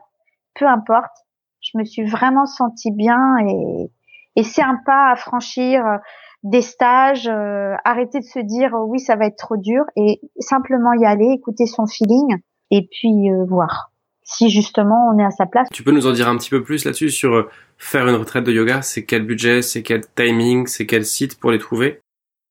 peu 0.54 0.66
importe. 0.66 1.16
Je 1.60 1.78
me 1.78 1.84
suis 1.84 2.04
vraiment 2.04 2.46
sentie 2.46 2.92
bien 2.92 3.36
et 3.46 3.90
et 4.34 4.42
c'est 4.44 4.62
un 4.62 4.78
pas 4.86 5.10
à 5.12 5.16
franchir 5.16 5.86
euh, 5.86 5.98
des 6.42 6.62
stages, 6.62 7.28
euh, 7.28 7.74
arrêter 7.84 8.18
de 8.18 8.24
se 8.24 8.38
dire 8.38 8.70
oh 8.74 8.86
oui 8.88 8.98
ça 8.98 9.14
va 9.14 9.26
être 9.26 9.36
trop 9.36 9.56
dur 9.56 9.84
et 9.94 10.20
simplement 10.38 10.92
y 10.94 11.04
aller, 11.04 11.32
écouter 11.32 11.66
son 11.66 11.86
feeling 11.86 12.38
et 12.70 12.88
puis 12.90 13.30
euh, 13.30 13.44
voir 13.44 13.91
si 14.24 14.50
justement 14.50 15.10
on 15.12 15.18
est 15.18 15.24
à 15.24 15.30
sa 15.30 15.46
place. 15.46 15.68
Tu 15.72 15.82
peux 15.82 15.92
nous 15.92 16.06
en 16.06 16.12
dire 16.12 16.28
un 16.28 16.36
petit 16.36 16.50
peu 16.50 16.62
plus 16.62 16.84
là-dessus 16.84 17.10
sur 17.10 17.34
euh, 17.34 17.50
faire 17.78 18.06
une 18.08 18.16
retraite 18.16 18.44
de 18.44 18.52
yoga? 18.52 18.82
C'est 18.82 19.04
quel 19.04 19.26
budget? 19.26 19.62
C'est 19.62 19.82
quel 19.82 20.02
timing? 20.14 20.66
C'est 20.66 20.86
quel 20.86 21.04
site 21.04 21.38
pour 21.38 21.50
les 21.50 21.58
trouver? 21.58 22.00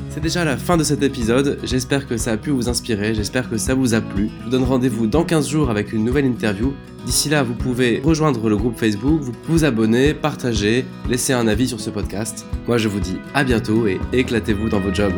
C'est 0.10 0.22
déjà 0.22 0.46
la 0.46 0.56
fin 0.56 0.78
de 0.78 0.84
cet 0.84 1.04
épisode, 1.04 1.60
j'espère 1.64 2.08
que 2.08 2.16
ça 2.16 2.32
a 2.32 2.38
pu 2.38 2.50
vous 2.50 2.70
inspirer, 2.70 3.14
j'espère 3.14 3.50
que 3.50 3.58
ça 3.58 3.74
vous 3.74 3.94
a 3.94 4.00
plu. 4.00 4.30
Je 4.40 4.44
vous 4.46 4.50
donne 4.52 4.64
rendez-vous 4.64 5.06
dans 5.06 5.26
15 5.26 5.50
jours 5.50 5.70
avec 5.70 5.92
une 5.92 6.06
nouvelle 6.06 6.26
interview. 6.26 6.74
D'ici 7.06 7.28
là, 7.28 7.44
vous 7.44 7.56
pouvez 7.56 8.02
rejoindre 8.04 8.48
le 8.48 8.56
groupe 8.56 8.78
Facebook, 8.78 9.20
vous 9.50 9.66
abonner, 9.66 10.14
partager, 10.14 10.86
laisser 11.10 11.34
un 11.34 11.48
avis 11.48 11.68
sur 11.68 11.82
ce 11.82 11.90
podcast. 11.90 12.46
Moi 12.68 12.78
je 12.78 12.88
vous 12.88 13.02
dis 13.02 13.20
à 13.34 13.44
bientôt 13.44 13.86
et 13.86 14.00
éclatez-vous 14.14 14.70
dans 14.70 14.80
vos 14.80 14.94
jobs. 14.94 15.14